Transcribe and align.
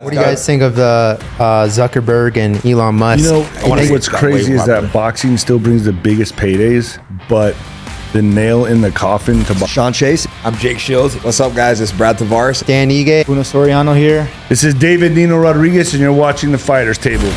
What 0.00 0.10
do 0.12 0.16
you 0.16 0.22
guys 0.22 0.46
think 0.46 0.62
of 0.62 0.76
the 0.76 1.18
uh, 1.40 1.66
Zuckerberg 1.66 2.36
and 2.36 2.64
Elon 2.64 2.94
Musk? 2.94 3.24
You 3.24 3.30
know, 3.32 3.38
You 3.40 3.44
think- 3.76 3.90
what's 3.90 4.08
crazy 4.08 4.52
is 4.52 4.64
that 4.66 4.92
boxing 4.92 5.36
still 5.36 5.58
brings 5.58 5.84
the 5.86 5.92
biggest 5.92 6.36
paydays, 6.36 7.02
but 7.28 7.56
the 8.12 8.22
nail 8.22 8.66
in 8.66 8.80
the 8.80 8.92
coffin 8.92 9.42
to 9.46 9.54
bo- 9.54 9.66
Shawn 9.66 9.92
Chase. 9.92 10.28
I'm 10.44 10.54
Jake 10.54 10.78
Shields. 10.78 11.16
What's 11.24 11.40
up, 11.40 11.52
guys? 11.52 11.80
It's 11.80 11.90
Brad 11.90 12.16
Tavares. 12.16 12.64
Dan 12.64 12.90
Ige, 12.90 13.26
Bruno 13.26 13.40
Soriano 13.40 13.96
here. 13.96 14.30
This 14.48 14.62
is 14.62 14.72
David 14.72 15.16
Nino 15.16 15.36
Rodriguez, 15.36 15.92
and 15.94 16.00
you're 16.00 16.12
watching 16.12 16.52
the 16.52 16.58
Fighters 16.58 16.96
Table. 16.96 17.32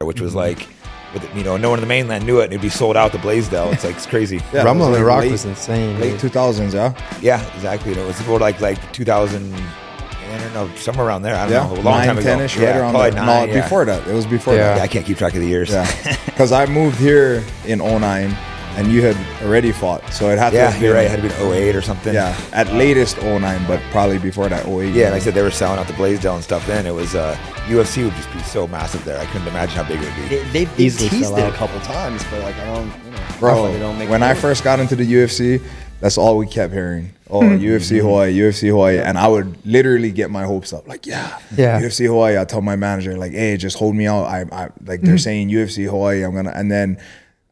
which 0.00 0.20
was 0.20 0.34
like, 0.34 0.68
with, 1.14 1.34
you 1.36 1.42
know, 1.44 1.56
no 1.56 1.70
one 1.70 1.78
in 1.78 1.82
the 1.82 1.86
mainland 1.88 2.26
knew 2.26 2.40
it, 2.40 2.44
and 2.44 2.52
it'd 2.52 2.60
be 2.62 2.68
sold 2.68 2.96
out 2.96 3.12
to 3.12 3.18
Blaisdell. 3.18 3.70
It's 3.72 3.84
like 3.84 3.94
it's 3.96 4.06
crazy. 4.06 4.40
Yeah, 4.52 4.62
it 4.62 4.64
Rumble 4.64 4.88
was 4.90 4.96
in 4.98 5.02
the 5.02 5.08
like 5.08 5.16
Rock 5.16 5.22
late- 5.22 5.32
was 5.32 5.44
insane. 5.46 5.98
Late 6.00 6.20
2000s, 6.20 6.74
yeah? 6.74 6.92
Yeah, 7.22 7.42
exactly. 7.54 7.90
You 7.90 7.96
know, 7.96 8.04
it 8.04 8.08
was 8.08 8.26
more 8.26 8.38
like 8.38 8.60
like 8.60 8.92
2000. 8.92 9.54
I 9.54 10.38
don't 10.38 10.52
know, 10.54 10.76
somewhere 10.76 11.06
around 11.06 11.22
there. 11.22 11.36
I 11.36 11.44
don't 11.48 11.52
Yeah. 11.52 11.66
know, 11.74 11.80
a 11.80 11.82
long 11.82 12.04
time 12.04 12.18
ago. 12.18 12.36
10-ish, 12.36 12.56
yeah, 12.56 12.70
right 12.72 12.76
around 12.80 12.90
probably 12.92 13.10
nine, 13.12 13.26
no, 13.48 13.54
yeah. 13.54 13.62
before 13.62 13.84
that. 13.84 14.06
It 14.08 14.12
was 14.14 14.26
before 14.26 14.54
Yeah. 14.56 14.76
Yeah, 14.76 14.82
I 14.82 14.88
can't 14.88 15.06
keep 15.06 15.16
track 15.16 15.32
of 15.34 15.40
the 15.40 15.46
years. 15.46 15.70
Yeah. 15.70 15.86
Because 16.26 16.50
I 16.50 16.66
moved 16.66 16.98
here 16.98 17.44
in 17.64 17.78
09, 17.78 18.36
and 18.76 18.90
you 18.90 19.02
had 19.02 19.16
already 19.44 19.72
fought. 19.72 20.12
So 20.12 20.30
it 20.30 20.38
had 20.38 20.50
to 20.50 20.56
yeah, 20.56 20.70
have 20.70 20.82
you're 20.82 20.94
right. 20.94 21.04
It 21.06 21.10
had 21.10 21.22
to 21.22 21.28
be 21.28 21.34
08 21.52 21.76
or 21.76 21.82
something. 21.82 22.12
Yeah, 22.14 22.36
at 22.52 22.72
latest 22.72 23.20
09, 23.22 23.66
but 23.66 23.80
probably 23.90 24.18
before 24.18 24.48
that 24.48 24.66
08. 24.66 24.92
Yeah, 24.94 25.06
and 25.06 25.14
I 25.14 25.18
said 25.18 25.34
they 25.34 25.42
were 25.42 25.50
selling 25.50 25.78
out 25.78 25.86
the 25.86 25.92
Blaisdell 25.94 26.34
and 26.34 26.44
stuff. 26.44 26.66
Then 26.66 26.86
it 26.86 26.92
was 26.94 27.14
uh, 27.14 27.34
UFC 27.66 28.04
would 28.04 28.14
just 28.14 28.32
be 28.32 28.40
so 28.40 28.66
massive 28.66 29.04
there. 29.04 29.18
I 29.20 29.26
couldn't 29.26 29.48
imagine 29.48 29.76
how 29.76 29.84
big 29.88 30.00
it 30.02 30.06
would 30.06 30.16
be. 30.16 30.22
They, 30.36 30.42
they've, 30.44 30.52
they've 30.76 30.80
Easily 30.80 31.08
teased 31.10 31.32
it 31.38 31.48
a 31.48 31.56
couple 31.56 31.78
times, 31.80 32.22
but 32.30 32.42
like 32.42 32.56
I 32.56 32.64
don't, 32.74 32.86
you 33.04 33.10
know, 33.10 33.18
Bro, 33.38 33.72
they 33.72 33.78
don't 33.78 33.98
make 33.98 34.08
when 34.10 34.22
I 34.22 34.34
first 34.34 34.64
got 34.64 34.80
into 34.80 34.96
the 34.96 35.04
UFC, 35.10 35.62
that's 36.00 36.18
all 36.18 36.36
we 36.36 36.46
kept 36.46 36.72
hearing. 36.72 37.10
Oh, 37.30 37.40
Hmm. 37.40 37.56
UFC 37.56 38.00
Hawaii, 38.00 38.36
UFC 38.36 38.68
Hawaii. 38.68 38.98
And 38.98 39.16
I 39.18 39.26
would 39.26 39.64
literally 39.66 40.12
get 40.12 40.30
my 40.30 40.44
hopes 40.44 40.72
up. 40.72 40.86
Like, 40.86 41.06
yeah, 41.06 41.38
Yeah. 41.56 41.80
UFC 41.80 42.06
Hawaii. 42.06 42.38
I 42.38 42.44
told 42.44 42.62
my 42.64 42.76
manager, 42.76 43.16
like, 43.16 43.32
hey, 43.32 43.56
just 43.56 43.78
hold 43.78 43.94
me 43.96 44.06
out. 44.06 44.24
I, 44.26 44.44
I 44.52 44.68
like 44.84 45.00
Hmm. 45.00 45.06
they're 45.06 45.18
saying 45.18 45.48
UFC 45.48 45.84
Hawaii. 45.88 46.22
I'm 46.22 46.34
gonna 46.34 46.52
and 46.54 46.70
then 46.70 46.98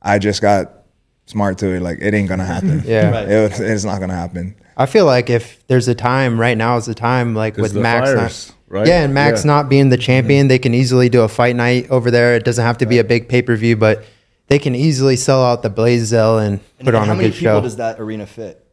I 0.02 0.18
just 0.18 0.42
got 0.42 0.81
smart 1.26 1.58
to 1.58 1.68
it. 1.74 1.80
Like, 1.80 1.98
it 2.00 2.14
ain't 2.14 2.28
gonna 2.28 2.44
happen. 2.44 2.82
Yeah. 2.86 3.10
Right. 3.10 3.28
It 3.28 3.60
it's 3.60 3.84
not 3.84 4.00
gonna 4.00 4.14
happen. 4.16 4.54
I 4.76 4.86
feel 4.86 5.04
like 5.06 5.28
if 5.30 5.64
there's 5.66 5.88
a 5.88 5.94
time 5.94 6.40
right 6.40 6.56
now 6.56 6.76
is 6.76 6.86
the 6.86 6.94
time, 6.94 7.34
like 7.34 7.56
with 7.56 7.74
Max, 7.74 8.10
fires, 8.10 8.48
not, 8.48 8.56
right? 8.68 8.86
yeah, 8.86 9.02
and 9.04 9.12
Max 9.14 9.44
Yeah. 9.44 9.48
not 9.52 9.68
being 9.68 9.90
the 9.90 9.96
mm-hmm. 9.96 10.02
champion, 10.02 10.48
they 10.48 10.58
can 10.58 10.74
easily 10.74 11.08
do 11.08 11.22
a 11.22 11.28
fight 11.28 11.56
night 11.56 11.90
over 11.90 12.10
there. 12.10 12.34
It 12.36 12.44
doesn't 12.44 12.64
have 12.64 12.78
to 12.78 12.86
be 12.86 12.98
a 12.98 13.04
big 13.04 13.28
pay 13.28 13.42
per 13.42 13.54
view, 13.56 13.76
but 13.76 14.04
they 14.48 14.58
can 14.58 14.74
easily 14.74 15.16
sell 15.16 15.44
out 15.44 15.62
the 15.62 15.70
Blaisdell 15.70 16.38
and 16.38 16.60
And 16.78 16.86
put 16.86 16.94
on 16.94 17.02
a 17.02 17.04
good 17.04 17.04
show. 17.04 17.06
how 17.06 17.12
a 17.12 17.16
many 17.16 17.28
good 17.28 17.34
people 17.38 17.52
show. 17.58 17.60
does 17.60 17.76
that 17.76 18.00
arena 18.00 18.26
fit? 18.26 18.64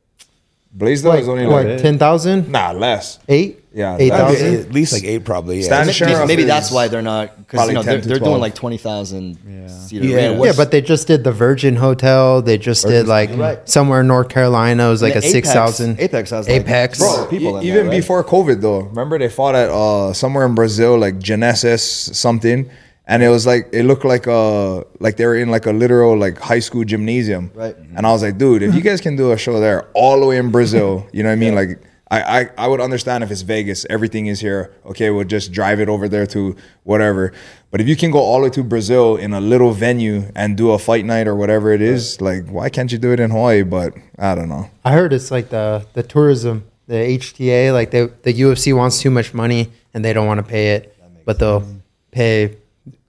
Blaisdell 0.71 1.13
is 1.13 1.27
only 1.27 1.45
Like 1.47 1.65
like 1.67 1.77
ten 1.81 1.97
thousand, 1.97 2.51
nah 2.51 2.71
less. 2.71 3.17
eight, 3.27 3.63
Yeah, 3.73 3.97
eight 3.99 4.09
that'd 4.09 4.27
be- 4.35 4.39
thousand. 4.41 4.59
At 4.67 4.71
least 4.71 4.93
like 4.93 5.03
eight, 5.03 5.25
probably. 5.25 5.61
Yeah. 5.61 5.81
Maybe, 5.81 5.93
Sheriff 5.93 6.27
maybe 6.27 6.43
that's 6.43 6.69
why 6.71 6.87
they're 6.87 7.01
not 7.01 7.35
because 7.39 7.67
you 7.69 7.73
know 7.73 7.81
they're, 7.81 7.97
they're 7.99 8.19
doing 8.19 8.39
like 8.39 8.53
twenty 8.53 8.77
thousand 8.77 9.37
seat 9.67 10.03
Yeah, 10.03 10.15
arenas. 10.15 10.45
Yeah, 10.45 10.53
but 10.55 10.69
they 10.69 10.81
just 10.81 11.07
did 11.07 11.23
the 11.23 11.31
Virgin 11.31 11.75
Hotel. 11.75 12.43
They 12.43 12.59
just 12.59 12.85
did 12.85 13.07
like 13.07 13.31
Right. 13.35 13.67
somewhere 13.67 14.01
in 14.01 14.07
North 14.07 14.29
Carolina. 14.29 14.87
It 14.87 14.91
was 14.91 15.01
like 15.01 15.15
a 15.15 15.17
Apex- 15.17 15.31
six 15.31 15.51
thousand. 15.51 15.99
Apex 15.99 16.29
has, 16.29 16.47
like, 16.47 16.61
Apex. 16.61 16.99
Bro, 16.99 17.15
Bro, 17.15 17.25
people 17.27 17.57
in 17.57 17.63
e- 17.63 17.69
there, 17.71 17.77
even 17.79 17.89
right? 17.89 17.97
before 17.97 18.23
COVID 18.23 18.61
though. 18.61 18.81
Remember 18.81 19.17
they 19.17 19.27
fought 19.29 19.55
at 19.55 19.69
uh 19.71 20.13
somewhere 20.13 20.45
in 20.45 20.53
Brazil, 20.53 20.99
like 20.99 21.17
Genesis 21.17 21.83
something, 22.13 22.69
and 23.09 23.23
it 23.23 23.29
was 23.29 23.47
like 23.47 23.67
it 23.73 23.83
looked 23.83 24.05
like 24.05 24.27
uh 24.27 24.83
like 24.99 25.17
they 25.17 25.25
were 25.25 25.35
in 25.35 25.49
like 25.49 25.65
a 25.65 25.71
literal 25.71 26.15
like 26.15 26.37
high 26.37 26.59
school 26.59 26.85
gymnasium. 26.85 27.51
Right. 27.55 27.75
And 27.95 28.05
I 28.05 28.11
was 28.11 28.21
like, 28.21 28.37
dude, 28.37 28.61
if 28.61 28.75
you 28.75 28.81
guys 28.81 29.01
can 29.01 29.15
do 29.15 29.31
a 29.31 29.37
show 29.37 29.59
there 29.59 29.89
all 29.95 30.19
the 30.19 30.27
way 30.27 30.37
in 30.37 30.51
Brazil, 30.51 31.07
you 31.11 31.23
know 31.23 31.29
what 31.29 31.33
I 31.33 31.37
mean? 31.37 31.55
Like 31.55 31.81
I, 32.11 32.21
I, 32.21 32.49
I 32.57 32.67
would 32.67 32.79
understand 32.79 33.23
if 33.23 33.31
it's 33.31 33.41
Vegas, 33.41 33.85
everything 33.89 34.27
is 34.27 34.39
here. 34.39 34.73
Okay, 34.85 35.09
we'll 35.09 35.25
just 35.25 35.51
drive 35.51 35.79
it 35.79 35.89
over 35.89 36.07
there 36.07 36.27
to 36.27 36.55
whatever. 36.83 37.33
But 37.71 37.81
if 37.81 37.87
you 37.87 37.95
can 37.95 38.11
go 38.11 38.19
all 38.19 38.37
the 38.37 38.43
way 38.43 38.49
to 38.51 38.63
Brazil 38.63 39.15
in 39.15 39.33
a 39.33 39.41
little 39.41 39.71
venue 39.71 40.31
and 40.35 40.55
do 40.55 40.71
a 40.71 40.79
fight 40.79 41.05
night 41.05 41.27
or 41.27 41.35
whatever 41.35 41.73
it 41.73 41.81
is, 41.81 42.21
like 42.21 42.47
why 42.47 42.69
can't 42.69 42.91
you 42.91 42.99
do 42.99 43.11
it 43.11 43.19
in 43.19 43.31
Hawaii? 43.31 43.63
But 43.63 43.95
I 44.19 44.35
don't 44.35 44.49
know. 44.49 44.69
I 44.85 44.91
heard 44.93 45.13
it's 45.13 45.31
like 45.31 45.49
the 45.49 45.83
the 45.93 46.03
tourism, 46.03 46.63
the 46.85 47.17
HTA, 47.17 47.73
like 47.73 47.89
they, 47.89 48.05
the 48.05 48.33
UFC 48.33 48.77
wants 48.77 49.01
too 49.01 49.09
much 49.09 49.33
money 49.33 49.71
and 49.95 50.05
they 50.05 50.13
don't 50.13 50.27
want 50.27 50.37
to 50.37 50.47
pay 50.47 50.75
it, 50.75 50.95
but 51.25 51.39
they'll 51.39 51.65
pay 52.11 52.55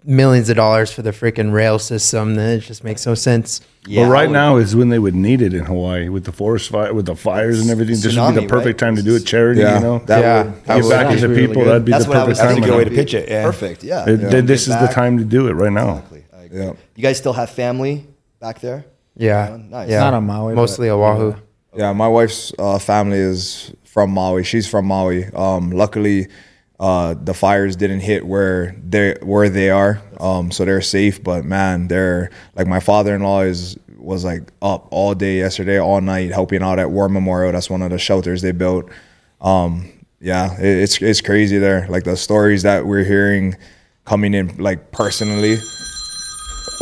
millions 0.05 0.49
of 0.51 0.57
dollars 0.57 0.91
for 0.93 1.03
the 1.03 1.11
freaking 1.11 1.53
rail 1.53 1.79
system. 1.79 2.35
Then 2.35 2.59
it 2.59 2.61
just 2.61 2.85
makes 2.85 3.07
no 3.07 3.15
sense. 3.15 3.61
Yeah, 3.87 4.05
but 4.05 4.11
right 4.11 4.29
would- 4.29 4.33
now 4.35 4.57
is 4.57 4.75
when 4.77 4.89
they 4.91 4.99
would 4.99 5.15
need 5.15 5.41
it 5.43 5.55
in 5.55 5.65
Hawaii 5.65 6.09
with 6.09 6.25
the 6.25 6.33
forest 6.33 6.71
fire, 6.71 6.93
with 6.93 7.07
the 7.07 7.17
fires 7.17 7.61
and 7.61 7.71
everything. 7.71 7.95
This 8.01 8.17
would 8.17 8.35
be 8.35 8.41
the 8.43 8.47
perfect 8.47 8.81
right? 8.81 8.89
time 8.89 8.97
to 8.97 9.03
do 9.03 9.15
it. 9.17 9.25
Charity, 9.27 9.61
Yeah, 9.63 9.77
you 9.77 9.81
know, 9.85 9.99
that 10.07 10.21
Yeah. 10.21 10.43
would 10.43 10.65
That 10.65 10.75
give 10.77 10.85
would- 10.85 10.91
back 10.91 11.15
to 11.15 11.21
the 11.21 11.29
really 11.29 11.47
people. 11.47 11.63
good. 11.63 11.69
That'd 11.71 11.85
be 11.85 11.93
That's 11.93 12.05
the 12.07 12.13
perfect 12.13 12.39
time. 12.39 12.47
That's 12.55 12.59
a 12.59 12.71
good 12.71 12.77
way 12.79 12.85
to 12.85 12.91
pitch 12.91 13.15
it. 13.15 13.29
Yeah. 13.29 13.45
Perfect. 13.45 13.83
Yeah. 13.85 14.05
It- 14.09 14.21
Yeah. 14.21 14.29
this 14.43 14.67
Give 14.67 14.75
is 14.75 14.81
the 14.89 14.89
time 14.93 15.19
to 15.19 15.25
do 15.25 15.47
it 15.49 15.53
right 15.53 15.73
now. 15.73 15.91
Exactly. 15.97 16.25
I 16.39 16.45
agree. 16.45 16.61
Yeah. 16.61 16.73
You 16.97 17.03
guys 17.03 17.17
still 17.19 17.33
have 17.35 17.51
family 17.51 18.07
back 18.41 18.61
there? 18.61 18.85
Yeah, 19.17 19.57
Nice. 19.71 19.89
yeah. 19.91 20.01
Not 20.01 20.15
on 20.15 20.25
Maui, 20.27 20.55
mostly 20.55 20.89
but- 20.89 20.95
Oahu. 20.95 21.35
Yeah, 21.77 21.93
my 21.93 22.09
wife's 22.09 22.53
uh, 22.59 22.79
family 22.79 23.19
is 23.19 23.73
from 23.85 24.11
Maui. 24.11 24.45
She's 24.45 24.67
from 24.67 24.87
Maui. 24.87 25.27
Um, 25.35 25.71
luckily, 25.71 26.27
uh, 26.81 27.15
the 27.23 27.35
fires 27.35 27.77
didn't 27.77 28.01
hit 28.01 28.27
where 28.27 28.75
they 28.83 29.15
where 29.23 29.49
they 29.51 29.71
are, 29.71 30.03
um, 30.19 30.51
so 30.51 30.65
they're 30.65 30.81
safe. 30.81 31.23
But 31.23 31.45
man, 31.45 31.89
they're 31.89 32.31
like 32.57 32.67
my 32.67 32.81
father-in-law 32.81 33.43
is 33.43 33.79
was 33.99 34.25
like 34.25 34.51
up 34.63 34.89
all 34.91 35.15
day 35.15 35.37
yesterday, 35.37 35.79
all 35.79 36.01
night, 36.01 36.33
helping 36.33 36.63
out 36.63 36.79
at 36.79 36.91
War 36.91 37.09
Memorial. 37.09 37.53
That's 37.53 37.69
one 37.69 37.83
of 37.83 37.91
the 37.91 37.99
shelters 37.99 38.41
they 38.41 38.53
built. 38.53 38.91
Um, 39.43 39.93
yeah, 40.21 40.59
it, 40.59 40.65
it's 40.65 41.01
it's 41.03 41.21
crazy 41.21 41.59
there. 41.59 41.87
Like 41.89 42.05
the 42.05 42.17
stories 42.17 42.63
that 42.63 42.87
we're 42.87 43.05
hearing 43.05 43.57
coming 44.07 44.33
in, 44.33 44.57
like 44.57 44.91
personally. 44.91 45.59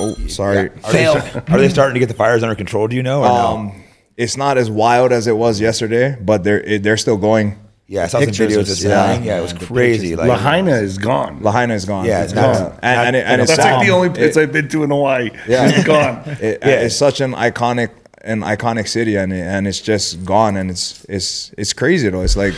Oh, 0.00 0.14
sorry. 0.28 0.70
Are 0.84 0.92
they, 0.92 1.06
are 1.06 1.58
they 1.58 1.68
starting 1.68 1.94
to 1.94 1.98
get 2.00 2.06
the 2.06 2.14
fires 2.14 2.44
under 2.44 2.54
control? 2.54 2.86
Do 2.86 2.94
you 2.94 3.02
know? 3.02 3.22
Or 3.22 3.28
no? 3.28 3.34
Um, 3.34 3.82
it's 4.16 4.36
not 4.36 4.56
as 4.56 4.70
wild 4.70 5.10
as 5.10 5.26
it 5.26 5.36
was 5.36 5.60
yesterday, 5.60 6.16
but 6.20 6.44
they're 6.44 6.60
it, 6.60 6.84
they're 6.84 6.96
still 6.96 7.16
going. 7.16 7.58
Yeah, 7.90 8.04
I 8.04 8.06
saw 8.08 8.18
some 8.18 8.26
pictures 8.26 8.52
videos 8.52 8.60
of- 8.60 8.66
this 8.68 8.84
yeah. 8.84 9.06
morning. 9.06 9.24
Yeah, 9.24 9.38
it 9.38 9.42
was 9.42 9.54
crazy. 9.54 10.14
Like, 10.14 10.28
Lahaina 10.28 10.72
is 10.72 10.98
gone. 10.98 11.40
Lahaina 11.42 11.72
is 11.74 11.86
gone. 11.86 12.04
Yeah, 12.04 12.22
it's 12.24 12.34
gone. 12.34 12.52
not- 12.52 12.78
and, 12.82 13.06
and, 13.08 13.16
it, 13.16 13.24
and 13.26 13.40
it's 13.40 13.50
That's 13.56 13.64
like 13.64 13.86
the 13.86 13.92
only 13.92 14.10
place 14.10 14.36
It- 14.36 14.40
I've 14.42 14.52
been 14.52 14.68
to 14.68 14.82
in 14.84 14.90
Hawaii. 14.90 15.30
Yeah. 15.48 15.68
it's 15.72 15.84
gone. 15.84 16.22
it- 16.40 16.58
It's 16.62 16.94
such 16.96 17.22
an 17.22 17.32
iconic, 17.32 17.88
an 18.22 18.42
iconic 18.42 18.88
city, 18.88 19.16
and 19.16 19.32
it, 19.32 19.40
and 19.40 19.66
it's 19.66 19.80
just 19.80 20.22
gone, 20.24 20.56
and 20.58 20.70
it's 20.70 21.04
it's 21.08 21.52
it's 21.56 21.72
crazy 21.72 22.10
though. 22.10 22.20
It's 22.20 22.36
like 22.36 22.52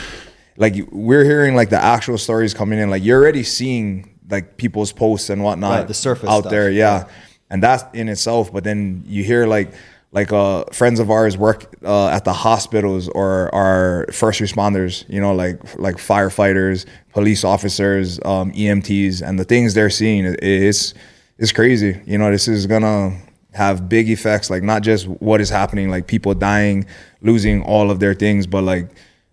like 0.57 0.75
we're 0.91 1.23
hearing 1.25 1.55
like 1.55 1.71
the 1.71 1.81
actual 1.83 2.19
stories 2.19 2.53
coming 2.53 2.81
in. 2.81 2.91
Like 2.91 3.05
you're 3.05 3.21
already 3.23 3.45
seeing 3.45 4.11
like 4.29 4.57
people's 4.57 4.91
posts 4.93 5.31
and 5.31 5.45
whatnot 5.45 5.71
Right, 5.79 5.87
the 5.89 5.95
surface 5.95 6.29
out 6.29 6.41
stuff. 6.41 6.51
there. 6.51 6.71
Yeah, 6.73 7.05
and 7.51 7.63
that's 7.63 7.85
in 7.95 8.09
itself. 8.09 8.53
But 8.53 8.65
then 8.65 9.05
you 9.07 9.23
hear 9.23 9.47
like 9.47 9.71
like 10.13 10.33
uh 10.33 10.65
friends 10.73 10.99
of 10.99 11.11
ours 11.11 11.37
work 11.39 11.73
uh, 11.85 12.09
at 12.09 12.25
the 12.25 12.33
hospitals 12.33 13.09
or 13.11 13.55
are 13.55 14.07
first 14.13 14.41
responders 14.41 15.05
you 15.09 15.21
know 15.21 15.33
like 15.35 15.59
like 15.79 15.97
firefighters 15.97 16.85
police 17.13 17.45
officers 17.45 18.19
um 18.25 18.51
emts 18.53 19.23
and 19.23 19.39
the 19.39 19.45
things 19.45 19.75
they're 19.75 19.91
seeing 19.91 20.25
it- 20.25 20.39
it's 20.43 20.95
it's 21.39 21.53
crazy. 21.53 21.99
You 22.05 22.19
know 22.19 22.31
this 22.31 22.49
is 22.49 22.67
gonna 22.67 23.17
have 23.55 23.89
big 23.89 24.11
effects 24.11 24.51
like 24.51 24.63
not 24.63 24.83
just 24.83 25.07
what 25.09 25.41
is 25.41 25.49
happening 25.49 25.89
like 25.91 26.07
people 26.07 26.35
dying 26.35 26.87
losing 27.23 27.63
all 27.63 27.91
of 27.91 27.99
their 27.99 28.15
things 28.15 28.47
but 28.47 28.63
like 28.63 28.89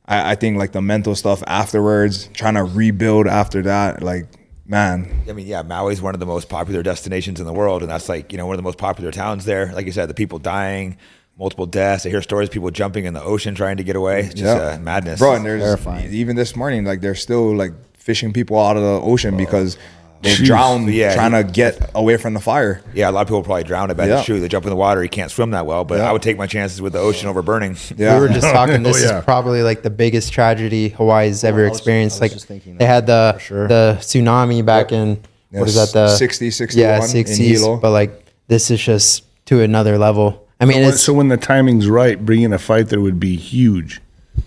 i, 0.06 0.32
I 0.32 0.36
think 0.36 0.58
like 0.58 0.72
the 0.72 0.82
mental 0.82 1.14
stuff 1.16 1.44
afterwards 1.46 2.28
trying 2.34 2.56
to 2.56 2.64
rebuild 2.64 3.28
after 3.28 3.62
that 3.64 4.02
like 4.02 4.26
man 4.68 5.18
I 5.30 5.34
mean, 5.34 5.48
yeah, 5.48 5.64
Maui's 5.64 6.02
one 6.02 6.14
of 6.14 6.20
the 6.20 6.26
most 6.26 6.50
popular 6.50 6.84
destinations 6.84 7.40
in 7.40 7.46
the 7.46 7.54
world, 7.54 7.82
and 7.82 7.92
that's 7.92 8.10
like 8.10 8.32
you 8.32 8.38
know 8.38 8.46
one 8.46 8.54
of 8.54 8.58
the 8.58 8.64
most 8.64 8.78
popular 8.78 9.12
towns 9.12 9.46
there. 9.46 9.74
Like 9.74 9.86
you 9.86 9.92
said, 9.92 10.10
the 10.10 10.14
people 10.14 10.40
dying, 10.40 10.98
multiple 11.38 11.66
deaths. 11.66 12.06
I 12.06 12.10
hear 12.10 12.22
stories 12.22 12.50
of 12.50 12.54
people 12.54 12.72
jumping 12.72 13.06
in 13.06 13.14
the 13.14 13.24
ocean 13.24 13.56
trying 13.56 13.78
to 13.78 13.84
get 13.84 13.96
away. 13.96 14.22
It's 14.22 14.36
just 14.36 14.62
uh, 14.62 14.80
madness, 14.80 15.20
bro. 15.20 15.36
And 15.36 15.46
there's 15.46 15.62
Terrifying. 15.62 16.14
even 16.14 16.36
this 16.36 16.56
morning, 16.56 16.86
like 16.86 17.02
they're 17.02 17.16
still 17.16 17.56
like 17.56 17.74
fishing 17.98 18.32
people 18.32 18.60
out 18.60 18.78
of 18.78 18.84
the 18.84 19.02
ocean 19.02 19.36
because 19.36 19.78
they 20.22 20.32
Jeez. 20.32 20.46
drowned 20.46 20.92
Yeah, 20.94 21.14
trying 21.14 21.32
he- 21.34 21.44
to 21.44 21.44
get 21.44 21.92
away 21.96 22.18
from 22.18 22.34
the 22.34 22.40
fire. 22.40 22.82
yeah, 22.94 23.10
a 23.10 23.12
lot 23.12 23.22
of 23.22 23.28
people 23.28 23.44
probably 23.44 23.64
drown. 23.64 23.92
I 23.92 23.94
bet 23.94 24.08
Yeah. 24.10 24.18
it's 24.18 24.26
true. 24.26 24.40
They 24.40 24.48
jump 24.48 24.66
in 24.66 24.70
the 24.72 24.76
water, 24.76 25.04
you 25.04 25.10
can't 25.10 25.30
swim 25.32 25.52
that 25.52 25.66
well. 25.66 25.84
But 25.86 26.00
Yeah. 26.00 26.10
I 26.10 26.12
would 26.12 26.22
take 26.22 26.38
my 26.38 26.48
chances 26.48 26.82
with 26.82 26.94
the 26.94 27.00
ocean 27.00 27.28
over 27.30 27.42
burning. 27.42 27.78
Yeah, 27.96 28.16
We 28.16 28.22
were 28.22 28.30
just 28.34 28.48
oh, 28.48 28.52
talking. 28.54 28.84
This 28.84 29.04
Oh, 29.04 29.08
yeah. 29.10 29.18
is 29.20 29.24
probably 29.26 29.62
like 29.64 29.84
the 29.84 29.90
biggest 29.90 30.34
tragedy 30.34 30.90
Hawaii's 30.90 31.44
ever 31.44 31.66
I 31.66 31.70
was- 31.70 31.78
experienced. 31.78 32.16
I 32.16 32.18
was 32.18 32.22
like 32.22 32.32
just 32.34 32.46
thinking 32.48 32.78
they 32.78 32.86
had 32.86 33.06
the 33.08 33.38
sure. 33.38 33.68
the 33.68 33.98
tsunami 34.00 34.66
back 34.66 34.92
in 34.92 35.20
what 35.52 35.68
is 35.70 35.76
Yes, 35.76 35.92
that 35.94 36.00
the 36.08 36.16
60, 36.16 36.52
61 36.52 36.84
yeah 36.90 36.96
in 36.98 37.02
sixties. 37.04 37.66
But 37.66 37.92
like 37.92 38.26
this 38.48 38.70
is 38.72 38.82
just 38.82 39.24
to 39.46 39.62
another 39.62 39.98
level. 39.98 40.44
I 40.60 40.66
mean, 40.66 40.82
When- 40.82 40.90
it's 40.90 41.02
so 41.04 41.14
when 41.14 41.28
the 41.28 41.38
timing's 41.38 41.88
right, 41.88 42.24
bringing 42.26 42.52
a 42.54 42.58
fight 42.60 42.90
there 42.90 43.00
would 43.00 43.20
be 43.20 43.36
huge. 43.36 44.02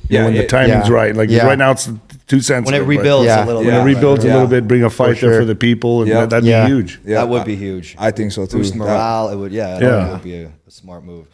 You 0.09 0.19
know, 0.19 0.21
Yeah, 0.21 0.25
when 0.27 0.35
the 0.37 0.47
timing's 0.47 0.89
yeah. 0.89 0.95
right. 0.95 1.15
Like 1.17 1.31
Yeah. 1.31 1.47
right 1.47 1.57
now, 1.59 1.71
it's 1.71 1.89
too 2.31 2.41
sensitive. 2.41 2.87
When 2.87 2.97
it 2.97 2.99
rebuilds 2.99 3.27
Yeah. 3.27 3.45
a 3.45 3.47
little 3.47 3.63
when 3.63 3.71
bit. 3.73 3.81
it 3.81 3.85
rebuilds 3.85 4.25
Yeah. 4.25 4.31
a 4.31 4.35
little 4.35 4.49
bit, 4.49 4.69
bring 4.69 4.85
a 4.85 4.91
fight 4.91 5.07
there 5.21 5.33
sure. 5.33 5.41
for 5.41 5.45
the 5.45 5.57
people, 5.57 6.03
and 6.03 6.09
Yeah. 6.09 6.21
that, 6.21 6.31
that'd 6.31 6.45
Yeah. 6.49 6.65
be 6.67 6.73
huge. 6.73 7.01
Yeah, 7.05 7.17
that 7.17 7.29
would 7.29 7.41
I- 7.43 7.45
be 7.45 7.57
huge. 7.57 7.97
I 7.99 8.13
think 8.13 8.31
so 8.33 8.47
too. 8.47 8.59
Boost 8.59 8.73
That- 8.73 8.79
morale. 8.79 9.29
It 9.31 9.37
would, 9.37 9.53
yeah, 9.53 9.79
Yeah. 9.81 9.89
that 9.91 10.13
would 10.13 10.23
be 10.23 10.35
a, 10.37 10.47
a 10.47 10.71
smart 10.71 11.05
move. 11.05 11.27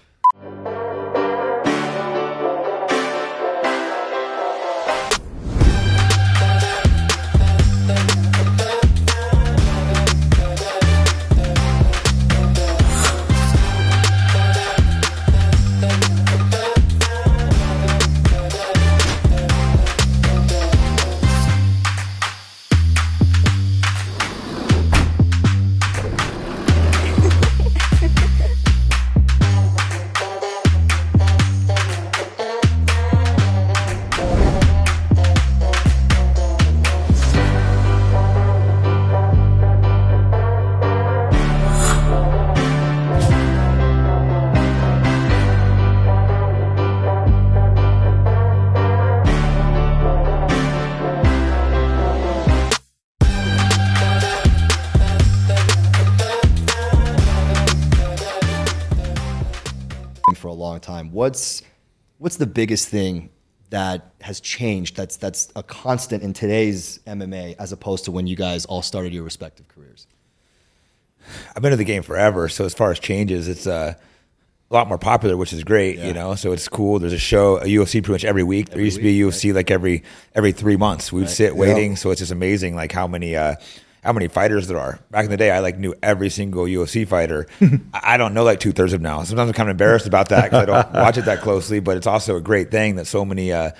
What's 62.36 62.50
the 62.50 62.54
biggest 62.54 62.90
thing 62.90 63.30
that 63.70 64.12
has 64.20 64.40
changed? 64.40 64.94
That's 64.94 65.16
that's 65.16 65.48
a 65.56 65.62
constant 65.62 66.22
in 66.22 66.34
today's 66.34 67.00
MMA 67.06 67.56
as 67.58 67.72
opposed 67.72 68.04
to 68.04 68.12
when 68.12 68.26
you 68.26 68.36
guys 68.36 68.66
all 68.66 68.82
started 68.82 69.14
your 69.14 69.22
respective 69.22 69.68
careers. 69.68 70.06
I've 71.54 71.62
been 71.62 71.72
in 71.72 71.78
the 71.78 71.84
game 71.84 72.02
forever, 72.02 72.50
so 72.50 72.66
as 72.66 72.74
far 72.74 72.90
as 72.90 72.98
changes, 72.98 73.48
it's 73.48 73.66
uh, 73.66 73.94
a 74.70 74.74
lot 74.74 74.86
more 74.86 74.98
popular, 74.98 75.36
which 75.38 75.54
is 75.54 75.64
great. 75.64 75.98
You 75.98 76.12
know, 76.12 76.34
so 76.34 76.52
it's 76.52 76.68
cool. 76.68 76.98
There's 76.98 77.14
a 77.14 77.18
show, 77.18 77.56
a 77.56 77.64
UFC 77.64 78.02
pretty 78.04 78.12
much 78.12 78.24
every 78.26 78.42
week. 78.42 78.68
there 78.68 78.82
used 78.82 78.98
to 78.98 79.02
be 79.02 79.18
a 79.18 79.24
UFC 79.24 79.54
like 79.54 79.70
every 79.70 80.04
every 80.34 80.52
three 80.52 80.76
months. 80.76 81.10
We'd 81.10 81.30
sit 81.30 81.56
waiting, 81.56 81.96
so 81.96 82.10
it's 82.10 82.20
just 82.20 82.32
amazing, 82.32 82.76
like 82.76 82.92
how 82.92 83.06
many. 83.06 83.34
Uh, 83.34 83.54
how 84.06 84.12
many 84.12 84.28
fighters 84.28 84.68
there 84.68 84.78
are? 84.78 85.00
Back 85.10 85.24
in 85.24 85.32
the 85.32 85.36
day, 85.36 85.50
I 85.50 85.58
like 85.58 85.78
knew 85.78 85.92
every 86.00 86.30
single 86.30 86.64
UFC 86.64 87.06
fighter. 87.06 87.48
I 87.92 88.16
don't 88.16 88.34
know 88.34 88.44
like 88.44 88.60
two 88.60 88.70
thirds 88.70 88.92
of 88.92 89.00
them 89.00 89.10
now. 89.10 89.24
Sometimes 89.24 89.48
I'm 89.48 89.54
kind 89.54 89.68
of 89.68 89.74
embarrassed 89.74 90.06
about 90.06 90.28
that 90.28 90.44
because 90.44 90.62
I 90.62 90.64
don't 90.64 90.92
watch 90.94 91.18
it 91.18 91.24
that 91.24 91.40
closely. 91.40 91.80
But 91.80 91.96
it's 91.96 92.06
also 92.06 92.36
a 92.36 92.40
great 92.40 92.70
thing 92.70 92.94
that 92.96 93.06
so 93.06 93.24
many. 93.24 93.52
Uh, 93.52 93.72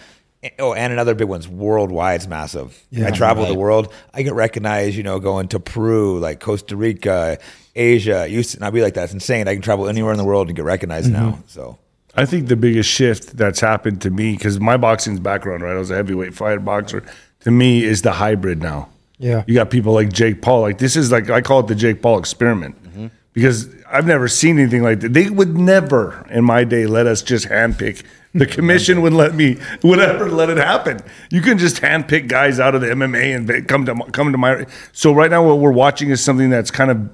oh, 0.58 0.75
and 0.75 0.93
another 0.93 1.14
big 1.14 1.28
one's 1.28 1.46
worldwide. 1.46 2.17
It's 2.17 2.26
massive. 2.26 2.76
I 3.05 3.12
travel 3.12 3.46
the 3.46 3.55
world. 3.55 3.93
I 4.12 4.23
get 4.23 4.34
recognized. 4.34 4.96
You 4.96 5.05
know, 5.05 5.20
going 5.20 5.46
to 5.49 5.61
Peru, 5.61 6.19
like 6.19 6.40
Costa 6.40 6.76
Rica, 6.76 7.38
Asia. 7.76 8.26
Used 8.28 8.50
to 8.55 8.58
not 8.58 8.73
be 8.73 8.82
like 8.82 8.94
that. 8.94 9.05
It's 9.05 9.12
insane. 9.12 9.46
I 9.46 9.55
can 9.55 9.62
travel 9.62 9.88
anywhere 9.88 10.11
in 10.11 10.19
the 10.19 10.25
world 10.25 10.49
and 10.49 10.56
get 10.56 10.64
recognized 10.64 11.12
now. 11.12 11.38
So 11.46 11.78
I 12.17 12.26
think 12.26 12.49
the 12.49 12.56
biggest 12.56 12.90
shift 12.90 13.37
that's 13.37 13.61
happened 13.61 14.02
to 14.02 14.11
me, 14.11 14.32
because 14.32 14.58
my 14.58 14.76
boxing's 14.76 15.20
background, 15.20 15.62
right? 15.62 15.76
I 15.76 15.78
was 15.78 15.93
a 15.93 15.94
heavyweight 15.94 16.34
fighter 16.34 16.58
boxer. 16.58 17.05
To 17.40 17.52
me, 17.52 17.84
is 17.84 18.02
the 18.02 18.11
hybrid 18.11 18.61
now. 18.61 18.88
Yeah. 19.19 19.45
You 19.47 19.55
got 19.55 19.71
people 19.71 19.93
like 19.93 20.13
Jake 20.13 20.43
Paul. 20.43 20.63
Like 20.63 20.79
this 20.79 20.97
is 20.97 21.11
like 21.11 21.31
I 21.31 21.41
call 21.41 21.61
it 21.61 21.67
the 21.67 21.75
Jake 21.75 22.03
Paul 22.03 22.19
experiment. 22.19 22.83
Mm-hmm. 22.83 23.07
Because 23.33 23.75
I've 23.91 24.07
never 24.07 24.29
seen 24.29 24.59
anything 24.59 24.83
like 24.83 25.01
that. 25.01 25.13
They 25.13 25.29
would 25.29 25.57
never 25.57 26.27
in 26.31 26.45
my 26.45 26.65
day 26.65 26.87
let 26.87 27.07
us 27.07 27.23
just 27.23 27.49
handpick. 27.49 28.03
The 28.35 28.47
commission 28.47 29.01
would 29.03 29.15
let 29.15 29.35
me 29.35 29.59
would 29.83 29.99
ever 29.99 30.31
let 30.31 30.51
it 30.51 30.59
happen. 30.59 31.01
You 31.31 31.41
can 31.41 31.57
just 31.57 31.77
handpick 31.81 32.29
guys 32.29 32.61
out 32.61 32.75
of 32.75 32.83
the 32.83 32.89
MMA 32.89 33.35
and 33.35 33.69
come 33.69 33.87
to 33.87 33.95
come 34.13 34.33
to 34.33 34.39
my. 34.39 34.67
So 34.93 35.13
right 35.13 35.31
now 35.31 35.47
what 35.47 35.59
we're 35.59 35.73
watching 35.73 36.11
is 36.11 36.23
something 36.23 36.51
that's 36.51 36.71
kind 36.71 36.91
of 36.91 37.11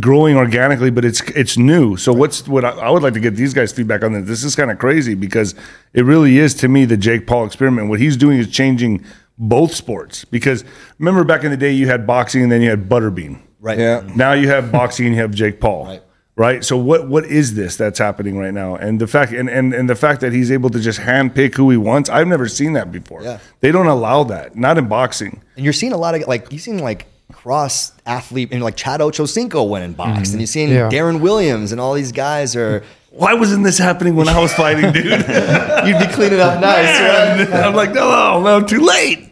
growing 0.00 0.36
organically, 0.36 0.90
but 0.90 1.04
it's 1.04 1.20
it's 1.30 1.56
new. 1.56 1.96
So 1.96 2.12
what's 2.12 2.46
what 2.46 2.64
I, 2.64 2.70
I 2.70 2.90
would 2.90 3.02
like 3.02 3.14
to 3.14 3.20
get 3.20 3.34
these 3.34 3.54
guys 3.54 3.72
feedback 3.72 4.04
on 4.04 4.12
this. 4.12 4.26
This 4.26 4.44
is 4.44 4.54
kind 4.54 4.70
of 4.70 4.78
crazy 4.78 5.14
because 5.14 5.54
it 5.92 6.04
really 6.04 6.38
is 6.38 6.54
to 6.54 6.68
me 6.68 6.84
the 6.84 6.96
Jake 6.96 7.26
Paul 7.26 7.44
experiment. 7.44 7.88
What 7.88 8.00
he's 8.00 8.16
doing 8.16 8.38
is 8.38 8.48
changing 8.48 9.04
both 9.38 9.74
sports. 9.74 10.24
Because 10.24 10.64
remember 10.98 11.24
back 11.24 11.44
in 11.44 11.50
the 11.50 11.56
day 11.56 11.72
you 11.72 11.86
had 11.86 12.06
boxing 12.06 12.42
and 12.42 12.52
then 12.52 12.62
you 12.62 12.70
had 12.70 12.88
Butterbean. 12.88 13.40
Right. 13.60 13.78
Yeah. 13.78 14.00
Mm-hmm. 14.00 14.16
Now 14.16 14.32
you 14.32 14.48
have 14.48 14.70
boxing 14.70 15.06
and 15.06 15.14
you 15.14 15.20
have 15.20 15.32
Jake 15.32 15.60
Paul. 15.60 15.86
Right. 15.86 16.02
Right. 16.36 16.64
So 16.64 16.76
what 16.76 17.08
what 17.08 17.24
is 17.24 17.56
this 17.56 17.74
that's 17.74 17.98
happening 17.98 18.38
right 18.38 18.54
now? 18.54 18.76
And 18.76 19.00
the 19.00 19.08
fact 19.08 19.32
and, 19.32 19.50
and, 19.50 19.74
and 19.74 19.90
the 19.90 19.96
fact 19.96 20.20
that 20.20 20.32
he's 20.32 20.52
able 20.52 20.70
to 20.70 20.78
just 20.78 21.00
handpick 21.00 21.56
who 21.56 21.68
he 21.68 21.76
wants, 21.76 22.08
I've 22.08 22.28
never 22.28 22.46
seen 22.46 22.74
that 22.74 22.92
before. 22.92 23.24
Yeah. 23.24 23.40
They 23.58 23.72
don't 23.72 23.88
allow 23.88 24.22
that. 24.24 24.54
Not 24.54 24.78
in 24.78 24.86
boxing. 24.86 25.42
And 25.56 25.64
you're 25.64 25.72
seeing 25.72 25.92
a 25.92 25.96
lot 25.96 26.14
of 26.14 26.28
like 26.28 26.52
you've 26.52 26.62
seen 26.62 26.78
like 26.78 27.06
cross 27.32 27.92
athlete 28.06 28.50
and 28.52 28.62
like 28.62 28.76
Chad 28.76 29.00
Ochocinco 29.00 29.68
went 29.68 29.82
mm-hmm. 29.82 29.84
and 29.84 29.96
boxed, 29.96 30.32
and 30.32 30.40
you're 30.40 30.46
seeing 30.46 30.70
Yeah. 30.70 30.88
Deron 30.88 31.20
Williams 31.20 31.72
and 31.72 31.80
all 31.80 31.94
these 31.94 32.12
guys 32.12 32.54
are. 32.56 32.84
Why 33.10 33.34
wasn't 33.34 33.64
this 33.64 33.78
happening 33.78 34.14
when 34.14 34.28
I 34.28 34.38
was 34.38 34.52
fighting, 34.52 34.92
dude? 34.92 35.04
You'd 35.06 35.98
be 35.98 36.06
cleaning 36.12 36.38
up 36.40 36.60
nice, 36.60 37.00
right? 37.50 37.64
I'm 37.64 37.74
like, 37.74 37.92
no, 37.92 38.40
no, 38.42 38.60
too 38.64 38.80
late. 38.80 39.27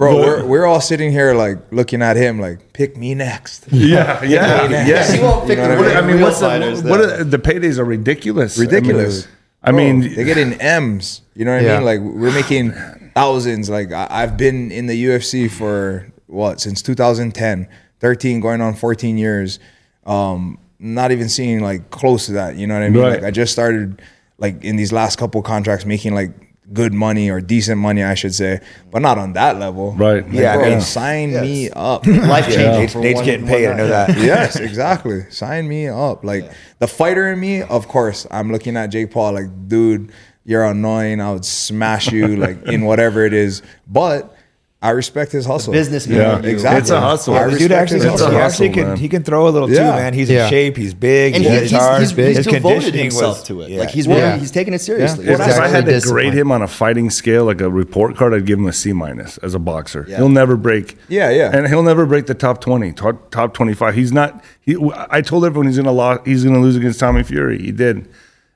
Bro, 0.00 0.16
we're, 0.16 0.44
we're 0.46 0.66
all 0.66 0.80
sitting 0.80 1.12
here 1.12 1.34
like 1.34 1.58
looking 1.70 2.00
at 2.02 2.16
him 2.16 2.40
like, 2.40 2.72
pick 2.72 2.96
me 2.96 3.14
next. 3.14 3.66
Yeah, 3.72 4.22
yeah, 4.24 4.66
Yeah. 4.68 4.86
yeah. 4.86 5.12
He 5.12 5.20
won't 5.22 5.46
pick 5.46 5.58
You 5.58 5.64
know 5.64 5.76
what 5.76 5.86
I 5.86 5.90
real, 5.90 5.96
I 5.98 6.00
mean, 6.00 6.20
what's 6.22 6.40
the, 6.40 6.46
fighters. 6.46 6.82
what 6.82 7.00
are, 7.00 7.22
the 7.22 7.38
paydays 7.38 7.78
are 7.78 7.84
ridiculous. 7.84 8.56
Ridiculous. 8.58 9.28
I 9.62 9.70
Bro, 9.72 9.78
mean, 9.78 10.00
they 10.14 10.24
get 10.24 10.38
in 10.38 10.54
M's. 10.54 11.20
You 11.34 11.44
know 11.44 11.54
what 11.54 11.62
Yeah. 11.62 11.74
I 11.74 11.76
mean? 11.76 11.84
Like 11.84 12.00
we're 12.00 12.32
making 12.32 12.72
thousands. 13.14 13.68
Like 13.68 13.92
I, 13.92 14.06
I've 14.10 14.36
been 14.38 14.72
in 14.72 14.86
the 14.86 15.04
UFC 15.04 15.50
for 15.50 16.10
what 16.28 16.60
since 16.60 16.80
2010, 16.80 17.68
13, 18.00 18.40
going 18.40 18.62
on 18.62 18.72
14 18.74 19.18
years. 19.18 19.58
Um, 20.06 20.58
not 20.78 21.12
even 21.12 21.28
seeing 21.28 21.60
like 21.60 21.90
close 21.90 22.24
to 22.26 22.32
that. 22.32 22.56
You 22.56 22.66
know 22.66 22.72
what 22.74 22.84
I 22.84 22.88
mean? 22.88 23.02
Right. 23.02 23.12
Like 23.16 23.24
I 23.24 23.30
just 23.30 23.52
started 23.52 24.00
like 24.38 24.64
in 24.64 24.76
these 24.76 24.92
last 24.94 25.18
couple 25.18 25.42
contracts 25.42 25.84
making 25.84 26.14
like 26.14 26.30
good 26.72 26.92
money 26.92 27.28
or 27.30 27.40
decent 27.40 27.80
money, 27.80 28.02
I 28.04 28.14
should 28.14 28.34
say, 28.34 28.60
but 28.90 29.02
not 29.02 29.18
on 29.18 29.32
that 29.32 29.58
level. 29.58 29.92
Right. 29.92 30.24
Like, 30.24 30.32
Yeah, 30.32 30.56
I 30.56 30.68
mean- 30.70 30.80
sign 30.80 31.30
Yes. 31.30 31.42
me 31.42 31.70
up. 31.70 32.06
life 32.06 32.46
changing. 32.46 32.70
Nate's, 32.72 32.94
Nate's 32.94 33.22
getting 33.22 33.46
paid. 33.46 33.68
I 33.68 33.74
know 33.76 33.88
that. 33.88 34.08
yes, 34.18 34.56
exactly. 34.56 35.28
Sign 35.30 35.66
me 35.68 35.88
up. 35.88 36.22
Like 36.24 36.50
the 36.78 36.86
fighter 36.86 37.30
in 37.32 37.40
me, 37.40 37.62
of 37.62 37.88
course, 37.88 38.26
I'm 38.30 38.52
looking 38.52 38.76
at 38.76 38.86
Jake 38.88 39.10
Paul 39.10 39.32
like, 39.32 39.46
dude, 39.68 40.12
you're 40.44 40.64
annoying. 40.64 41.20
I 41.20 41.32
would 41.32 41.44
smash 41.44 42.10
you 42.12 42.36
like 42.36 42.62
in 42.66 42.84
whatever 42.84 43.24
it 43.24 43.32
is. 43.34 43.62
But 43.86 44.34
I 44.82 44.90
respect 44.90 45.30
his 45.32 45.44
hustle. 45.44 45.74
businessman. 45.74 46.16
Yeah, 46.16 46.38
in 46.38 46.44
you. 46.44 46.50
exactly. 46.50 46.80
It's 46.80 46.88
a 46.90 46.98
hustle. 46.98 47.34
I 47.34 47.44
The 47.44 47.50
dude 47.50 47.60
respect 47.60 47.82
actually, 47.82 47.96
his 47.96 48.04
can, 48.04 48.12
It's 48.14 48.22
a 48.22 48.30
he 48.30 48.36
actually 48.36 48.68
hustle, 48.68 48.82
can 48.82 48.88
man. 48.92 48.96
he 48.96 49.08
can 49.10 49.22
throw 49.24 49.46
a 49.46 49.50
little 49.50 49.68
too, 49.68 49.74
Yeah. 49.74 49.90
man. 49.96 50.14
He's 50.14 50.30
Yeah. 50.30 50.44
in 50.44 50.50
shape. 50.50 50.76
He's 50.78 50.94
big. 50.94 51.34
And 51.34 51.42
he 51.44 51.50
he, 51.50 51.54
hits 51.54 51.70
he's, 51.70 51.78
hard. 51.80 52.00
he's, 52.00 52.10
he's 52.12 52.36
His 52.38 52.46
devoted 52.46 52.62
conditioning 52.76 53.02
himself 53.02 53.38
was- 53.40 53.48
to 53.48 53.60
it. 53.60 53.68
yeah. 53.70 53.80
Like 53.80 53.90
he's 53.90 54.06
Yeah. 54.06 54.38
he's 54.38 54.50
taking 54.50 54.72
it 54.72 54.80
seriously. 54.80 55.24
If, 55.26 55.38
It's 55.38 55.48
if 55.48 55.58
I 55.60 55.68
had 55.68 55.84
to 55.84 55.94
actually 55.96 56.12
grade 56.12 56.32
him 56.32 56.50
on 56.50 56.62
a 56.62 56.66
fighting 56.66 57.10
scale, 57.10 57.44
like 57.44 57.60
a 57.60 57.68
report 57.68 58.16
card, 58.16 58.32
I'd 58.32 58.46
give 58.46 58.58
him 58.58 58.66
a 58.68 58.72
C 58.72 58.94
minus 58.94 59.36
as 59.38 59.54
a 59.54 59.58
boxer. 59.58 60.06
Yeah. 60.08 60.16
He'll 60.16 60.30
never 60.30 60.56
break. 60.56 60.96
Yeah, 61.08 61.28
yeah. 61.28 61.50
and 61.54 61.68
he'll 61.68 61.82
never 61.82 62.06
break 62.06 62.24
the 62.24 62.32
top 62.34 62.62
twenty, 62.62 62.92
top, 62.92 63.30
top 63.30 63.52
twenty 63.52 63.74
five. 63.74 63.94
He's 63.94 64.12
not. 64.12 64.42
He, 64.62 64.78
I 65.10 65.20
told 65.20 65.44
everyone 65.44 65.66
he's 65.66 65.76
gonna 65.76 65.92
lo- 65.92 66.22
he's 66.24 66.42
gonna 66.42 66.58
lose 66.60 66.76
against 66.76 66.98
Tommy 66.98 67.22
Fury. 67.22 67.58
He 67.60 67.70
did, 67.70 68.08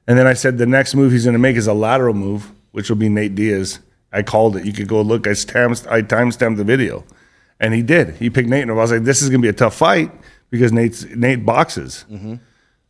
and 0.08 0.18
then 0.18 0.26
I 0.26 0.32
said 0.32 0.56
the 0.56 0.64
next 0.64 0.94
move 0.94 1.12
he's 1.12 1.26
gonna 1.26 1.38
make 1.38 1.56
is 1.56 1.66
a 1.66 1.74
lateral 1.74 2.14
move, 2.14 2.50
which 2.72 2.88
will 2.88 2.96
be 2.96 3.10
Nate 3.10 3.34
Diaz. 3.34 3.80
I 4.14 4.22
called 4.22 4.56
it. 4.56 4.64
You 4.64 4.72
could 4.72 4.88
go 4.88 5.02
look. 5.02 5.26
I 5.26 5.32
stamped. 5.34 5.86
I 5.88 6.02
timestamped 6.02 6.56
the 6.56 6.64
video, 6.64 7.04
and 7.60 7.74
he 7.74 7.82
did. 7.82 8.16
He 8.16 8.30
picked 8.30 8.48
Nate, 8.48 8.62
and 8.62 8.70
I 8.70 8.74
was 8.74 8.92
like, 8.92 9.04
"This 9.04 9.20
is 9.22 9.28
gonna 9.28 9.42
be 9.42 9.48
a 9.48 9.52
tough 9.52 9.74
fight 9.74 10.10
because 10.50 10.72
Nate's 10.72 11.04
Nate 11.04 11.44
boxes." 11.44 12.04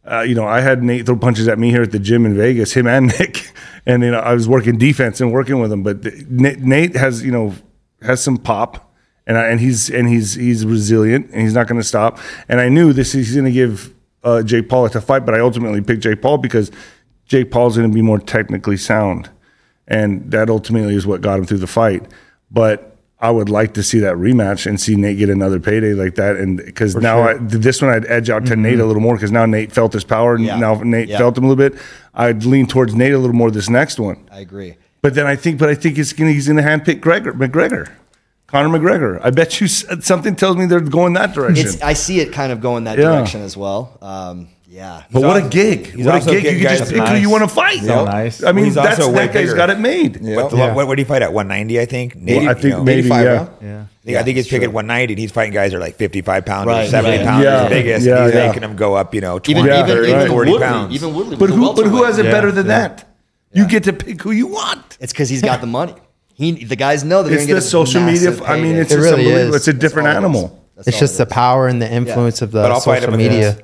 uh, 0.07 0.21
you 0.21 0.35
know, 0.35 0.45
I 0.47 0.61
had 0.61 0.83
Nate 0.83 1.07
throw 1.07 1.16
punches 1.16 1.49
at 1.49 1.59
me 1.59 1.71
here 1.71 1.83
at 1.83 1.90
the 1.90 1.99
gym 1.99 2.26
in 2.26 2.37
Vegas, 2.37 2.73
him 2.75 2.87
and 2.87 3.07
Nick, 3.19 3.50
and 3.87 4.02
you 4.02 4.11
know, 4.11 4.21
I 4.21 4.35
was 4.35 4.47
working 4.49 4.76
defense 4.78 5.21
and 5.21 5.33
working 5.33 5.59
with 5.61 5.73
him. 5.73 5.83
But 5.83 6.02
the- 6.02 6.26
Nate, 6.28 6.61
Nate 6.61 6.97
has, 6.97 7.25
you 7.25 7.33
know, 7.33 7.54
has 8.02 8.23
some 8.23 8.37
pop, 8.37 8.93
and 9.26 9.38
I, 9.38 9.47
and 9.47 9.59
he's 9.61 9.88
and 9.90 10.07
he's 10.09 10.35
he's 10.35 10.66
resilient 10.66 11.31
and 11.31 11.40
he's 11.40 11.54
not 11.54 11.66
going 11.69 11.81
to 11.81 11.87
stop. 11.87 12.19
And 12.49 12.61
I 12.61 12.69
knew 12.69 12.93
this 12.93 13.12
he's 13.12 13.33
going 13.33 13.47
to 13.47 13.50
give 13.52 13.95
uh, 14.23 14.43
Jake 14.43 14.69
Paul 14.69 14.85
a 14.85 14.90
tough 14.90 15.04
fight, 15.04 15.25
but 15.25 15.35
I 15.35 15.40
ultimately 15.40 15.81
picked 15.81 16.02
Jake 16.02 16.21
Paul 16.21 16.37
because 16.38 16.71
Jake 17.26 17.50
Paul's 17.50 17.76
going 17.78 17.90
to 17.90 17.95
be 17.95 18.02
more 18.02 18.19
technically 18.19 18.76
sound, 18.76 19.31
and 19.88 20.31
that 20.31 20.49
ultimately 20.50 20.95
is 20.95 21.07
what 21.07 21.21
got 21.21 21.38
him 21.38 21.45
through 21.45 21.59
the 21.59 21.67
fight. 21.67 22.05
But 22.50 22.97
I 23.21 23.31
would 23.31 23.49
like 23.49 23.75
to 23.75 23.83
see 23.83 24.00
that 24.00 24.17
rematch 24.17 24.67
and 24.67 24.79
see 24.81 24.97
Nate 24.97 25.17
get 25.19 25.31
another 25.31 25.59
payday 25.59 25.95
like 25.95 26.14
that, 26.17 26.37
and 26.37 26.59
because 26.59 26.95
now 26.97 27.23
I, 27.23 27.35
this 27.38 27.81
one 27.81 27.91
I'd 27.91 28.05
edge 28.07 28.29
out 28.29 28.45
to 28.47 28.57
Nate 28.57 28.81
a 28.81 28.85
little 28.85 29.00
more 29.03 29.14
because 29.14 29.33
now 29.33 29.47
Nate 29.47 29.73
felt 29.73 29.93
his 29.95 30.05
power, 30.05 30.35
and 30.35 30.45
Yeah. 30.45 30.59
now 30.59 30.75
Nate 30.83 31.09
Yeah. 31.09 31.19
felt 31.19 31.38
him 31.38 31.45
a 31.45 31.49
little 31.49 31.71
bit. 31.71 31.81
I'd 32.14 32.45
lean 32.45 32.67
towards 32.67 32.95
Nate 32.95 33.12
a 33.14 33.19
little 33.19 33.35
more 33.37 33.50
this 33.50 33.71
next 33.71 33.99
one, 33.99 34.19
I 34.31 34.41
agree. 34.41 34.76
but 35.00 35.14
then 35.14 35.26
I 35.26 35.37
think, 35.37 35.59
but 35.59 35.69
I 35.69 35.75
think 35.75 35.99
it's 35.99 36.12
gonna, 36.12 36.33
he's 36.33 36.47
going 36.49 36.59
to 36.59 36.62
handpick 36.62 37.00
Gregor, 37.00 37.33
McGregor, 37.33 37.88
Conor 38.47 38.79
McGregor. 38.79 39.21
I 39.25 39.31
bet 39.31 39.61
you 39.61 39.69
something 39.69 40.37
tells 40.37 40.57
me 40.57 40.67
they're 40.67 40.81
going 40.81 41.14
that 41.14 41.33
direction. 41.35 41.67
It's, 41.67 41.83
I 41.83 41.95
see 41.95 42.21
it 42.21 42.31
kind 42.33 42.53
of 42.53 42.61
going 42.61 42.85
that 42.85 42.99
Yeah. 42.99 43.05
direction 43.17 43.41
as 43.43 43.57
well. 43.57 43.97
Um, 44.03 44.49
yeah. 44.75 45.02
but 45.12 45.23
what 45.23 45.37
a 45.43 45.49
gig! 45.49 45.97
What 45.97 46.07
a 46.07 46.12
also 46.14 46.31
gig! 46.33 46.37
You 46.37 46.43
getting 46.43 46.59
can 46.61 46.69
guys 46.69 46.78
just 46.81 46.90
that's 46.93 47.09
pick 47.11 47.16
who 47.16 47.23
you 47.23 47.31
want 47.31 47.43
to 47.45 47.49
fight. 47.49 47.81
So 47.81 48.04
nice. 48.04 48.43
I 48.43 48.52
mean, 48.52 48.64
He's 48.66 48.75
that's 48.75 48.99
also 49.00 49.12
way 49.12 49.26
that 49.26 49.35
guy's 49.35 49.45
bigger. 49.47 49.57
got 49.57 49.71
it 49.71 49.78
made. 49.78 50.21
Yeah. 50.21 50.37
What, 50.37 50.50
the, 50.50 50.57
Yeah. 50.57 50.75
what, 50.75 50.87
what 50.88 50.97
did 50.97 51.02
he 51.07 51.09
fight 51.09 51.23
at? 51.23 51.33
190, 51.33 51.81
I 51.81 51.85
think. 51.87 52.16
Nate, 52.16 52.37
Well, 52.38 52.49
I 52.49 52.52
you 52.52 52.62
think 52.62 52.75
know, 52.76 52.85
maybe 52.85 53.00
85, 53.00 53.25
yeah. 53.25 53.33
yeah? 53.33 53.47
Yeah. 53.62 53.81
I 53.83 54.04
think, 54.07 54.16
I 54.19 54.23
think 54.25 54.37
he's 54.37 54.49
picking 54.49 54.73
190, 54.73 55.12
and 55.14 55.19
he's 55.21 55.31
fighting 55.33 55.52
guys 55.54 55.71
that 55.73 55.78
are 55.78 55.81
like 55.81 55.97
55 55.97 56.45
pounds 56.45 56.66
Right, 56.66 56.87
or 56.87 56.90
70 56.90 57.16
right. 57.19 57.26
pounds. 57.26 57.45
Yeah, 57.45 57.61
He's 57.62 57.69
biggest. 57.71 58.07
yeah, 58.07 58.16
and 58.16 58.25
he's 58.26 58.35
yeah. 58.35 58.47
making 58.49 58.61
them 58.62 58.76
go 58.76 58.95
up, 58.95 59.14
you 59.14 59.21
know, 59.21 59.38
20, 59.38 59.59
Even 59.61 59.71
Yeah, 59.71 59.85
even, 59.85 59.97
30, 59.97 60.09
even 60.11 60.28
40 60.28 60.50
Woodley, 60.50 60.66
pounds. 60.66 60.95
even 60.95 61.14
Woodley, 61.14 61.37
But 61.37 61.50
was 61.50 61.50
a 61.50 61.54
who? 61.54 61.61
But 61.61 61.87
who 61.87 61.90
welterweight. 61.90 62.04
has 62.07 62.19
it 62.19 62.25
Yeah. 62.26 62.31
better 62.33 62.52
than 62.52 62.66
that? 62.66 63.09
You 63.52 63.66
get 63.69 63.85
to 63.85 63.93
pick 63.93 64.21
who 64.21 64.33
you 64.33 64.49
want. 64.49 64.99
It's 65.00 65.12
because 65.12 65.28
he's 65.28 65.40
got 65.43 65.61
the 65.61 65.66
money. 65.69 65.95
He 66.35 66.64
the 66.64 66.75
guys 66.75 67.04
know 67.04 67.23
they're 67.23 67.33
It's 67.35 67.43
gonna 67.43 67.47
get 67.47 67.52
the 67.54 67.59
a 67.59 67.62
social 67.62 68.00
media. 68.00 68.31
massive 68.31 68.43
I 68.43 68.57
mean, 68.57 68.64
payday. 68.73 68.81
it's 68.81 68.90
It 68.93 68.97
just 68.97 69.04
really 69.11 69.25
unbelievable. 69.26 69.50
is. 69.50 69.57
It's 69.57 69.69
a 69.69 69.73
That's 69.73 69.81
different 69.81 70.09
all 70.09 70.14
it 70.14 70.16
is. 70.19 70.25
animal. 70.25 70.63
That's 70.76 70.88
It's 70.88 70.99
just 70.99 71.14
it 71.14 71.19
the 71.19 71.26
power 71.26 71.69
and 71.69 71.81
the 71.81 71.90
influence 71.93 72.43
of 72.43 72.50
But 72.50 72.62
the 72.69 72.75
I'll 72.75 72.81
fight 72.81 73.02
social 73.02 73.14
him 73.14 73.19
media. 73.19 73.59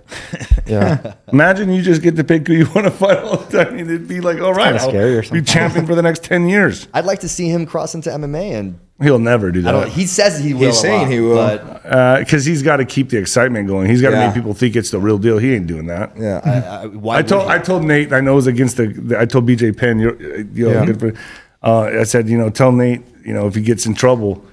Yeah. 0.66 1.14
Imagine 1.32 1.72
you 1.72 1.82
just 1.82 2.02
get 2.02 2.14
to 2.16 2.22
pick 2.24 2.46
who 2.46 2.52
you 2.54 2.66
want 2.72 2.86
to 2.86 2.90
fight 2.92 3.18
all 3.18 3.38
the 3.38 3.58
time. 3.64 3.72
I 3.74 3.76
mean, 3.76 3.86
it'd 3.86 4.06
be 4.06 4.20
like, 4.20 4.40
all 4.40 4.54
right, 4.54 4.78
kinda 4.80 5.00
I'll 5.00 5.18
or 5.18 5.22
be 5.32 5.42
champion 5.42 5.86
for 5.86 5.96
the 5.96 6.02
next 6.02 6.22
ten 6.22 6.48
years. 6.48 6.86
I'd 6.94 7.06
like 7.06 7.18
to 7.20 7.28
see 7.28 7.48
him 7.48 7.66
cross 7.66 7.94
into 7.96 8.10
MMA, 8.10 8.52
and 8.58 8.78
He'll 9.02 9.18
never 9.18 9.50
do 9.50 9.60
I 9.66 9.72
don't. 9.72 9.80
that 9.84 9.88
He 9.92 10.06
says 10.06 10.38
he 10.38 10.52
will. 10.52 10.68
a 10.68 10.72
saying 10.74 11.02
lot, 11.02 11.10
he 11.10 11.20
will. 11.20 11.34
but 11.36 12.20
because 12.20 12.44
he's 12.44 12.62
got 12.62 12.76
to 12.76 12.84
keep 12.84 13.08
the 13.08 13.16
excitement 13.16 13.66
going. 13.66 13.88
He's 13.88 14.02
got 14.02 14.10
to 14.10 14.16
Yeah. 14.16 14.26
make 14.26 14.34
people 14.34 14.52
think 14.52 14.76
it's 14.76 14.90
the 14.90 15.00
real 15.00 15.16
deal. 15.18 15.38
He 15.38 15.54
ain't 15.54 15.66
doing 15.66 15.86
that. 15.86 16.12
Yeah. 16.18 16.40
I, 16.44 16.82
I, 16.82 16.86
why 16.86 17.16
I 17.18 17.22
told? 17.22 17.48
I 17.50 17.58
told 17.58 17.82
Nate. 17.84 18.12
I 18.12 18.20
know 18.20 18.32
it 18.32 18.36
was 18.36 18.46
against 18.46 18.76
the. 18.76 18.88
the 18.88 19.18
I 19.18 19.24
told 19.24 19.46
BJ 19.48 19.74
Penn. 19.76 19.98
You're, 19.98 20.20
you 20.20 20.66
know, 20.68 20.72
Yeah. 20.80 20.84
good 20.84 21.00
for, 21.00 21.12
uh, 21.62 21.84
I 21.98 22.02
said, 22.04 22.28
you 22.28 22.36
know, 22.38 22.50
tell 22.50 22.72
Nate, 22.72 23.02
you 23.24 23.32
know, 23.32 23.46
if 23.46 23.54
he 23.54 23.62
gets 23.62 23.86
in 23.86 23.94
trouble, 23.94 24.44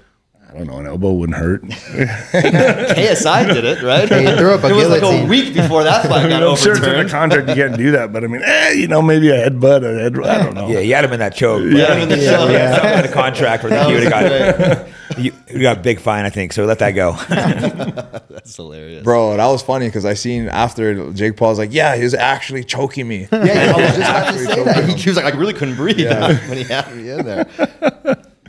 I 0.50 0.54
don't 0.54 0.68
know, 0.68 0.78
an 0.78 0.88
elbow 0.88 1.12
wouldn't 1.12 1.38
hurt. 1.38 1.62
KSI 1.64 3.54
did 3.54 3.66
it, 3.66 3.84
right? 3.84 4.04
He 4.04 4.38
threw 4.38 4.54
up 4.54 4.64
a 4.64 4.70
it 4.70 4.74
was 4.74 4.88
like 4.88 5.02
a 5.02 5.26
week 5.26 5.54
before 5.54 5.84
that 5.84 6.06
I 6.06 6.08
fight 6.08 6.30
got 6.30 6.42
I'm 6.48 6.56
sure 6.56 6.78
it's 6.78 6.86
in 6.86 7.06
the 7.06 7.10
contract 7.10 7.50
you 7.50 7.56
can't 7.56 7.76
do 7.78 7.92
that, 7.92 8.14
but 8.14 8.24
I 8.24 8.28
mean, 8.28 8.42
eh, 8.44 8.72
you 8.72 8.88
know, 8.88 9.02
maybe 9.02 9.30
a 9.30 9.50
headbutt, 9.50 9.84
a 9.84 10.00
head, 10.02 10.18
I 10.20 10.44
don't 10.44 10.56
know. 10.56 10.70
Yeah, 10.70 10.80
you 10.80 10.96
had 10.96 11.04
him 11.04 11.12
in 11.14 11.20
that 11.20 11.36
choke. 11.36 11.64
Yeah, 11.64 11.94
him 11.96 12.04
in 12.04 12.10
the 12.10 12.16
choke. 12.16 12.50
yeah. 12.52 12.76
Something 12.76 13.00
in 13.00 13.06
the 13.08 13.14
contract 13.14 13.64
where 13.64 13.72
That 13.72 13.88
he 13.88 13.94
would 13.94 14.04
have 14.04 14.12
got 14.12 14.88
you, 15.18 15.34
you 15.50 15.62
got 15.62 15.78
a 15.78 15.82
big 15.82 16.00
fine, 16.00 16.26
I 16.26 16.30
think. 16.30 16.54
So 16.54 16.66
let 16.66 16.80
that 16.80 16.92
go. 16.92 17.14
That's 17.30 18.56
hilarious. 18.56 19.04
Bro, 19.04 19.38
that 19.38 19.48
was 19.48 19.62
funny 19.62 19.88
because 19.88 20.06
I 20.06 20.14
seen 20.14 20.48
after 20.48 21.12
Jake 21.12 21.36
Paul's 21.36 21.58
like, 21.60 21.74
yeah, 21.74 21.96
he 21.98 22.04
was 22.04 22.14
actually 22.14 22.64
choking 22.64 23.08
me. 23.08 23.28
Yeah, 23.32 23.46
yeah, 23.46 23.74
I 23.76 23.82
was 23.82 23.96
just 23.96 23.98
about 23.98 24.34
to 24.34 24.40
say 24.40 24.64
that. 24.64 24.90
He, 24.90 24.94
he 24.96 25.10
was 25.10 25.18
like, 25.18 25.34
I 25.34 25.38
really 25.38 25.54
couldn't 25.54 25.76
breathe 25.76 26.08
when 26.08 26.58
he 26.58 26.64
had 26.64 26.96
me 26.96 27.10
in 27.10 27.26
there. 27.26 27.46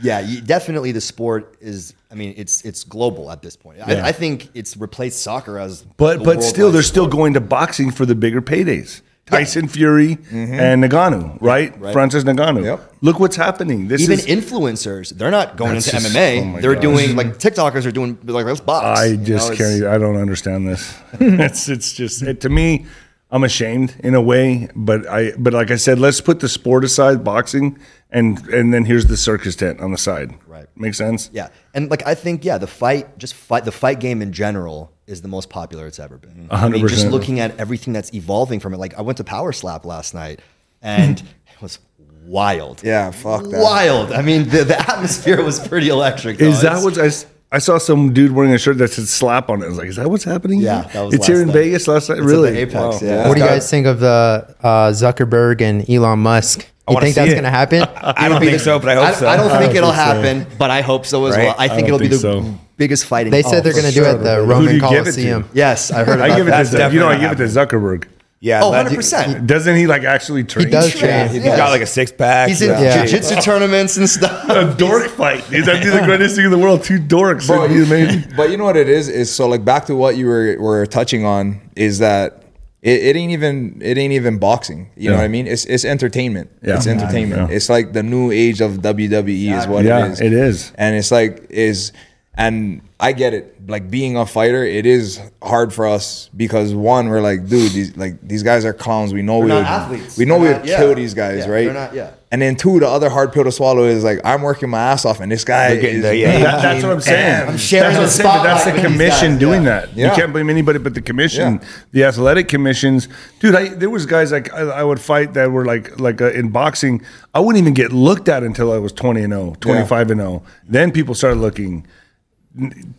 Yeah, 0.01 0.19
you, 0.19 0.41
definitely 0.41 0.91
the 0.91 1.01
sport 1.01 1.57
is. 1.61 1.93
I 2.11 2.15
mean, 2.15 2.33
it's 2.37 2.63
it's 2.63 2.83
global 2.83 3.31
at 3.31 3.41
this 3.41 3.55
point. 3.55 3.79
I, 3.87 4.07
I 4.07 4.11
think 4.11 4.49
it's 4.53 4.75
replaced 4.75 5.21
soccer 5.21 5.59
as. 5.59 5.83
But 5.97 6.23
but 6.23 6.43
still, 6.43 6.71
they're 6.71 6.81
still 6.81 7.07
going 7.07 7.33
to 7.33 7.41
boxing 7.41 7.91
for 7.91 8.05
the 8.05 8.15
bigger 8.15 8.41
paydays. 8.41 9.01
Tyson 9.29 9.67
Fury 9.67 10.17
and 10.31 10.83
Ngannou, 10.83 11.37
right? 11.41 11.71
Mm-hmm. 11.71 11.83
right. 11.83 11.93
Francis 11.93 12.23
Ngannou. 12.23 12.63
Yep. 12.63 12.93
Look 13.01 13.19
what's 13.19 13.35
happening. 13.35 13.87
This 13.87 14.01
Even 14.01 14.19
is. 14.19 14.25
influencers, 14.25 15.09
they're 15.11 15.31
not 15.31 15.55
going 15.55 15.75
into 15.75 15.91
just- 15.91 16.15
MMA. 16.15 16.57
oh 16.57 16.61
they're 16.61 16.73
gosh. 16.73 16.81
doing 16.81 17.15
like 17.15 17.37
TikTokers 17.37 17.85
are 17.85 17.91
doing 17.91 18.17
like 18.23 18.45
let's 18.45 18.59
box. 18.59 18.99
I 18.99 19.11
know, 19.15 19.23
just 19.23 19.51
it's- 19.51 19.79
can't. 19.79 19.85
I 19.85 19.97
don't 19.97 20.17
understand 20.17 20.67
this. 20.67 20.97
it's 21.19 21.69
it's 21.69 21.93
just 21.93 22.23
it, 22.23 22.41
to 22.41 22.49
me. 22.49 22.87
I'm 23.31 23.43
ashamed 23.43 23.95
in 23.99 24.15
a 24.15 24.21
way, 24.21 24.69
but 24.75 25.07
I 25.07 25.33
but 25.37 25.53
like 25.53 25.69
I 25.71 25.75
said, 25.75 25.99
let's 25.99 26.19
put 26.21 26.39
the 26.39 26.49
sport 26.49 26.83
aside, 26.83 27.23
boxing, 27.23 27.77
and 28.09 28.39
and 28.47 28.73
then 28.73 28.85
here's 28.85 29.05
the 29.05 29.17
circus 29.17 29.55
tent 29.55 29.79
on 29.81 29.91
the 29.91 29.97
side. 29.99 30.33
Right. 30.47 30.65
Makes 30.75 30.97
sense. 30.97 31.29
Yeah, 31.31 31.49
and 31.75 31.89
like 31.91 32.05
I 32.07 32.15
think, 32.15 32.43
yeah, 32.43 32.57
the 32.57 32.65
fight, 32.67 33.17
just 33.19 33.35
fight, 33.35 33.65
the 33.65 33.71
fight 33.71 33.99
game 33.99 34.21
in 34.23 34.33
general 34.33 34.91
is 35.05 35.21
the 35.21 35.27
most 35.27 35.49
popular 35.49 35.85
it's 35.85 35.99
ever 35.99 36.17
been. 36.17 36.47
I 36.49 36.69
mean, 36.69 36.87
just 36.87 37.05
100%. 37.07 37.11
looking 37.11 37.39
at 37.39 37.55
everything 37.59 37.93
that's 37.93 38.11
evolving 38.15 38.59
from 38.59 38.73
it. 38.73 38.77
Like 38.77 38.95
I 38.97 39.01
went 39.01 39.17
to 39.17 39.23
Power 39.23 39.51
Slap 39.51 39.85
last 39.85 40.13
night, 40.15 40.39
and 40.81 41.19
it 41.53 41.61
was 41.61 41.77
wild. 42.23 42.81
Yeah, 42.83 43.11
fuck 43.11 43.43
that. 43.43 43.61
wild. 43.61 44.11
I 44.11 44.21
mean, 44.23 44.49
the, 44.49 44.63
the 44.63 44.79
atmosphere 44.79 45.43
was 45.43 45.65
pretty 45.67 45.89
electric. 45.89 46.39
Is 46.41 46.61
that 46.61 46.77
It's- 46.77 46.83
what 46.83 46.97
I, 46.97 47.05
s- 47.07 47.25
I 47.51 47.57
saw 47.57 47.79
some 47.79 48.13
dude 48.13 48.31
wearing 48.31 48.53
a 48.53 48.59
shirt 48.59 48.77
that 48.77 48.89
said 48.91 49.07
slap 49.07 49.49
on 49.49 49.63
it. 49.63 49.65
I 49.65 49.69
was 49.69 49.77
like, 49.79 49.87
is 49.87 49.95
that 49.95 50.09
what's 50.09 50.23
happening? 50.23 50.59
Yeah, 50.59 50.83
that 50.93 51.01
was 51.03 51.15
It's 51.15 51.25
here 51.25 51.41
in 51.41 51.47
night. 51.47 51.53
Vegas 51.53 51.87
last 51.87 52.09
night. 52.09 52.19
It's 52.19 52.21
at 52.21 52.27
the 52.27 52.31
really? 52.31 52.57
Apex, 52.59 52.73
Wow. 52.75 52.99
yeah. 53.01 53.27
What 53.27 53.35
do 53.37 53.41
you 53.41 53.47
guys 53.47 53.69
think 53.69 53.87
of 53.87 53.99
the 53.99 54.55
uh, 54.61 54.89
Zuckerberg 54.91 55.61
and 55.61 55.89
Elon 55.89 56.19
Musk? 56.19 56.67
You 56.87 56.93
wanna 56.95 57.05
think 57.05 57.15
that's 57.15 57.31
it. 57.31 57.33
going 57.35 57.43
to 57.43 57.49
happen? 57.51 57.81
I 58.01 58.29
don't 58.29 58.39
think 58.41 58.59
so, 58.59 58.77
but 58.79 58.89
I 58.89 58.95
hope 58.95 59.03
I, 59.05 59.11
so. 59.13 59.27
I 59.27 59.35
don't 59.37 59.49
think 59.49 59.73
don't 59.73 59.75
it'll 59.77 59.91
think 59.91 59.97
so. 59.99 60.21
happen, 60.43 60.57
but 60.57 60.69
I 60.71 60.81
hope 60.81 61.05
so 61.05 61.25
as 61.27 61.35
Right? 61.35 61.45
well. 61.45 61.55
I 61.57 61.67
think 61.67 61.87
don't 61.87 61.95
it'll 61.95 61.99
be 61.99 62.07
the 62.07 62.17
so. 62.17 62.55
biggest 62.77 63.05
fighting. 63.05 63.31
They 63.31 63.43
said 63.43 63.59
oh, 63.59 63.61
they're 63.61 63.73
going 63.73 63.85
to 63.85 63.91
do 63.91 64.03
it 64.05 64.07
at 64.15 64.23
the 64.23 64.41
Roman 64.41 64.73
you 64.75 64.79
give 64.81 64.83
it 64.83 64.89
to? 64.89 65.01
Coliseum. 65.03 65.49
Yes, 65.53 65.91
I 65.91 66.03
heard. 66.03 66.19
About 66.19 66.31
I 66.31 66.35
give 66.35 66.47
it 66.47 66.51
that. 66.51 66.65
to 66.67 66.77
That's 66.77 66.93
you 66.93 66.99
know 66.99 67.07
I 67.09 67.17
give 67.19 67.31
it 67.31 67.35
to 67.37 67.43
Zuckerberg. 67.45 68.05
Yeah. 68.39 68.61
Oh, 68.63 68.69
100 68.69 68.95
percent. 68.95 69.47
Doesn't 69.47 69.75
he 69.75 69.85
like 69.87 70.03
actually 70.03 70.43
train? 70.43 70.67
He 70.67 70.71
does 70.71 70.93
Yeah, 70.95 70.99
train. 71.27 71.35
He's 71.35 71.43
Yeah. 71.45 71.57
got 71.57 71.69
like 71.71 71.81
a 71.81 71.85
six 71.85 72.11
pack. 72.11 72.49
He's 72.49 72.61
in 72.61 72.69
Yeah. 72.69 73.05
jiu-jitsu 73.05 73.41
tournaments 73.41 73.97
and 73.97 74.09
stuff. 74.09 74.45
a 74.49 74.73
dork 74.77 75.07
fight. 75.09 75.43
Is 75.51 75.65
that 75.65 75.83
the 75.83 76.05
greatest 76.05 76.35
thing 76.35 76.45
in 76.45 76.51
the 76.51 76.57
world? 76.57 76.83
Two 76.83 76.99
dorks. 76.99 77.47
Bro, 77.47 77.65
It'd 77.65 77.77
be 77.77 77.83
amazing. 77.83 78.23
but 78.37 78.49
you 78.51 78.57
know 78.57 78.63
what 78.65 78.77
it 78.77 78.89
is 78.89 79.09
is 79.09 79.29
so 79.33 79.47
like 79.47 79.63
back 79.65 79.85
to 79.87 79.95
what 79.95 80.15
you 80.17 80.27
were 80.27 80.55
were 80.59 80.85
touching 80.85 81.25
on 81.25 81.59
is 81.75 81.99
that 81.99 82.43
it, 82.81 83.03
it 83.03 83.15
ain't 83.17 83.31
even 83.33 83.81
it 83.83 83.97
ain't 83.97 84.13
even 84.13 84.37
boxing. 84.37 84.89
You 84.95 85.09
know 85.09 85.17
what 85.17 85.25
I 85.25 85.27
mean? 85.27 85.45
It's 85.47 85.65
it's 85.65 85.83
entertainment. 85.83 86.49
Yeah. 86.63 86.77
It's 86.77 86.87
entertainment. 86.87 87.49
Yeah. 87.49 87.55
It's 87.57 87.67
like 87.69 87.91
the 87.91 88.03
new 88.03 88.31
age 88.31 88.61
of 88.61 88.77
WWE 88.81 89.57
is 89.59 89.67
what 89.67 89.83
Yeah, 89.83 90.05
it 90.05 90.11
is. 90.13 90.21
it 90.21 90.31
is. 90.33 90.71
And 90.75 90.95
it's 90.95 91.11
like 91.11 91.45
is 91.49 91.91
and 92.39 92.81
I 93.01 93.11
get 93.11 93.33
it. 93.33 93.55
Like 93.69 93.91
being 93.91 94.17
a 94.17 94.25
fighter, 94.25 94.63
it 94.63 94.85
is 94.85 95.19
hard 95.43 95.73
for 95.73 95.85
us 95.85 96.29
because 96.35 96.73
one, 96.73 97.09
we're 97.09 97.21
like, 97.21 97.47
dude, 97.47 97.71
these 97.71 97.95
like 97.97 98.19
these 98.27 98.41
guys 98.43 98.65
are 98.65 98.73
clowns. 98.73 99.13
We 99.13 99.21
know 99.21 99.39
we're 99.39 99.47
not 99.47 99.57
would, 99.57 99.65
athletes. 99.99 100.17
we 100.17 100.25
know 100.25 100.35
They're 100.39 100.41
we 100.43 100.49
not- 100.53 100.61
would 100.61 100.69
yeah. 100.69 100.77
kill 100.77 100.95
these 100.95 101.13
guys, 101.13 101.39
Yeah, 101.45 101.51
right? 101.51 101.73
not- 101.73 101.93
yeah. 101.93 102.11
And 102.31 102.41
then 102.43 102.55
two, 102.55 102.79
the 102.79 102.87
other 102.87 103.09
hard 103.09 103.33
pill 103.33 103.43
to 103.43 103.51
swallow 103.51 103.83
is 103.85 104.03
like 104.03 104.19
I'm 104.23 104.41
working 104.43 104.69
my 104.69 104.79
ass 104.79 105.03
off, 105.03 105.19
and 105.19 105.31
this 105.31 105.43
guy 105.43 105.75
getting 105.75 105.97
is 105.97 106.03
the- 106.03 106.15
yeah, 106.15 106.39
That- 106.39 106.61
that's 106.61 106.83
what 106.83 106.91
I'm 106.93 107.01
saying. 107.01 107.49
I'm 107.49 107.57
sharing 107.57 107.93
that's 107.95 108.17
the 108.17 108.23
what 108.23 108.33
I'm 108.35 108.39
saying, 108.41 108.43
but 108.43 108.43
that's 108.43 108.65
the 108.65 108.87
commission 108.87 109.31
guys, 109.31 109.39
doing 109.39 109.63
yeah. 109.63 109.69
that. 109.81 109.97
Yeah. 109.97 110.09
You 110.09 110.15
can't 110.15 110.31
blame 110.33 110.49
anybody 110.49 110.79
but 110.79 110.93
the 110.93 111.01
commission, 111.01 111.53
Yeah. 111.61 111.67
the 111.91 112.03
athletic 112.05 112.47
commissions. 112.47 113.07
Dude, 113.39 113.55
I, 113.55 113.69
there 113.69 113.89
was 113.89 114.05
guys 114.05 114.31
like 114.31 114.51
I, 114.53 114.61
I 114.61 114.83
would 114.83 114.99
fight 115.01 115.33
that 115.33 115.51
were 115.51 115.65
like 115.65 115.99
like 115.99 116.21
uh, 116.21 116.31
in 116.31 116.49
boxing. 116.49 117.01
I 117.33 117.39
wouldn't 117.39 117.61
even 117.61 117.73
get 117.73 117.91
looked 117.91 118.29
at 118.29 118.43
until 118.43 118.71
I 118.71 118.77
was 118.77 118.91
20 118.93 119.21
and 119.23 119.33
0, 119.33 119.55
25 119.59 120.11
and 120.11 120.19
0. 120.21 120.43
Then 120.67 120.91
people 120.91 121.13
started 121.15 121.39
looking. 121.39 121.85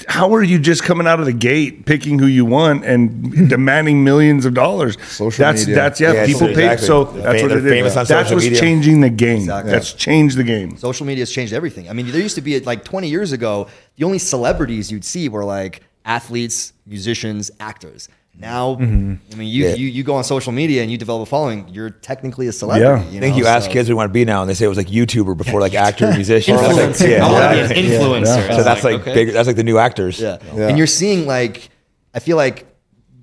How 0.07 0.33
are 0.33 0.45
you 0.45 0.61
just 0.61 0.85
coming 0.85 1.09
out 1.09 1.19
of 1.19 1.27
the 1.27 1.33
gate 1.33 1.85
picking 1.85 2.21
who 2.21 2.27
you 2.27 2.45
want 2.45 2.85
and 2.85 3.35
hmm. 3.35 3.49
demanding 3.49 4.05
millions 4.05 4.47
of 4.47 4.55
dollars? 4.55 4.97
Social 5.03 5.43
that's 5.45 5.63
media. 5.63 5.75
that's 5.75 6.01
yeah, 6.01 6.13
Yeah, 6.13 6.27
people 6.27 6.41
so 6.41 6.55
pay 6.55 6.73
exactly. 6.73 6.87
so 6.87 7.05
that's 7.05 7.17
fa- 7.17 7.25
what 7.25 7.49
they're 7.49 7.59
it 7.59 7.67
is. 7.67 7.73
famous 7.73 7.97
on 7.97 8.05
That's 8.07 8.29
social 8.29 8.37
what's 8.37 8.45
media. 8.47 8.61
changing 8.61 9.01
the 9.01 9.11
game. 9.11 9.39
Exactly. 9.39 9.73
That's 9.73 9.93
changed 9.93 10.37
the 10.37 10.45
game. 10.45 10.77
Social 10.77 11.05
media 11.05 11.23
has 11.23 11.33
changed 11.33 11.53
everything. 11.53 11.91
I 11.91 11.95
mean, 11.95 12.07
there 12.13 12.21
used 12.21 12.37
to 12.37 12.41
be 12.43 12.61
like 12.61 12.85
20 12.85 13.09
years 13.09 13.33
ago, 13.33 13.67
the 13.97 14.05
only 14.05 14.19
celebrities 14.19 14.93
you'd 14.93 15.05
see 15.05 15.29
were 15.29 15.45
like 15.45 15.83
athletes, 16.05 16.73
musicians, 16.87 17.51
actors. 17.59 18.09
Now, 18.39 18.77
mm-hmm. 18.77 19.15
I 19.33 19.37
mean, 19.37 19.49
you, 19.49 19.65
Yeah. 19.69 19.75
you 19.75 19.89
you 19.89 20.03
go 20.03 20.15
on 20.15 20.25
social 20.25 20.53
media 20.53 20.83
and 20.83 20.91
you 20.91 20.97
develop 20.97 21.23
a 21.23 21.31
following, 21.31 21.69
you're 21.69 21.91
technically 21.91 22.47
a 22.47 22.53
celebrity. 22.53 23.05
Yeah. 23.05 23.11
You 23.11 23.19
I 23.19 23.21
think 23.21 23.37
know? 23.37 23.43
you 23.43 23.47
ask 23.47 23.71
kids 23.71 23.89
what 23.89 23.93
they 23.93 23.95
want 23.95 24.09
to 24.09 24.13
be 24.15 24.25
now, 24.25 24.41
and 24.41 24.49
they 24.49 24.55
say 24.55 24.65
it 24.65 24.69
was 24.69 24.79
like 24.79 24.87
YouTuber 24.87 25.37
before 25.37 25.61
like 25.61 25.75
actor, 25.75 26.11
musician. 26.15 26.57
That's 26.57 27.01
like, 27.01 27.11
yeah, 27.11 27.27
I 27.27 27.31
want 27.33 27.69
to 27.69 27.75
be 27.75 27.81
an 27.81 27.87
influencer. 27.87 28.55
So 28.57 28.63
that's 28.63 28.83
like, 28.83 29.01
okay. 29.01 29.15
big. 29.15 29.33
That's 29.33 29.47
like 29.47 29.57
the 29.57 29.65
new 29.65 29.79
actors. 29.79 30.21
Yeah. 30.21 30.39
Yeah. 30.55 30.69
And 30.69 30.79
you're 30.79 30.87
seeing 30.87 31.27
like, 31.27 31.69
I 32.15 32.19
feel 32.21 32.37
like 32.39 32.67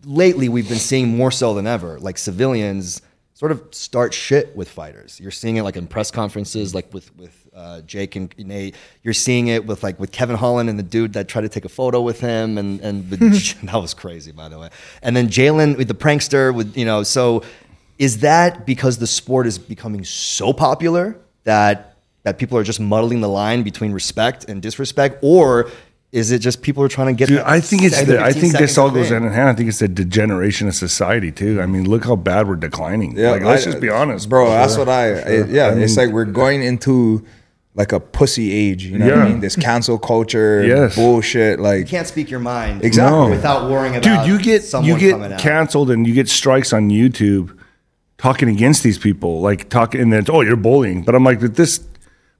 lately 0.05 0.49
we've 0.49 0.69
been 0.69 0.77
seeing 0.77 1.07
more 1.07 1.31
so 1.31 1.53
than 1.53 1.65
ever, 1.67 1.99
like 1.99 2.17
civilians 2.17 3.01
sort 3.33 3.51
of 3.51 3.63
start 3.71 4.13
shit 4.13 4.55
with 4.55 4.69
fighters. 4.69 5.19
You're 5.19 5.31
seeing 5.31 5.57
it 5.57 5.63
like 5.63 5.77
in 5.77 5.87
press 5.87 6.11
conferences, 6.11 6.73
like 6.73 6.93
with 6.93 7.15
with 7.15 7.46
uh, 7.57 7.81
Jake 7.81 8.15
and 8.15 8.33
Nate. 8.37 8.75
You're 9.03 9.13
seeing 9.13 9.47
it 9.47 9.65
with 9.65 9.83
like 9.83 9.99
with 9.99 10.11
Kevin 10.11 10.35
Holland 10.35 10.69
and 10.69 10.77
the 10.77 10.83
dude 10.83 11.13
that 11.13 11.27
tried 11.27 11.41
to 11.41 11.49
take 11.49 11.65
a 11.65 11.69
photo 11.69 12.01
with 12.01 12.19
him, 12.19 12.57
and 12.57 12.79
and 12.81 13.09
the, 13.09 13.17
that 13.63 13.81
was 13.81 13.93
crazy, 13.93 14.31
by 14.31 14.47
the 14.47 14.59
way. 14.59 14.69
And 15.01 15.15
then 15.15 15.27
Jalen 15.27 15.77
with 15.77 15.87
the 15.87 15.95
prankster, 15.95 16.53
with 16.53 16.77
you 16.77 16.85
know, 16.85 17.03
so 17.03 17.43
is 17.97 18.19
that 18.19 18.65
because 18.65 18.99
the 18.99 19.07
sport 19.07 19.47
is 19.47 19.57
becoming 19.57 20.03
so 20.03 20.53
popular 20.53 21.17
that 21.43 21.95
that 22.23 22.37
people 22.37 22.57
are 22.57 22.63
just 22.63 22.79
muddling 22.79 23.21
the 23.21 23.29
line 23.29 23.63
between 23.63 23.91
respect 23.91 24.45
and 24.49 24.61
disrespect, 24.61 25.17
or 25.21 25.71
is 26.11 26.31
it 26.31 26.39
just 26.39 26.61
people 26.61 26.83
are 26.83 26.87
trying 26.87 27.07
to 27.07 27.13
get? 27.13 27.27
Dude, 27.27 27.39
I 27.39 27.59
think 27.59 27.83
it's. 27.83 28.01
The, 28.03 28.21
I 28.21 28.31
think 28.31 28.57
this 28.57 28.77
all 28.77 28.91
goes 28.91 29.09
hand 29.09 29.25
in 29.25 29.31
hand. 29.31 29.49
I 29.49 29.53
think 29.53 29.67
it's 29.69 29.79
the 29.79 29.87
degeneration 29.87 30.67
of 30.67 30.75
society 30.75 31.31
too. 31.31 31.61
I 31.61 31.65
mean, 31.65 31.89
look 31.89 32.05
how 32.05 32.15
bad 32.15 32.47
we're 32.47 32.55
declining. 32.55 33.15
like, 33.15 33.43
let's 33.43 33.63
I- 33.63 33.71
just 33.71 33.81
be 33.81 33.89
honest, 33.89 34.29
bro. 34.29 34.49
That's 34.49 34.77
what 34.77 34.89
I. 34.89 35.07
it- 35.09 35.49
yeah, 35.49 35.67
I 35.67 35.71
mean- 35.71 35.83
it's 35.83 35.97
like 35.97 36.09
we're 36.09 36.25
going 36.25 36.63
into 36.63 37.25
like 37.77 37.91
a 37.93 37.99
pussy 37.99 38.51
age. 38.51 38.83
You 38.85 38.97
know 38.97 39.05
what 39.05 39.15
Yeah. 39.15 39.23
I 39.23 39.29
mean? 39.29 39.39
This 39.39 39.55
cancel 39.55 39.97
culture, 39.97 40.65
Yes. 40.65 40.95
bullshit. 40.95 41.59
Like 41.59 41.79
You 41.79 41.85
can't 41.85 42.07
speak 42.07 42.29
your 42.29 42.39
mind 42.41 42.83
Exactly. 42.83 43.17
No. 43.17 43.29
without 43.29 43.69
worrying 43.71 43.95
about 43.95 44.25
dude, 44.25 44.27
you 44.27 44.39
get 44.43 44.63
someone 44.63 44.89
you 44.89 44.97
get 44.99 45.39
canceled 45.39 45.91
and 45.91 46.05
you 46.05 46.13
get 46.13 46.27
strikes 46.27 46.73
on 46.73 46.89
YouTube 46.89 47.55
talking 48.17 48.49
against 48.49 48.81
these 48.83 48.97
people, 48.97 49.41
like 49.41 49.69
talking 49.69 50.01
and 50.01 50.11
then 50.11 50.25
oh 50.29 50.41
you're 50.41 50.55
bullying. 50.57 51.03
But 51.03 51.13
I'm 51.15 51.23
like, 51.23 51.39
but 51.39 51.55
this, 51.55 51.79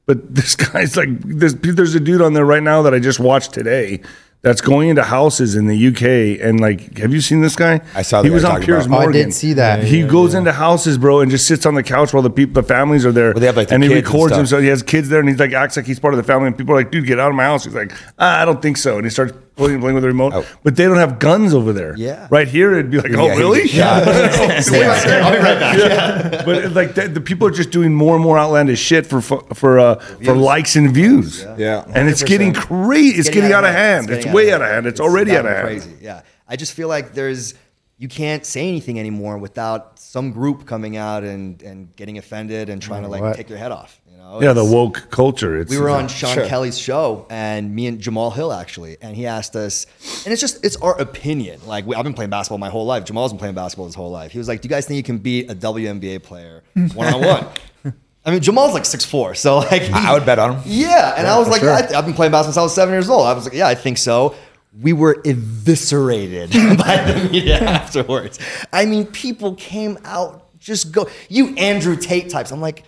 but 0.08 0.34
this 0.34 0.56
guy's 0.67 0.98
like 0.98 1.10
this. 1.22 1.53
There's 1.53 1.94
a 1.96 2.00
dude 2.00 2.22
on 2.22 2.34
there 2.34 2.46
right 2.46 2.63
now 2.63 2.82
that 2.82 2.94
I 2.96 3.00
just 3.00 3.20
watched 3.20 3.53
today. 3.53 4.01
That's 4.44 4.62
going 4.62 4.89
into 4.89 5.03
houses 5.03 5.56
in 5.56 5.65
the 5.67 5.88
UK 5.88 6.39
and 6.48 6.60
like, 6.60 6.98
have 7.00 7.12
you 7.12 7.22
seen 7.22 7.41
this 7.41 7.56
guy? 7.56 7.82
I 7.96 8.03
saw 8.03 8.22
He 8.24 8.29
was 8.29 8.46
on 8.46 8.62
Piers 8.62 8.86
about- 8.86 8.96
Oh, 8.96 9.00
I 9.00 9.03
Morgan. 9.06 9.25
did 9.25 9.34
see 9.34 9.53
that. 9.53 9.84
He 9.84 10.03
goes 10.03 10.34
into 10.36 10.51
houses, 10.53 10.98
bro, 10.98 11.22
and 11.22 11.32
just 11.32 11.48
sits 11.48 11.65
on 11.65 11.74
the 11.74 11.84
couch 11.84 12.13
while 12.13 12.22
the 12.24 12.29
people, 12.29 12.62
the 12.62 12.67
families 12.67 13.06
are 13.06 13.12
there. 13.12 13.32
Well, 13.34 13.39
they 13.41 13.48
have, 13.48 13.58
like, 13.58 13.70
the 13.70 13.74
and 13.74 13.84
he 13.84 13.91
and 13.91 14.06
records 14.06 14.27
stuff. 14.27 14.38
himself. 14.38 14.62
He 14.62 14.67
has 14.67 14.84
kids 14.84 15.10
there, 15.10 15.20
and 15.20 15.27
he's 15.27 15.39
like 15.39 15.53
acts 15.53 15.75
like 15.75 15.86
he's 15.88 16.00
part 16.00 16.13
of 16.13 16.17
the 16.17 16.24
family. 16.24 16.48
And 16.48 16.58
people 16.58 16.75
are 16.75 16.77
like, 16.77 16.91
"Dude, 16.91 17.06
get 17.08 17.20
out 17.20 17.29
of 17.29 17.36
my 17.36 17.44
house." 17.46 17.65
He's 17.65 17.74
like, 17.74 17.91
ah, 18.20 18.41
"I 18.41 18.46
don't 18.46 18.62
think 18.62 18.77
so," 18.77 18.96
and 18.98 19.06
he 19.06 19.10
starts 19.10 19.34
playing, 19.58 19.80
playing 19.82 19.96
with 19.96 20.04
the 20.04 20.08
remote. 20.08 20.34
Oh. 20.34 20.46
But 20.64 20.76
they 20.76 20.86
don't 20.86 20.98
have 20.98 21.20
guns 21.20 21.54
over 21.54 21.74
there. 21.74 21.96
Yeah. 21.98 22.28
right 22.32 22.48
here 22.48 22.74
it'd 22.74 22.90
be 22.92 23.00
like, 23.00 23.12
"Oh, 23.14 23.26
Yeah, 23.28 23.36
really?" 23.36 23.68
gets 23.68 23.74
shot. 23.74 24.64
Stay. 24.64 24.86
I'll 24.86 25.32
be 25.32 25.38
right 25.38 25.60
back. 25.60 25.78
Yeah. 25.78 26.44
but 26.46 26.56
it- 26.58 26.72
like 26.72 26.96
the, 26.96 27.08
the 27.08 27.22
people 27.22 27.48
are 27.48 27.52
just 27.52 27.72
doing 27.72 27.94
more 27.94 28.16
and 28.16 28.24
more 28.24 28.38
outlandish 28.38 28.80
shit 28.80 29.06
for 29.06 29.22
for 29.22 29.80
uh, 29.80 29.96
for 29.96 30.36
likes 30.36 30.76
and 30.76 30.94
views. 30.94 31.44
Yeah. 31.58 31.84
and 31.94 32.08
it's 32.08 32.24
getting 32.24 32.54
crazy. 32.54 33.20
It's, 33.20 33.30
getting, 33.30 33.52
out 33.52 33.64
of 33.64 33.72
hand. 33.72 34.10
It's, 34.10 34.20
getting 34.26 34.34
way 34.34 34.54
out 34.54 34.62
of 34.62 34.70
hand. 34.70 34.86
It's, 34.86 35.00
already 35.00 35.36
out 35.36 35.46
of 35.46 35.52
hand. 35.52 35.68
Crazy. 35.68 35.96
Yeah. 36.02 36.22
I 36.48 36.56
just 36.56 36.74
feel 36.74 36.88
like 36.88 37.14
there's 37.14 37.54
you 37.98 38.08
can't 38.08 38.46
say 38.46 38.68
anything 38.68 39.00
anymore 39.00 39.38
without 39.38 39.98
some 40.00 40.32
group 40.32 40.66
coming 40.66 40.98
out 40.98 41.24
and 41.24 41.62
and 41.63 41.96
getting 41.96 42.18
offended 42.18 42.70
and 42.70 42.82
trying 42.82 43.04
to 43.04 43.08
like 43.10 43.22
what? 43.22 43.36
take 43.36 43.50
your 43.50 43.58
head 43.58 43.72
off. 43.72 44.00
You 44.12 44.18
know. 44.18 44.42
Yeah, 44.42 44.54
the 44.54 44.63
woke 44.66 45.08
culture. 45.10 45.60
It's, 45.60 45.72
We 45.72 45.80
were 45.80 45.89
on 45.89 46.08
Sean 46.08 46.34
Sure. 46.34 46.46
Kelly's 46.48 46.77
show, 46.77 47.25
and 47.30 47.74
me 47.74 47.88
and 47.88 48.00
Jamahal 48.00 48.34
Hill 48.36 48.51
actually, 48.54 48.98
and 49.01 49.16
he 49.16 49.25
asked 49.25 49.56
us, 49.56 49.86
and 50.25 50.32
it's 50.34 50.42
just 50.42 50.63
it's 50.66 50.75
our 50.77 51.00
opinion. 51.00 51.60
Like 51.66 51.86
we, 51.88 51.96
I've 51.96 52.04
been 52.04 52.13
playing 52.13 52.30
basketball 52.30 52.58
my 52.60 52.70
whole 52.70 52.86
life. 52.86 53.04
Jamahal's 53.06 53.32
been 53.32 53.39
playing 53.39 53.56
basketball 53.56 53.86
his 53.88 53.96
whole 53.96 54.12
life. 54.12 54.32
He 54.32 54.38
was 54.38 54.48
like, 54.48 54.62
"Do 54.62 54.68
you 54.68 54.70
guys 54.70 54.86
think 54.86 54.98
you 54.98 55.04
can 55.04 55.18
beat 55.18 55.50
a 55.50 55.56
WNBA 55.56 56.22
player 56.24 56.63
one 56.94 57.13
on 57.13 57.22
one?" 57.25 57.48
I 58.25 58.32
mean, 58.32 58.42
Jamahal's 58.42 58.74
like 58.74 58.84
six 58.86 59.06
four, 59.06 59.34
so 59.36 59.60
like 59.60 59.84
he- 59.84 59.94
I 59.94 60.13
would 60.13 60.25
bet 60.25 60.38
on 60.38 60.58
him. 60.58 60.62
Yeah, 60.66 61.13
and 61.18 61.25
I 61.25 61.39
was 61.39 61.48
like, 61.48 61.62
sure. 61.62 61.72
I, 61.72 61.77
I've 61.98 62.06
been 62.06 62.13
playing 62.13 62.32
basketball 62.34 62.44
since 62.54 62.58
I 62.58 62.63
was 62.63 62.75
seven 62.75 62.94
years 62.94 63.10
old. 63.10 63.25
I 63.25 63.32
was 63.34 63.46
like, 63.46 63.54
yeah, 63.54 63.68
I 63.68 63.75
think 63.75 63.98
so. 63.98 64.36
We 64.80 64.94
were 64.94 65.22
eviscerated 65.26 66.52
by 66.78 67.12
the 67.12 67.30
media 67.32 67.60
afterwards. 67.62 68.40
I 68.72 68.86
mean, 68.86 69.06
people 69.08 69.56
came 69.56 69.98
out 70.06 70.44
just 70.60 70.92
go 70.92 71.10
you 71.30 71.56
Andrew 71.56 71.96
Tate 71.96 72.30
types. 72.30 72.52
I'm 72.52 72.62
like, 72.62 72.84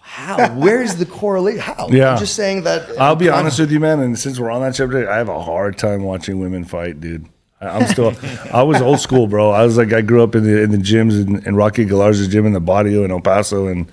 how? 0.00 0.54
Where's 0.54 0.96
the 0.96 1.06
correlation? 1.06 1.60
How? 1.60 1.88
Yeah. 1.90 2.12
I'm 2.12 2.18
just 2.18 2.34
saying 2.34 2.62
that. 2.62 2.90
Uh, 2.90 2.94
I'll 2.98 3.16
be 3.16 3.28
honest 3.28 3.58
with 3.58 3.70
you, 3.70 3.80
man. 3.80 4.00
And 4.00 4.18
since 4.18 4.38
we're 4.38 4.50
on 4.50 4.62
that 4.62 4.74
subject, 4.74 5.08
I 5.08 5.16
have 5.16 5.28
a 5.28 5.42
hard 5.42 5.78
time 5.78 6.02
watching 6.02 6.38
women 6.40 6.64
fight, 6.64 7.00
dude. 7.00 7.26
I'm 7.60 7.86
still, 7.86 8.14
I 8.52 8.62
was 8.62 8.82
old 8.82 9.00
school, 9.00 9.26
bro. 9.26 9.50
I 9.50 9.64
was 9.64 9.78
like, 9.78 9.92
I 9.92 10.02
grew 10.02 10.22
up 10.22 10.34
in 10.34 10.44
the 10.44 10.62
in 10.62 10.70
the 10.70 10.76
gyms 10.76 11.20
in, 11.26 11.44
in 11.46 11.56
Rocky 11.56 11.86
Galarza's 11.86 12.28
gym 12.28 12.44
in 12.46 12.52
the 12.52 12.60
Barrio 12.60 13.02
in 13.02 13.10
El 13.10 13.20
Paso, 13.20 13.66
and 13.66 13.86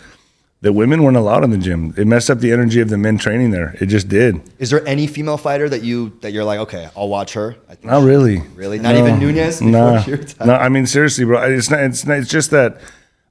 the 0.64 0.72
women 0.72 1.04
weren't 1.04 1.18
allowed 1.18 1.44
in 1.44 1.50
the 1.50 1.58
gym. 1.58 1.94
It 1.98 2.08
messed 2.08 2.30
up 2.30 2.40
the 2.40 2.54
energy 2.54 2.80
of 2.80 2.90
the 2.90 2.98
men 2.98 3.18
training 3.18 3.52
there. 3.52 3.76
It 3.82 3.88
just 3.88 4.08
did. 4.08 4.42
Is 4.60 4.70
there 4.70 4.86
any 4.88 5.08
female 5.08 5.36
fighter 5.36 5.68
that 5.68 5.84
you 5.84 6.18
that 6.22 6.32
you're 6.32 6.46
like, 6.46 6.60
okay, 6.62 6.90
I'll 6.96 7.10
watch 7.10 7.34
her? 7.34 7.58
I 7.68 7.76
think 7.76 7.92
Not 7.92 8.04
really. 8.04 8.40
Really? 8.56 8.80
Not 8.80 8.96
even 8.96 9.20
Nunes 9.20 9.62
Nah. 9.62 10.02
No, 10.46 10.54
I 10.54 10.70
mean 10.70 10.88
seriously, 10.88 11.26
bro. 11.26 11.44
It's 11.52 11.70
not. 11.70 11.82
It's 11.82 12.06
not. 12.06 12.18
It's 12.18 12.30
just 12.30 12.52
that 12.52 12.80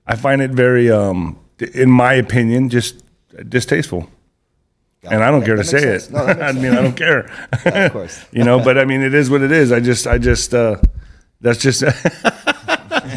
I 0.07 0.15
find 0.15 0.43
it 0.43 0.51
very, 0.51 0.91
um, 0.91 1.39
in 1.73 1.91
my 1.91 2.12
opinion, 2.12 2.69
just 2.69 3.03
distasteful. 3.49 4.11
And 5.03 5.25
I 5.25 5.31
don't 5.31 5.41
Yeah, 5.41 5.47
care 5.47 5.57
to 5.57 5.65
say 5.65 5.85
makes 5.93 6.09
it. 6.09 6.12
No, 6.12 6.19
I 6.49 6.53
mean, 6.53 6.73
I 6.73 6.83
don't 6.83 6.97
care. 6.97 7.31
Yeah, 7.65 7.87
of 7.87 7.93
course. 7.93 8.23
you 8.33 8.45
know, 8.45 8.62
but 8.62 8.77
I 8.77 8.85
mean, 8.85 9.01
it 9.01 9.15
is 9.15 9.31
what 9.31 9.41
it 9.41 9.53
is. 9.53 9.73
I 9.73 9.81
just, 9.81 10.07
I 10.07 10.19
just, 10.19 10.53
uh, 10.53 10.77
that's 11.41 11.61
just. 11.61 11.83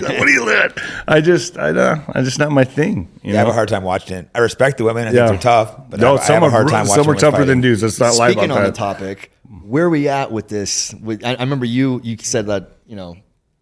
what 0.17 0.25
do 0.25 0.31
you 0.31 0.45
let? 0.45 0.77
I 1.07 1.21
just, 1.21 1.57
I 1.57 1.71
don't. 1.71 2.01
I 2.09 2.21
just 2.21 2.39
not 2.39 2.51
my 2.51 2.63
thing. 2.63 3.09
You 3.23 3.33
Yeah, 3.33 3.37
I 3.37 3.39
have 3.39 3.47
a 3.49 3.53
hard 3.53 3.69
time 3.69 3.83
watching 3.83 4.17
it. 4.17 4.29
I 4.35 4.39
respect 4.39 4.77
the 4.77 4.83
women. 4.83 5.07
I 5.07 5.11
Yeah. 5.11 5.27
think 5.27 5.41
they're 5.41 5.51
tough, 5.51 5.89
but 5.89 5.99
no, 5.99 6.09
I, 6.09 6.11
have, 6.11 6.19
I 6.21 6.23
some 6.25 6.33
have 6.35 6.43
a 6.43 6.45
are 6.47 6.49
hard 6.51 6.67
time 6.69 6.85
some 6.87 7.09
are 7.09 7.15
tougher 7.15 7.31
fighting. 7.37 7.47
than 7.47 7.61
dudes. 7.61 7.83
Let's 7.83 7.99
not 7.99 8.15
lie 8.15 8.31
Speaking 8.31 8.45
about 8.51 8.57
on 8.57 8.63
that. 8.65 8.71
the 8.73 8.77
topic, 8.77 9.31
where 9.63 9.85
are 9.85 9.89
we 9.89 10.07
at 10.07 10.31
with 10.31 10.47
this? 10.47 10.93
With, 11.01 11.23
I, 11.25 11.33
I 11.35 11.41
remember 11.41 11.65
you 11.65 12.01
you 12.03 12.17
said 12.19 12.47
that 12.47 12.71
you 12.87 12.95
know 12.95 13.15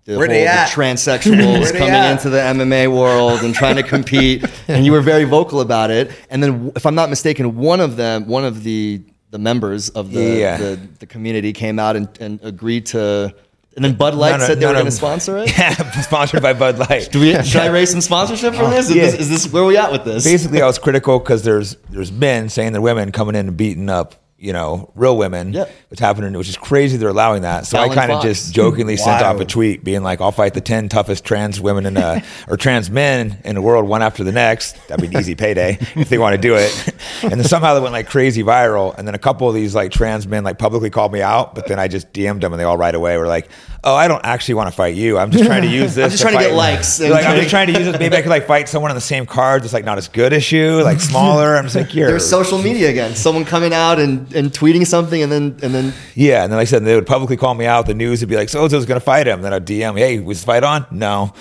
the 0.05 0.17
Where 0.17 0.27
whole 0.27 0.35
they 0.35 0.43
the 0.43 0.49
transsexuals 0.71 1.71
coming 1.77 1.89
at? 1.93 2.11
into 2.11 2.29
the 2.29 2.37
MMA 2.39 2.93
world 2.93 3.41
and 3.43 3.53
trying 3.55 3.75
to 3.77 3.83
compete, 3.83 4.43
and 4.67 4.85
you 4.85 4.91
were 4.91 5.01
very 5.01 5.23
vocal 5.23 5.61
about 5.61 5.91
it. 5.91 6.11
And 6.29 6.41
then, 6.43 6.71
if 6.75 6.85
I'm 6.85 6.95
not 6.95 7.09
mistaken, 7.09 7.55
one 7.55 7.79
of 7.79 7.95
them, 7.95 8.27
one 8.27 8.45
of 8.45 8.63
the 8.63 9.01
the 9.31 9.39
members 9.39 9.89
of 9.89 10.11
the 10.11 10.21
Yeah. 10.21 10.57
the, 10.57 10.79
the 10.99 11.05
community 11.07 11.53
came 11.53 11.79
out 11.79 11.95
and, 11.95 12.07
and 12.19 12.39
agreed 12.43 12.85
to. 12.87 13.33
And 13.75 13.83
then 13.83 13.95
Bud 13.95 14.13
Light 14.13 14.31
None 14.31 14.41
of- 14.41 14.45
said 14.47 14.59
they 14.59 14.65
were 14.67 14.73
none 14.73 14.83
going 14.83 14.91
to 14.91 14.95
sponsor 14.95 15.37
it. 15.39 15.49
Yeah, 15.57 15.73
sponsored 16.01 16.41
by 16.43 16.53
Bud 16.53 16.77
Light. 16.77 17.09
Do 17.11 17.19
we, 17.19 17.33
should 17.43 17.61
I 17.61 17.67
raise 17.67 17.89
some 17.89 18.01
sponsorship 18.01 18.53
for 18.53 18.69
this? 18.69 18.89
Is, 18.89 18.95
Yeah. 18.95 19.05
this? 19.05 19.13
is 19.21 19.29
this 19.29 19.51
where 19.51 19.63
we 19.65 19.77
at 19.77 19.91
with 19.91 20.03
this? 20.05 20.23
Basically, 20.23 20.61
I 20.61 20.67
was 20.67 20.77
critical 20.77 21.17
because 21.19 21.43
there's 21.43 21.75
there's 21.89 22.11
men 22.11 22.49
saying 22.49 22.73
they're 22.73 22.81
women 22.81 23.11
coming 23.11 23.33
in 23.35 23.47
and 23.47 23.57
beating 23.57 23.89
up 23.89 24.15
you 24.37 24.51
know 24.51 24.91
real 24.95 25.15
women, 25.17 25.53
Yep. 25.53 25.71
which 25.89 25.99
happening, 25.99 26.33
which 26.33 26.49
is 26.49 26.57
crazy. 26.57 26.97
They're 26.97 27.09
allowing 27.09 27.43
that. 27.43 27.65
So 27.65 27.77
Fallon 27.77 27.91
I 27.91 27.95
kind 27.95 28.11
of 28.11 28.21
just 28.21 28.53
jokingly 28.53 28.97
sent 28.97 29.21
off 29.21 29.39
a 29.39 29.45
tweet 29.45 29.83
being 29.83 30.03
like, 30.03 30.19
"I'll 30.21 30.31
fight 30.31 30.53
the 30.53 30.61
ten 30.61 30.89
toughest 30.89 31.23
trans 31.23 31.61
women 31.61 31.85
in 31.85 31.97
uh, 31.97 32.19
or 32.47 32.57
trans 32.57 32.89
men 32.89 33.39
in 33.45 33.55
the 33.55 33.61
world, 33.61 33.87
one 33.87 34.01
after 34.01 34.23
the 34.23 34.31
next." 34.33 34.75
That'd 34.87 35.01
be 35.09 35.15
an 35.15 35.21
easy 35.21 35.35
payday 35.35 35.77
if 35.95 36.09
they 36.09 36.17
want 36.17 36.35
to 36.35 36.41
do 36.41 36.55
it. 36.55 36.93
And 37.23 37.31
then 37.33 37.43
somehow 37.45 37.73
they 37.73 37.79
went 37.79 37.93
like 37.93 38.07
crazy 38.07 38.43
viral. 38.43 38.97
And 38.97 39.07
then 39.07 39.15
a 39.15 39.19
couple 39.19 39.47
of 39.47 39.55
these 39.55 39.73
like 39.75 39.91
trans 39.91 40.27
men 40.27 40.43
like 40.43 40.57
publicly 40.57 40.89
called 40.89 41.13
me 41.13 41.21
out, 41.21 41.55
but 41.55 41.67
then 41.67 41.79
I 41.79 41.87
just 41.87 42.11
DM'd 42.11 42.41
them 42.41 42.51
and 42.53 42.59
they 42.59 42.65
all 42.65 42.77
right 42.77 42.93
away 42.95 43.17
were 43.17 43.27
like, 43.27 43.47
"Oh, 43.83 43.95
I 43.95 44.07
don't 44.09 44.25
actually 44.25 44.55
want 44.55 44.69
to 44.69 44.75
fight 44.75 44.95
you. 44.95 45.17
I'm 45.17 45.31
just 45.31 45.45
trying 45.45 45.61
to 45.61 45.69
use 45.69 45.95
this. 45.95 46.05
I'm 46.05 46.11
just 46.11 46.21
trying 46.23 46.37
to 46.37 46.43
get 46.43 46.53
likes 46.53 46.99
Like, 46.99 47.25
I'm 47.25 47.37
just 47.37 47.49
trying 47.49 47.67
to 47.67 47.73
use 47.79 47.85
this. 47.91 47.99
Maybe 47.99 48.17
I 48.17 48.21
could 48.21 48.29
like 48.29 48.45
fight 48.47 48.67
someone 48.67 48.91
on 48.91 48.95
the 48.95 49.01
same 49.01 49.25
card, 49.25 49.61
just 49.61 49.73
like 49.73 49.85
not 49.85 49.97
as 49.97 50.09
good 50.09 50.33
as 50.33 50.51
you, 50.51 50.81
like 50.83 50.99
smaller. 50.99 51.55
I'm 51.55 51.63
just 51.63 51.75
like, 51.77 51.93
you're 51.95 52.09
There's 52.09 52.29
social 52.29 52.57
media 52.57 52.89
again. 52.89 53.15
Someone 53.15 53.45
coming 53.45 53.73
out 53.73 53.99
and, 53.99 54.32
and 54.33 54.51
tweeting 54.51 54.85
something, 54.85 55.21
and 55.21 55.31
then 55.31 55.57
and 55.63 55.73
then 55.73 55.93
yeah. 56.15 56.43
And 56.43 56.51
then 56.51 56.57
like 56.57 56.67
I 56.67 56.69
said, 56.69 56.83
they 56.85 56.95
would 56.95 57.07
publicly 57.07 57.37
call 57.37 57.53
me 57.53 57.65
out. 57.65 57.85
The 57.87 57.93
news 57.93 58.21
would 58.21 58.29
be 58.29 58.35
like, 58.35 58.49
so 58.49 58.67
So's 58.67 58.85
going 58.85 58.99
to 58.99 59.05
fight 59.05 59.27
him. 59.27 59.41
Then 59.41 59.53
I'd 59.53 59.65
DM, 59.65 59.97
hey, 59.97 60.19
was 60.19 60.41
the 60.41 60.45
fight 60.45 60.63
on? 60.63 60.85
No. 60.91 61.33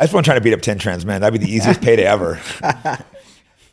I 0.00 0.04
just 0.04 0.12
want 0.12 0.24
to 0.26 0.28
try 0.30 0.34
to 0.34 0.40
beat 0.40 0.52
up 0.54 0.60
10 0.60 0.78
trans 0.78 1.06
men. 1.06 1.20
That'd 1.20 1.38
be 1.40 1.46
the 1.46 1.52
easiest 1.52 1.80
payday 1.80 2.04
ever. 2.04 2.40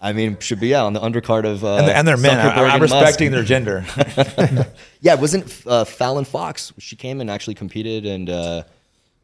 I 0.02 0.14
mean, 0.14 0.38
should 0.40 0.60
be 0.60 0.68
yeah 0.68 0.84
on 0.84 0.94
the 0.94 1.00
undercard 1.00 1.46
of 1.46 1.64
uh, 1.64 1.78
And 1.78 1.88
they're, 1.88 1.96
and 1.96 2.08
they're 2.08 2.18
men. 2.18 2.40
I, 2.40 2.54
I'm 2.66 2.72
and 2.74 2.82
respecting 2.82 3.32
Musk. 3.32 3.36
their 3.38 3.44
gender. 3.44 3.86
Yeah, 5.02 5.16
wasn't 5.16 5.62
uh, 5.68 5.84
Fallon 5.86 6.26
Fox? 6.26 6.74
She 6.80 6.96
came 6.96 7.22
and 7.22 7.30
actually 7.30 7.54
competed, 7.56 8.06
and 8.08 8.28
uh, 8.30 8.64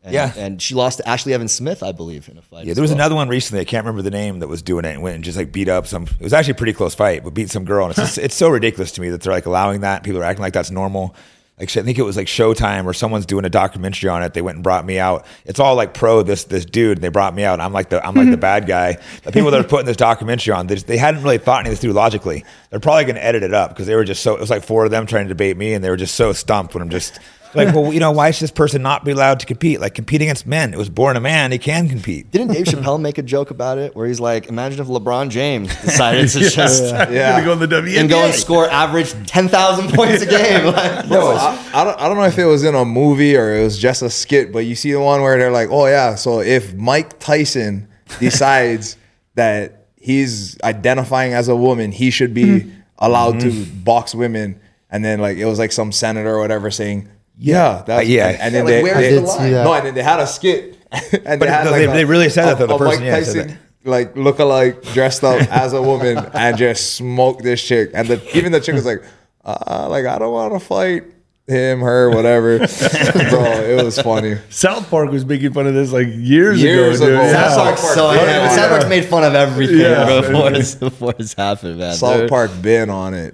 and, 0.03 0.13
Yeah. 0.13 0.33
and 0.35 0.61
she 0.61 0.73
lost 0.75 0.97
to 0.97 1.03
Ashlee 1.03 1.31
Evans-Smith, 1.33 1.83
I 1.83 1.91
believe, 1.91 2.27
in 2.29 2.37
a 2.37 2.41
fight. 2.41 2.65
Yeah, 2.65 2.73
there 2.73 2.81
was 2.81 2.91
well. 2.91 2.97
another 2.99 3.15
one 3.15 3.29
recently. 3.29 3.61
I 3.61 3.65
can't 3.65 3.85
remember 3.85 4.01
the 4.01 4.11
name 4.11 4.39
that 4.39 4.47
was 4.47 4.61
doing 4.61 4.85
it 4.85 4.89
and 4.93 5.01
went 5.01 5.15
and 5.15 5.23
just 5.23 5.37
like 5.37 5.51
beat 5.51 5.69
up 5.69 5.87
some. 5.87 6.03
It 6.03 6.23
was 6.23 6.33
actually 6.33 6.53
a 6.53 6.55
pretty 6.55 6.73
close 6.73 6.95
fight, 6.95 7.23
but 7.23 7.33
beat 7.33 7.49
some 7.49 7.65
girl. 7.65 7.85
And 7.85 7.91
it's 7.91 7.99
just, 8.15 8.17
it's 8.17 8.35
so 8.35 8.49
ridiculous 8.49 8.91
to 8.93 9.01
me 9.01 9.09
that 9.09 9.21
they're 9.21 9.33
like 9.33 9.45
allowing 9.45 9.81
that. 9.81 10.03
People 10.03 10.21
are 10.21 10.23
acting 10.25 10.41
like 10.41 10.53
that's 10.53 10.71
normal. 10.71 11.15
Like 11.59 11.77
I 11.77 11.83
think 11.83 11.99
it 11.99 12.03
was 12.03 12.17
like 12.17 12.25
Showtime 12.25 12.85
or 12.85 12.93
someone's 12.93 13.27
doing 13.27 13.45
a 13.45 13.49
documentary 13.49 14.09
on 14.09 14.23
it. 14.23 14.33
They 14.33 14.41
went 14.41 14.55
and 14.55 14.63
brought 14.63 14.83
me 14.83 14.97
out. 14.97 15.27
It's 15.45 15.59
all 15.59 15.75
like 15.75 15.93
pro 15.93 16.23
this 16.23 16.45
this 16.45 16.65
dude. 16.65 16.97
And 16.97 17.03
they 17.03 17.09
brought 17.09 17.35
me 17.35 17.43
out. 17.43 17.59
I'm 17.59 17.71
like 17.71 17.89
the 17.89 18.03
I'm 18.03 18.15
like 18.15 18.31
the 18.31 18.37
bad 18.51 18.65
guy. 18.65 18.97
The 19.23 19.31
people 19.31 19.51
that 19.51 19.61
are 19.63 19.67
putting 19.67 19.85
this 19.85 19.97
documentary 19.97 20.53
on, 20.55 20.65
they, 20.65 20.73
just, 20.73 20.87
they 20.87 20.97
hadn't 20.97 21.21
really 21.21 21.37
thought 21.37 21.59
any 21.59 21.69
of 21.69 21.73
this 21.73 21.81
through 21.81 21.93
logically. 21.93 22.43
They're 22.71 22.79
probably 22.79 23.03
going 23.03 23.17
to 23.17 23.23
edit 23.23 23.43
it 23.43 23.53
up 23.53 23.69
because 23.69 23.85
they 23.85 23.93
were 23.93 24.03
just 24.05 24.23
so. 24.23 24.33
It 24.33 24.39
was 24.39 24.49
like 24.49 24.63
four 24.63 24.85
of 24.85 24.91
them 24.91 25.05
trying 25.05 25.25
to 25.25 25.29
debate 25.29 25.55
me, 25.55 25.75
and 25.75 25.83
they 25.83 25.91
were 25.91 25.97
just 25.97 26.15
so 26.15 26.33
stumped 26.33 26.73
when 26.73 26.81
I'm 26.81 26.89
just. 26.89 27.19
Like, 27.53 27.75
well, 27.75 27.91
you 27.93 27.99
know, 27.99 28.11
why 28.11 28.31
should 28.31 28.43
this 28.43 28.51
person 28.51 28.81
not 28.81 29.03
be 29.03 29.11
allowed 29.11 29.39
to 29.41 29.45
compete? 29.45 29.81
Like, 29.81 29.93
compete 29.93 30.21
against 30.21 30.47
men. 30.47 30.73
It 30.73 30.77
was 30.77 30.89
born 30.89 31.17
a 31.17 31.19
man. 31.19 31.51
He 31.51 31.57
can 31.57 31.89
compete. 31.89 32.31
Didn't 32.31 32.49
Dave 32.49 32.65
Chappelle 32.65 32.99
make 32.99 33.17
a 33.17 33.23
joke 33.23 33.51
about 33.51 33.77
it 33.77 33.95
where 33.95 34.07
he's 34.07 34.19
like, 34.19 34.47
"Imagine 34.47 34.79
if 34.79 34.87
LeBron 34.87 35.29
James 35.29 35.69
decided 35.81 36.29
to 36.29 36.39
just 36.49 36.83
Yeah. 36.83 37.31
Gonna 37.31 37.45
go 37.45 37.53
in 37.53 37.59
the 37.59 37.67
WNBA. 37.67 37.99
and 37.99 38.09
go 38.09 38.23
and 38.23 38.33
score 38.33 38.69
average 38.69 39.13
ten 39.27 39.47
thousand 39.47 39.93
points 39.93 40.21
a 40.21 40.25
game." 40.25 40.61
Like, 40.71 41.09
No, 41.09 41.31
I, 41.31 41.69
I 41.73 41.83
don't. 41.83 41.99
I 41.99 42.07
don't 42.07 42.17
know 42.17 42.23
if 42.23 42.37
it 42.37 42.45
was 42.45 42.63
in 42.63 42.75
a 42.75 42.85
movie 42.85 43.35
or 43.35 43.55
it 43.55 43.63
was 43.63 43.77
just 43.77 44.01
a 44.01 44.09
skit, 44.09 44.51
but 44.51 44.59
you 44.59 44.75
see 44.75 44.91
the 44.91 45.01
one 45.01 45.21
where 45.21 45.37
they're 45.37 45.51
like, 45.51 45.69
"Oh 45.69 45.87
yeah, 45.87 46.15
so 46.15 46.39
if 46.39 46.73
Mike 46.75 47.19
Tyson 47.19 47.87
decides 48.19 48.97
that 49.35 49.87
he's 49.97 50.59
identifying 50.63 51.33
as 51.33 51.47
a 51.47 51.55
woman, 51.55 51.91
he 51.91 52.11
should 52.11 52.33
be 52.33 52.61
hmm. 52.61 52.69
allowed 52.99 53.39
to 53.41 53.51
hmm. 53.51 53.83
box 53.83 54.15
women," 54.15 54.59
and 54.89 55.03
then 55.03 55.19
like 55.19 55.37
it 55.37 55.45
was 55.45 55.59
like 55.59 55.71
some 55.71 55.91
senator 55.91 56.35
or 56.35 56.39
whatever 56.39 56.71
saying, 56.71 57.09
"Yeah, 57.41 57.83
that's, 57.85 57.99
Uh, 58.05 58.09
yeah. 58.09 58.27
and, 58.29 58.41
and 58.41 58.55
then 58.55 58.67
Yeah, 58.67 58.73
like, 58.73 58.73
they, 58.73 58.83
where's 58.83 58.95
they- 58.97 59.01
the 59.01 59.17
I 59.17 59.19
did 59.21 59.29
see 59.29 59.37
line? 59.39 59.51
no, 59.65 59.73
and 59.73 59.85
then 59.87 59.93
they 59.95 60.03
had 60.03 60.19
a 60.19 60.27
skit, 60.27 60.77
and 61.25 61.39
But 61.39 61.49
had 61.49 61.65
no, 61.65 61.71
they- 61.71 61.85
they 61.87 62.05
really 62.05 62.29
said 62.29 62.45
that, 62.45 62.59
though, 62.59 62.67
the 62.67 62.77
person, 62.77 63.03
yeah, 63.03 63.21
said 63.23 63.49
that. 63.49 63.57
like 63.83 64.15
look 64.15 64.37
alike 64.39 64.83
dressed 64.93 65.23
up 65.23 65.41
as 65.51 65.73
a 65.73 65.81
woman 65.81 66.17
and 66.33 66.57
just 66.57 66.93
smoked 66.95 67.41
this 67.43 67.61
chick 67.61 67.89
and 67.95 68.07
the 68.07 68.37
even 68.37 68.51
the 68.51 68.59
chick 68.61 68.75
was 68.75 68.85
like 68.85 69.01
uh, 69.43 69.87
like 69.89 70.05
I 70.05 70.19
don't 70.19 70.31
want 70.31 70.53
to 70.53 70.59
fight 70.59 71.03
him 71.47 71.79
her 71.79 72.11
whatever 72.11 72.59
bro 73.31 73.43
it 73.73 73.83
was 73.83 73.99
funny 73.99 74.37
South 74.51 74.87
Park 74.91 75.09
was 75.09 75.25
making 75.25 75.53
fun 75.53 75.65
of 75.65 75.73
this 75.73 75.91
like 75.91 76.07
years, 76.11 76.61
Years 76.61 77.01
ago. 77.01 77.07
ago. 77.15 77.21
Yeah. 77.23 77.49
South 77.49 77.57
Park, 77.57 77.77
so 77.79 78.11
Yeah, 78.11 78.21
yeah, 78.21 78.25
yeah. 78.43 78.49
South 78.55 78.69
Park's 78.69 78.85
made 78.87 79.05
fun 79.05 79.23
of 79.23 79.33
everything 79.33 79.79
Yeah. 79.79 80.21
before, 80.21 80.53
it's, 80.53 80.75
before 80.75 81.15
it's 81.17 81.33
happened, 81.33 81.79
man. 81.79 81.95
South 81.95 82.17
They're- 82.19 82.29
Park 82.29 82.51
been 82.61 82.91
on 82.91 83.15
it 83.15 83.33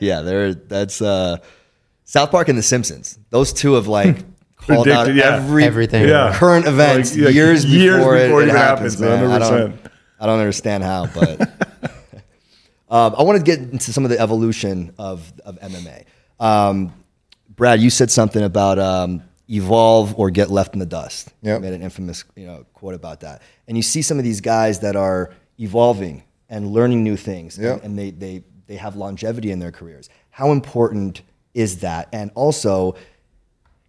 yeah, 0.00 0.20
they're 0.22 0.52
that's 0.54 1.00
uh, 1.00 1.36
South 2.06 2.30
Park 2.30 2.48
and 2.48 2.56
The 2.56 2.62
Simpsons. 2.62 3.18
Those 3.30 3.52
two 3.52 3.74
have 3.74 3.86
like 3.88 4.16
called 4.56 4.88
out 4.88 5.04
Predicted, 5.06 5.16
yeah. 5.16 5.36
every 5.36 5.64
Everything. 5.64 6.08
Yeah. 6.08 6.32
current 6.34 6.66
events 6.66 7.14
Like, 7.14 7.26
like, 7.26 7.34
years, 7.34 7.64
years 7.66 7.98
before, 7.98 8.14
before 8.16 8.42
it, 8.42 8.46
it 8.46 8.48
it 8.52 8.56
happens. 8.56 8.98
happens, 8.98 9.00
man. 9.20 9.30
I 9.30 9.38
100%. 9.38 9.50
don't, 9.50 9.80
I 10.20 10.26
don't 10.26 10.38
understand 10.38 10.82
how, 10.84 11.06
but 11.06 11.40
um, 12.88 13.14
I 13.18 13.22
want 13.22 13.38
to 13.38 13.44
get 13.44 13.58
into 13.58 13.92
some 13.92 14.04
of 14.04 14.10
the 14.10 14.18
evolution 14.18 14.94
of 14.98 15.30
of 15.44 15.58
MMA. 15.60 16.04
Um, 16.40 16.92
Brad, 17.54 17.80
you 17.80 17.90
said 17.90 18.10
something 18.10 18.42
about 18.42 18.78
um, 18.78 19.22
evolve 19.48 20.14
or 20.18 20.30
get 20.30 20.50
left 20.50 20.74
in 20.74 20.78
the 20.78 20.86
dust. 20.86 21.32
Yep. 21.42 21.56
You 21.58 21.62
made 21.62 21.72
an 21.74 21.82
infamous 21.82 22.24
you 22.36 22.46
know 22.46 22.64
quote 22.74 22.94
about 22.94 23.20
that, 23.20 23.42
and 23.68 23.76
you 23.76 23.82
see 23.82 24.02
some 24.02 24.18
of 24.18 24.24
these 24.24 24.40
guys 24.40 24.80
that 24.80 24.96
are 24.96 25.32
evolving 25.58 26.22
and 26.48 26.68
learning 26.70 27.02
new 27.02 27.16
things, 27.16 27.58
Yep. 27.58 27.76
and, 27.76 27.84
and 27.84 27.98
they 27.98 28.10
they 28.10 28.44
they 28.68 28.76
have 28.76 28.94
longevity 28.96 29.50
in 29.50 29.58
their 29.58 29.72
careers. 29.72 30.08
How 30.30 30.52
important 30.52 31.22
is 31.56 31.78
that? 31.78 32.08
And 32.12 32.30
also, 32.34 32.94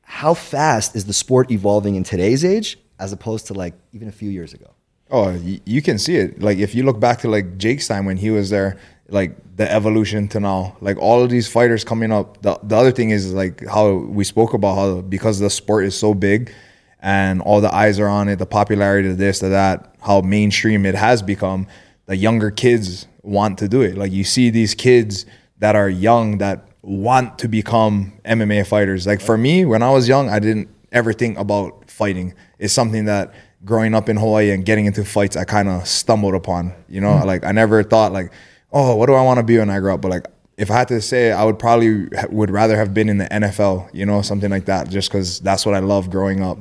how 0.02 0.34
fast 0.34 0.96
is 0.96 1.06
the 1.06 1.14
sport 1.14 1.52
evolving 1.52 1.96
in 1.96 2.04
today's 2.04 2.44
age 2.44 2.80
as 3.00 3.14
opposed 3.14 3.48
to 3.48 3.54
like 3.54 3.74
even 3.92 4.08
a 4.08 4.12
few 4.12 4.30
years 4.30 4.54
ago? 4.54 4.74
oh 5.10 5.32
you 5.66 5.82
can 5.82 5.98
see 5.98 6.16
it 6.16 6.42
like 6.42 6.58
if 6.58 6.76
you 6.76 6.84
look 6.84 7.00
back 7.00 7.20
to 7.20 7.30
like 7.30 7.58
Jake's 7.58 7.88
time 7.88 8.06
when 8.06 8.18
he 8.18 8.30
was 8.30 8.50
there 8.50 8.78
like 9.10 9.38
the 9.56 9.72
evolution 9.72 10.28
to 10.28 10.40
now 10.40 10.76
like 10.82 10.98
all 10.98 11.24
of 11.24 11.30
these 11.30 11.48
fighters 11.48 11.84
coming 11.84 12.12
up 12.12 12.42
the, 12.42 12.60
the 12.64 12.76
other 12.76 12.92
thing 12.92 13.12
is 13.12 13.34
like 13.34 13.66
how 13.68 13.94
we 13.94 14.24
spoke 14.24 14.54
about 14.54 14.76
how 14.76 15.02
because 15.02 15.40
the 15.40 15.50
sport 15.50 15.86
is 15.86 15.98
so 15.98 16.14
big 16.14 16.52
and 17.00 17.42
all 17.42 17.62
the 17.62 17.74
eyes 17.74 18.00
are 18.00 18.10
on 18.10 18.28
it 18.28 18.38
the 18.38 18.46
popularity 18.46 19.10
of 19.10 19.18
this 19.18 19.40
to 19.40 19.50
that 19.50 19.96
how 20.02 20.20
mainstream 20.22 20.86
it 20.86 20.96
has 20.96 21.22
become 21.22 21.68
the 22.08 22.16
younger 22.16 22.52
kids 22.52 23.08
want 23.22 23.58
to 23.58 23.68
do 23.70 23.82
it 23.82 23.98
like 23.98 24.12
you 24.12 24.24
see 24.24 24.50
these 24.50 24.76
kids 24.76 25.26
that 25.60 25.76
are 25.76 25.90
young 25.90 26.38
that 26.40 26.68
want 26.88 27.38
to 27.40 27.48
become 27.50 28.14
MMA 28.24 28.66
fighters 28.66 29.06
like 29.06 29.20
for 29.20 29.38
me 29.38 29.66
when 29.66 29.84
I 29.84 29.92
was 29.92 30.08
young 30.08 30.30
I 30.30 30.40
didn't 30.40 30.70
ever 30.94 31.12
think 31.12 31.38
about 31.38 31.92
fighting 31.92 32.34
it's 32.60 32.74
something 32.74 33.06
that 33.06 33.34
growing 33.66 33.94
up 33.94 34.08
in 34.08 34.16
Hawaii 34.18 34.52
and 34.52 34.64
getting 34.64 34.86
into 34.86 35.04
fights, 35.04 35.36
I 35.36 35.44
kind 35.44 35.68
of 35.68 35.88
stumbled 35.88 36.36
upon. 36.36 36.74
You 36.88 37.02
know, 37.02 37.10
Mm-hmm. 37.10 37.28
like 37.28 37.44
I 37.44 37.52
never 37.52 37.84
thought 37.84 38.14
like, 38.14 38.32
oh, 38.72 38.96
what 38.96 39.08
do 39.08 39.14
I 39.14 39.22
want 39.22 39.40
to 39.40 39.44
be 39.44 39.58
when 39.58 39.70
I 39.70 39.80
grow 39.80 39.96
up? 39.96 40.02
But 40.02 40.12
like, 40.12 40.28
if 40.58 40.72
I 40.72 40.76
had 40.76 40.88
to 40.90 41.02
say, 41.02 41.32
I 41.32 41.44
would 41.44 41.60
probably 41.60 42.08
would 42.30 42.52
rather 42.52 42.78
have 42.78 42.94
been 42.94 43.10
in 43.10 43.18
the 43.18 43.26
NFL. 43.26 43.90
You 43.94 44.06
know, 44.06 44.22
something 44.22 44.50
like 44.50 44.66
that, 44.66 44.90
just 44.90 45.10
because 45.10 45.40
that's 45.40 45.66
what 45.66 45.76
I 45.76 45.80
love 45.80 46.10
growing 46.10 46.42
up. 46.42 46.58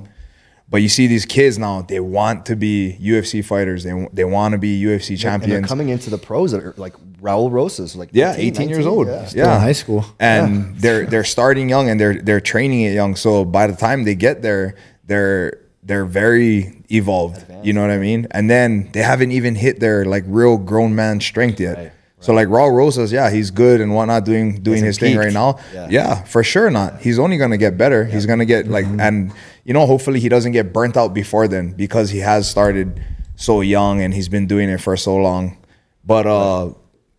But 0.68 0.83
you 0.83 0.88
see 0.88 1.07
these 1.07 1.24
kids 1.24 1.59
now; 1.59 1.83
they 1.83 2.00
want 2.00 2.46
to 2.46 2.57
be 2.57 2.98
UFC 3.00 3.44
fighters. 3.44 3.85
They 3.85 4.09
they 4.12 4.24
want 4.24 4.52
to 4.52 4.59
be 4.59 4.83
UFC 4.83 5.16
champions. 5.18 5.24
And 5.24 5.24
they're 5.24 5.40
champions. 5.40 5.68
coming 5.68 5.88
into 5.90 6.11
the 6.11 6.18
pros 6.18 6.52
that 6.52 6.62
are 6.64 6.74
like 6.76 6.94
Raul 7.20 7.50
Rosas, 7.50 7.94
like 7.94 8.11
Yeah, 8.12 8.33
18, 8.33 8.46
18 8.46 8.68
years 8.68 8.85
19, 8.85 8.92
old. 8.92 9.07
yeah. 9.07 9.31
Yeah, 9.35 9.55
in 9.55 9.61
high 9.61 9.72
school. 9.72 10.05
and 10.18 10.76
they're 10.79 11.07
they're 11.07 11.24
starting 11.24 11.68
young 11.68 11.88
and 11.88 12.00
they're 12.00 12.20
they're 12.20 12.40
training 12.40 12.81
it 12.83 12.94
young. 12.94 13.16
So 13.16 13.44
by 13.44 13.66
the 13.68 13.76
time 13.76 14.05
they 14.05 14.14
get 14.16 14.42
there, 14.42 14.74
they're 15.05 15.61
they're 15.83 16.05
very 16.05 16.83
evolved. 16.90 17.44
You 17.62 17.72
know 17.72 17.81
what 17.81 17.90
I 17.90 17.98
mean? 17.98 18.26
And 18.33 18.50
then 18.50 18.90
they 18.92 19.02
haven't 19.02 19.31
even 19.33 19.55
hit 19.55 19.79
their 19.81 20.05
like 20.05 20.24
real 20.26 20.57
grown 20.57 20.94
man 20.94 21.20
strength 21.20 21.61
yet. 21.61 21.92
So 22.18 22.33
like 22.33 22.48
Raul 22.48 22.72
Rosas, 22.72 23.12
yeah, 23.12 23.31
he's 23.31 23.50
good 23.52 23.81
and 23.81 23.94
whatnot, 23.94 24.24
doing 24.24 24.61
doing 24.62 24.83
Hasn't 24.83 24.87
his 24.87 24.98
thing 24.98 25.16
right 25.16 25.33
now. 25.33 25.59
Yeah. 25.72 25.88
Yeah. 25.90 26.24
for 26.24 26.42
sure 26.42 26.70
not. 26.70 27.00
He's 27.00 27.18
only 27.18 27.37
gonna 27.37 27.59
get 27.59 27.79
better. 27.79 28.05
He's 28.05 28.26
gonna 28.26 28.44
get 28.46 28.66
like 28.66 28.85
mm-hmm. 28.85 29.00
and 29.00 29.33
you 29.66 29.74
know 29.74 29.85
hopefully 29.85 30.20
he 30.20 30.29
doesn't 30.29 30.52
get 30.52 30.72
burnt 30.72 30.96
out 30.96 31.12
before 31.12 31.48
then 31.48 31.72
because 31.72 32.09
he 32.11 32.18
has 32.20 32.48
started 32.48 33.02
so 33.35 33.61
young 33.61 34.00
and 34.00 34.14
he's 34.14 34.29
been 34.29 34.46
doing 34.46 34.70
it 34.70 34.81
for 34.81 34.96
so 34.96 35.16
long. 35.16 35.59
But 36.05 36.26
uh 36.26 36.72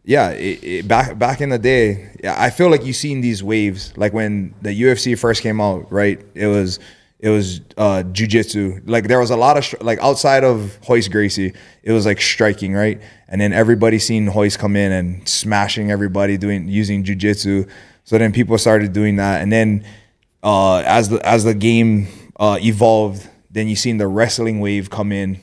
yeah, 0.05 0.29
it, 0.29 0.63
it, 0.63 0.87
back 0.87 1.19
back 1.19 1.41
in 1.41 1.49
the 1.49 1.59
day, 1.59 2.09
I 2.23 2.49
feel 2.49 2.71
like 2.71 2.85
you've 2.85 2.95
seen 2.95 3.19
these 3.19 3.43
waves. 3.43 3.91
Like 3.97 4.13
when 4.13 4.55
the 4.61 4.69
UFC 4.69 5.19
first 5.19 5.43
came 5.43 5.59
out, 5.59 5.91
right? 5.91 6.25
It 6.33 6.47
was 6.47 6.79
it 7.19 7.29
was 7.29 7.59
uh 7.75 8.03
jujitsu. 8.13 8.81
Like 8.87 9.09
there 9.09 9.19
was 9.19 9.31
a 9.31 9.35
lot 9.35 9.57
of 9.57 9.65
stri- 9.65 9.83
like 9.83 9.99
outside 9.99 10.45
of 10.45 10.79
Royce 10.87 11.09
Gracie, 11.09 11.53
it 11.83 11.91
was 11.91 12.05
like 12.05 12.21
striking, 12.21 12.73
right? 12.73 13.01
And 13.27 13.41
then 13.41 13.51
everybody 13.51 13.99
seen 13.99 14.29
Royce 14.29 14.55
come 14.55 14.77
in 14.77 14.93
and 14.93 15.27
smashing 15.27 15.91
everybody 15.91 16.37
doing 16.37 16.69
using 16.69 17.03
jujitsu. 17.03 17.69
So 18.05 18.17
then 18.17 18.31
people 18.31 18.57
started 18.57 18.93
doing 18.93 19.17
that, 19.17 19.41
and 19.41 19.51
then 19.51 19.83
uh, 20.43 20.77
as 20.85 21.09
the 21.09 21.19
as 21.27 21.43
the 21.43 21.53
game 21.53 22.07
uh, 22.37 22.57
evolved, 22.61 23.27
then 23.51 23.67
you 23.67 23.75
seen 23.75 23.97
the 23.97 24.07
wrestling 24.07 24.59
wave 24.59 24.89
come 24.89 25.11
in, 25.11 25.39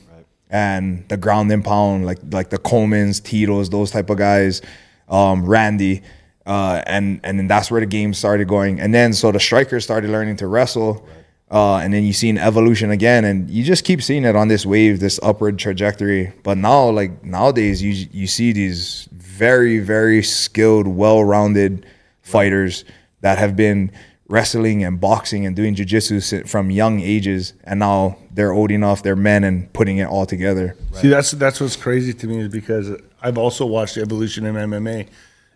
and 0.49 1.07
the 1.09 1.17
ground 1.17 1.51
and 1.51 1.63
pound, 1.63 2.05
like 2.05 2.19
like 2.31 2.49
the 2.49 2.57
Colemans, 2.57 3.21
Tito's, 3.21 3.69
those 3.69 3.91
type 3.91 4.09
of 4.09 4.17
guys, 4.17 4.61
um, 5.09 5.45
Randy, 5.45 6.01
uh, 6.45 6.81
and 6.85 7.19
and 7.23 7.37
then 7.37 7.47
that's 7.47 7.69
where 7.69 7.81
the 7.81 7.87
game 7.87 8.13
started 8.13 8.47
going. 8.47 8.79
And 8.79 8.93
then 8.93 9.13
so 9.13 9.31
the 9.31 9.39
strikers 9.39 9.83
started 9.83 10.09
learning 10.11 10.37
to 10.37 10.47
wrestle, 10.47 11.05
uh, 11.51 11.77
and 11.77 11.93
then 11.93 12.03
you 12.03 12.13
seen 12.13 12.37
evolution 12.37 12.91
again, 12.91 13.25
and 13.25 13.49
you 13.49 13.63
just 13.63 13.83
keep 13.83 14.01
seeing 14.01 14.23
it 14.23 14.35
on 14.35 14.47
this 14.47 14.65
wave, 14.65 14.99
this 14.99 15.19
upward 15.21 15.59
trajectory. 15.59 16.31
But 16.43 16.57
now, 16.57 16.89
like 16.89 17.23
nowadays, 17.23 17.81
you 17.81 18.07
you 18.11 18.27
see 18.27 18.53
these 18.53 19.09
very 19.11 19.79
very 19.79 20.23
skilled, 20.23 20.87
well-rounded 20.87 21.85
fighters 22.21 22.85
that 23.21 23.37
have 23.39 23.55
been 23.55 23.91
wrestling 24.27 24.83
and 24.83 24.99
boxing 24.99 25.45
and 25.45 25.55
doing 25.55 25.75
jujitsu 25.75 26.47
from 26.47 26.71
young 26.71 26.99
ages, 26.99 27.53
and 27.63 27.79
now 27.79 28.17
they're 28.31 28.51
old 28.51 28.71
enough, 28.71 29.03
they're 29.03 29.15
men, 29.15 29.43
and 29.43 29.71
putting 29.73 29.97
it 29.97 30.05
all 30.05 30.25
together. 30.25 30.75
See, 30.93 31.07
that's 31.09 31.31
that's 31.31 31.61
what's 31.61 31.75
crazy 31.75 32.13
to 32.13 32.27
me 32.27 32.39
is 32.39 32.49
because 32.49 32.91
I've 33.21 33.37
also 33.37 33.65
watched 33.65 33.97
evolution 33.97 34.45
in 34.45 34.55
MMA, 34.55 35.07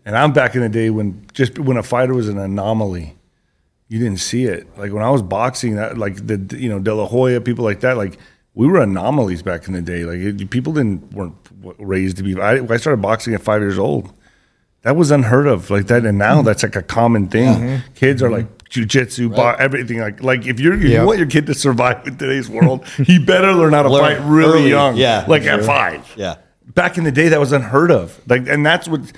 and 0.06 0.18
I'm 0.18 0.34
back 0.34 0.56
in 0.56 0.62
the 0.62 0.70
day 0.70 0.90
when 0.90 1.26
just 1.34 1.58
when 1.60 1.78
a 1.78 1.84
fighter 1.84 2.14
was 2.14 2.30
an 2.30 2.38
anomaly, 2.38 3.18
you 3.88 4.00
didn't 4.00 4.20
see 4.20 4.46
it. 4.46 4.68
Like 4.78 4.92
when 4.94 5.04
I 5.04 5.10
was 5.10 5.22
boxing, 5.22 5.76
that 5.76 5.98
like 5.98 6.28
the 6.28 6.58
you 6.58 6.70
know 6.70 6.80
De 6.80 6.94
La 6.94 7.06
Hoya, 7.06 7.42
people 7.42 7.66
like 7.66 7.82
that, 7.82 7.98
like 7.98 8.18
we 8.54 8.68
were 8.68 8.82
anomalies 8.82 9.42
back 9.42 9.68
in 9.68 9.74
the 9.74 9.82
day. 9.82 10.04
Like 10.04 10.20
it, 10.20 10.50
people 10.50 10.74
didn't 10.74 11.12
weren't 11.14 11.36
raised 11.80 12.18
to 12.18 12.24
be. 12.24 12.40
I, 12.40 12.56
I 12.56 12.78
started 12.78 13.02
boxing 13.02 13.34
at 13.34 13.42
five 13.42 13.62
years 13.62 13.80
old. 13.80 14.14
That 14.84 14.96
was 14.96 15.12
unheard 15.12 15.46
of, 15.48 15.70
like 15.70 15.88
that, 15.88 16.06
and 16.06 16.18
now 16.18 16.38
mm-hmm. 16.38 16.46
that's 16.46 16.63
like 16.63 16.76
a 16.76 16.82
common 16.82 17.28
thing. 17.28 17.48
Mm-hmm. 17.54 17.94
Kids 17.96 18.24
are 18.24 18.28
mm-hmm. 18.28 18.36
like 18.36 18.63
jujitsu, 18.70 19.36
bo- 19.36 19.56
everything. 19.60 20.00
Like, 20.00 20.24
like 20.24 20.46
if 20.46 20.60
you're 20.60 20.76
Yeah. 20.76 21.02
you 21.02 21.08
want 21.08 21.18
your 21.18 21.28
kid 21.28 21.48
to 21.48 21.54
survive 21.54 22.08
in 22.08 22.18
today's 22.18 22.50
world, 22.50 22.88
he 22.88 23.20
better 23.20 23.52
learn 23.54 23.74
how 23.74 23.84
to 23.84 23.89
Learn 23.89 24.18
fight 24.18 24.26
really 24.26 24.60
early, 24.60 24.70
young. 24.70 24.96
yeah. 24.96 25.26
like 25.28 25.44
at 25.44 25.63
five. 25.65 26.10
Yeah. 26.15 26.36
Back 26.76 26.98
in 26.98 27.04
the 27.04 27.12
day, 27.12 27.28
that 27.30 27.39
was 27.39 27.52
unheard 27.52 27.92
of. 27.92 28.22
Like, 28.28 28.48
and 28.48 28.65
that's 28.65 28.88
what 28.88 29.12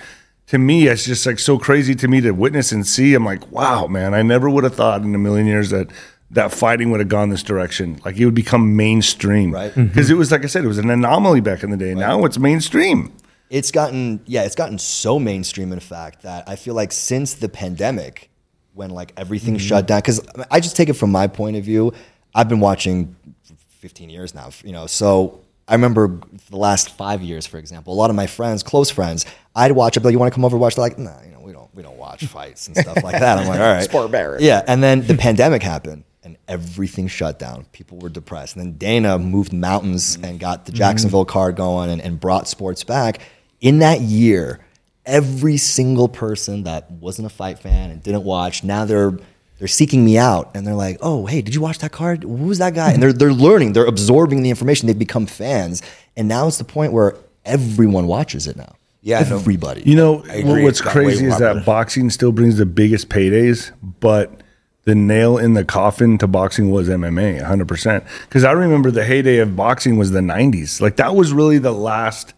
to 0.48 0.58
me, 0.58 0.88
it's 0.88 1.06
just 1.06 1.26
like 1.26 1.40
so 1.40 1.58
crazy 1.58 1.96
to 1.96 2.08
me 2.08 2.22
to 2.22 2.32
witness 2.32 2.72
and 2.72 2.86
see. 2.86 3.14
I'm 3.14 3.24
like, 3.24 3.50
wow, 3.52 3.88
man, 3.88 4.14
I 4.14 4.22
never 4.22 4.50
would 4.50 4.64
have 4.64 4.76
thought 4.76 5.02
in 5.02 5.14
a 5.14 5.18
million 5.18 5.48
years 5.48 5.70
that 5.70 5.90
that 6.32 6.52
fighting 6.52 6.92
would 6.92 7.00
have 7.00 7.10
gone 7.10 7.30
this 7.30 7.44
direction. 7.44 8.02
Like 8.04 8.18
it 8.18 8.26
would 8.26 8.34
become 8.34 8.76
mainstream, 8.76 9.52
Right. 9.52 9.74
Because 9.76 10.10
it 10.10 10.16
was 10.16 10.32
like 10.32 10.44
I 10.44 10.48
said, 10.48 10.64
it 10.64 10.68
was 10.68 10.78
an 10.78 10.90
anomaly 10.90 11.42
back 11.42 11.62
in 11.64 11.70
the 11.70 11.78
day. 11.78 11.94
Now 11.94 12.26
it's 12.26 12.40
mainstream. 12.40 13.14
It's 13.52 13.70
gotten 13.70 14.22
yeah, 14.26 14.44
it's 14.44 14.56
gotten 14.56 14.80
so 14.80 15.20
mainstream 15.20 15.72
in 15.72 15.80
fact 15.80 16.24
that 16.24 16.48
I 16.48 16.56
feel 16.56 16.74
like 16.74 16.92
since 16.92 17.36
the 17.36 17.50
pandemic, 17.50 18.30
when 18.74 18.90
like 18.90 19.14
everything 19.18 19.56
mm-hmm. 19.56 19.68
shut 19.68 19.88
down, 19.88 20.00
because 20.00 20.26
I 20.50 20.60
just 20.60 20.76
take 20.76 20.90
it 20.90 20.94
from 20.94 21.12
my 21.12 21.28
point 21.28 21.58
of 21.58 21.64
view. 21.64 21.94
I've 22.34 22.48
been 22.48 22.62
watching 22.62 23.16
for 23.44 23.56
15 23.80 24.10
years 24.10 24.34
now, 24.34 24.52
you 24.64 24.72
know, 24.72 24.88
so 24.88 25.42
I 25.68 25.74
remember 25.74 26.20
the 26.50 26.56
last 26.58 26.92
five 26.92 27.22
years, 27.22 27.46
for 27.46 27.58
example, 27.58 27.94
a 27.94 27.96
lot 27.96 28.10
of 28.10 28.16
my 28.16 28.26
friends, 28.26 28.64
close 28.64 28.90
friends, 28.90 29.26
I'd 29.54 29.74
watch 29.74 29.98
it, 29.98 30.00
but 30.00 30.08
like, 30.08 30.14
you 30.14 30.20
want 30.20 30.32
to 30.32 30.36
come 30.36 30.46
over 30.46 30.56
and 30.56 30.62
watch? 30.62 30.76
They're 30.76 30.84
like, 30.84 30.98
nah, 30.98 31.22
you 31.26 31.32
know, 31.32 31.42
we 31.42 31.52
don't 31.52 31.74
we 31.76 31.84
don't 31.84 31.98
watch 31.98 32.26
fights 32.26 32.68
and 32.68 32.78
stuff 32.78 33.04
like 33.04 33.20
that. 33.20 33.38
I'm 33.38 33.48
like, 33.48 33.60
all 33.60 33.74
right, 33.74 33.84
Sport 33.84 34.04
barbaric. 34.04 34.42
Yeah, 34.42 34.64
and 34.66 34.82
then 34.82 35.06
the 35.06 35.16
pandemic 35.16 35.62
happened 35.62 36.06
and 36.24 36.38
everything 36.48 37.08
shut 37.08 37.40
down. 37.40 37.66
People 37.72 37.98
were 37.98 38.10
depressed. 38.10 38.56
And 38.56 38.66
then 38.66 38.78
Dana 38.78 39.18
moved 39.18 39.54
mountains 39.54 40.16
mm-hmm. 40.16 40.26
and 40.26 40.40
got 40.40 40.66
the 40.66 40.72
Jacksonville 40.72 41.26
mm-hmm. 41.26 41.34
card 41.34 41.56
going 41.56 41.90
and, 41.90 42.02
and 42.02 42.20
brought 42.20 42.48
sports 42.48 42.84
back. 42.84 43.20
In 43.62 43.80
that 43.80 44.02
year, 44.02 44.60
every 45.06 45.58
single 45.58 46.10
person 46.10 46.64
that 46.64 46.92
wasn't 46.92 47.28
a 47.28 47.30
fight 47.30 47.60
fan 47.60 47.92
and 47.92 48.02
didn't 48.04 48.24
watch, 48.24 48.64
now 48.64 48.86
they're 48.86 49.18
they're 49.60 49.68
seeking 49.68 50.04
me 50.04 50.18
out 50.18 50.52
and 50.56 50.66
they're 50.66 50.74
like, 50.74 50.98
"Oh, 51.02 51.28
hey, 51.28 51.42
did 51.42 51.54
you 51.54 51.62
watch 51.62 51.78
that 51.80 51.92
card? 51.92 52.24
Who's 52.24 52.58
that 52.58 52.74
guy?" 52.74 52.92
And 52.92 53.02
they're 53.02 53.14
they're 53.14 53.34
learning, 53.34 53.74
they're 53.74 53.86
absorbing 53.86 54.42
the 54.42 54.50
information. 54.50 54.88
They've 54.88 54.98
become 54.98 55.28
fans, 55.28 55.82
and 56.18 56.28
now 56.28 56.48
it's 56.48 56.58
the 56.58 56.64
point 56.64 56.92
where 56.92 57.16
everyone 57.46 58.08
watches 58.08 58.48
it 58.48 58.58
now. 58.58 58.76
Yeah, 59.02 59.20
everybody. 59.20 59.82
You 59.84 59.96
know, 59.96 60.22
agree. 60.30 60.64
what's 60.64 60.80
It's 60.80 60.82
got 60.82 60.96
way 60.96 61.06
crazy 61.06 61.26
is 61.26 61.40
that 61.40 61.66
boxing 61.66 62.10
still 62.10 62.32
brings 62.32 62.58
the 62.58 62.68
biggest 62.68 63.10
paydays, 63.10 63.72
but 64.00 64.42
the 64.86 64.96
nail 64.96 65.38
in 65.38 65.54
the 65.54 65.64
coffin 65.64 66.18
to 66.20 66.28
boxing 66.28 66.72
was 66.72 66.90
MMA, 66.90 67.42
100%. 67.42 68.04
Because 68.24 68.44
I 68.44 68.52
remember 68.52 68.92
the 68.92 69.04
heyday 69.04 69.38
of 69.38 69.56
boxing 69.56 69.98
was 69.98 70.12
the 70.12 70.20
90s. 70.22 70.82
Like, 70.82 70.96
that 70.96 71.16
was 71.16 71.34
really 71.34 71.60
the 71.60 71.72
last 71.72 72.34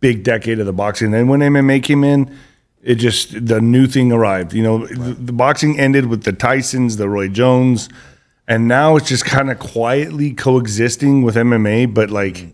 big 0.00 0.22
decade 0.22 0.58
of 0.58 0.66
the 0.66 0.72
boxing. 0.72 1.10
Then 1.10 1.28
when 1.28 1.40
MMA 1.40 1.82
came 1.82 2.04
in, 2.04 2.34
it 2.82 2.96
just, 2.96 3.46
the 3.46 3.60
new 3.60 3.86
thing 3.86 4.12
arrived. 4.12 4.52
You 4.52 4.62
know, 4.62 4.86
the, 4.86 5.14
the 5.14 5.32
boxing 5.32 5.78
ended 5.78 6.06
with 6.06 6.24
the 6.24 6.32
Tysons, 6.32 6.98
the 6.98 7.08
Roy 7.08 7.28
Jones, 7.28 7.88
and 8.46 8.68
now 8.68 8.96
it's 8.96 9.08
just 9.08 9.24
kind 9.24 9.50
of 9.50 9.58
quietly 9.58 10.32
coexisting 10.34 11.22
with 11.22 11.36
MMA, 11.36 11.94
but 11.94 12.10
like, 12.10 12.34
mm. 12.34 12.52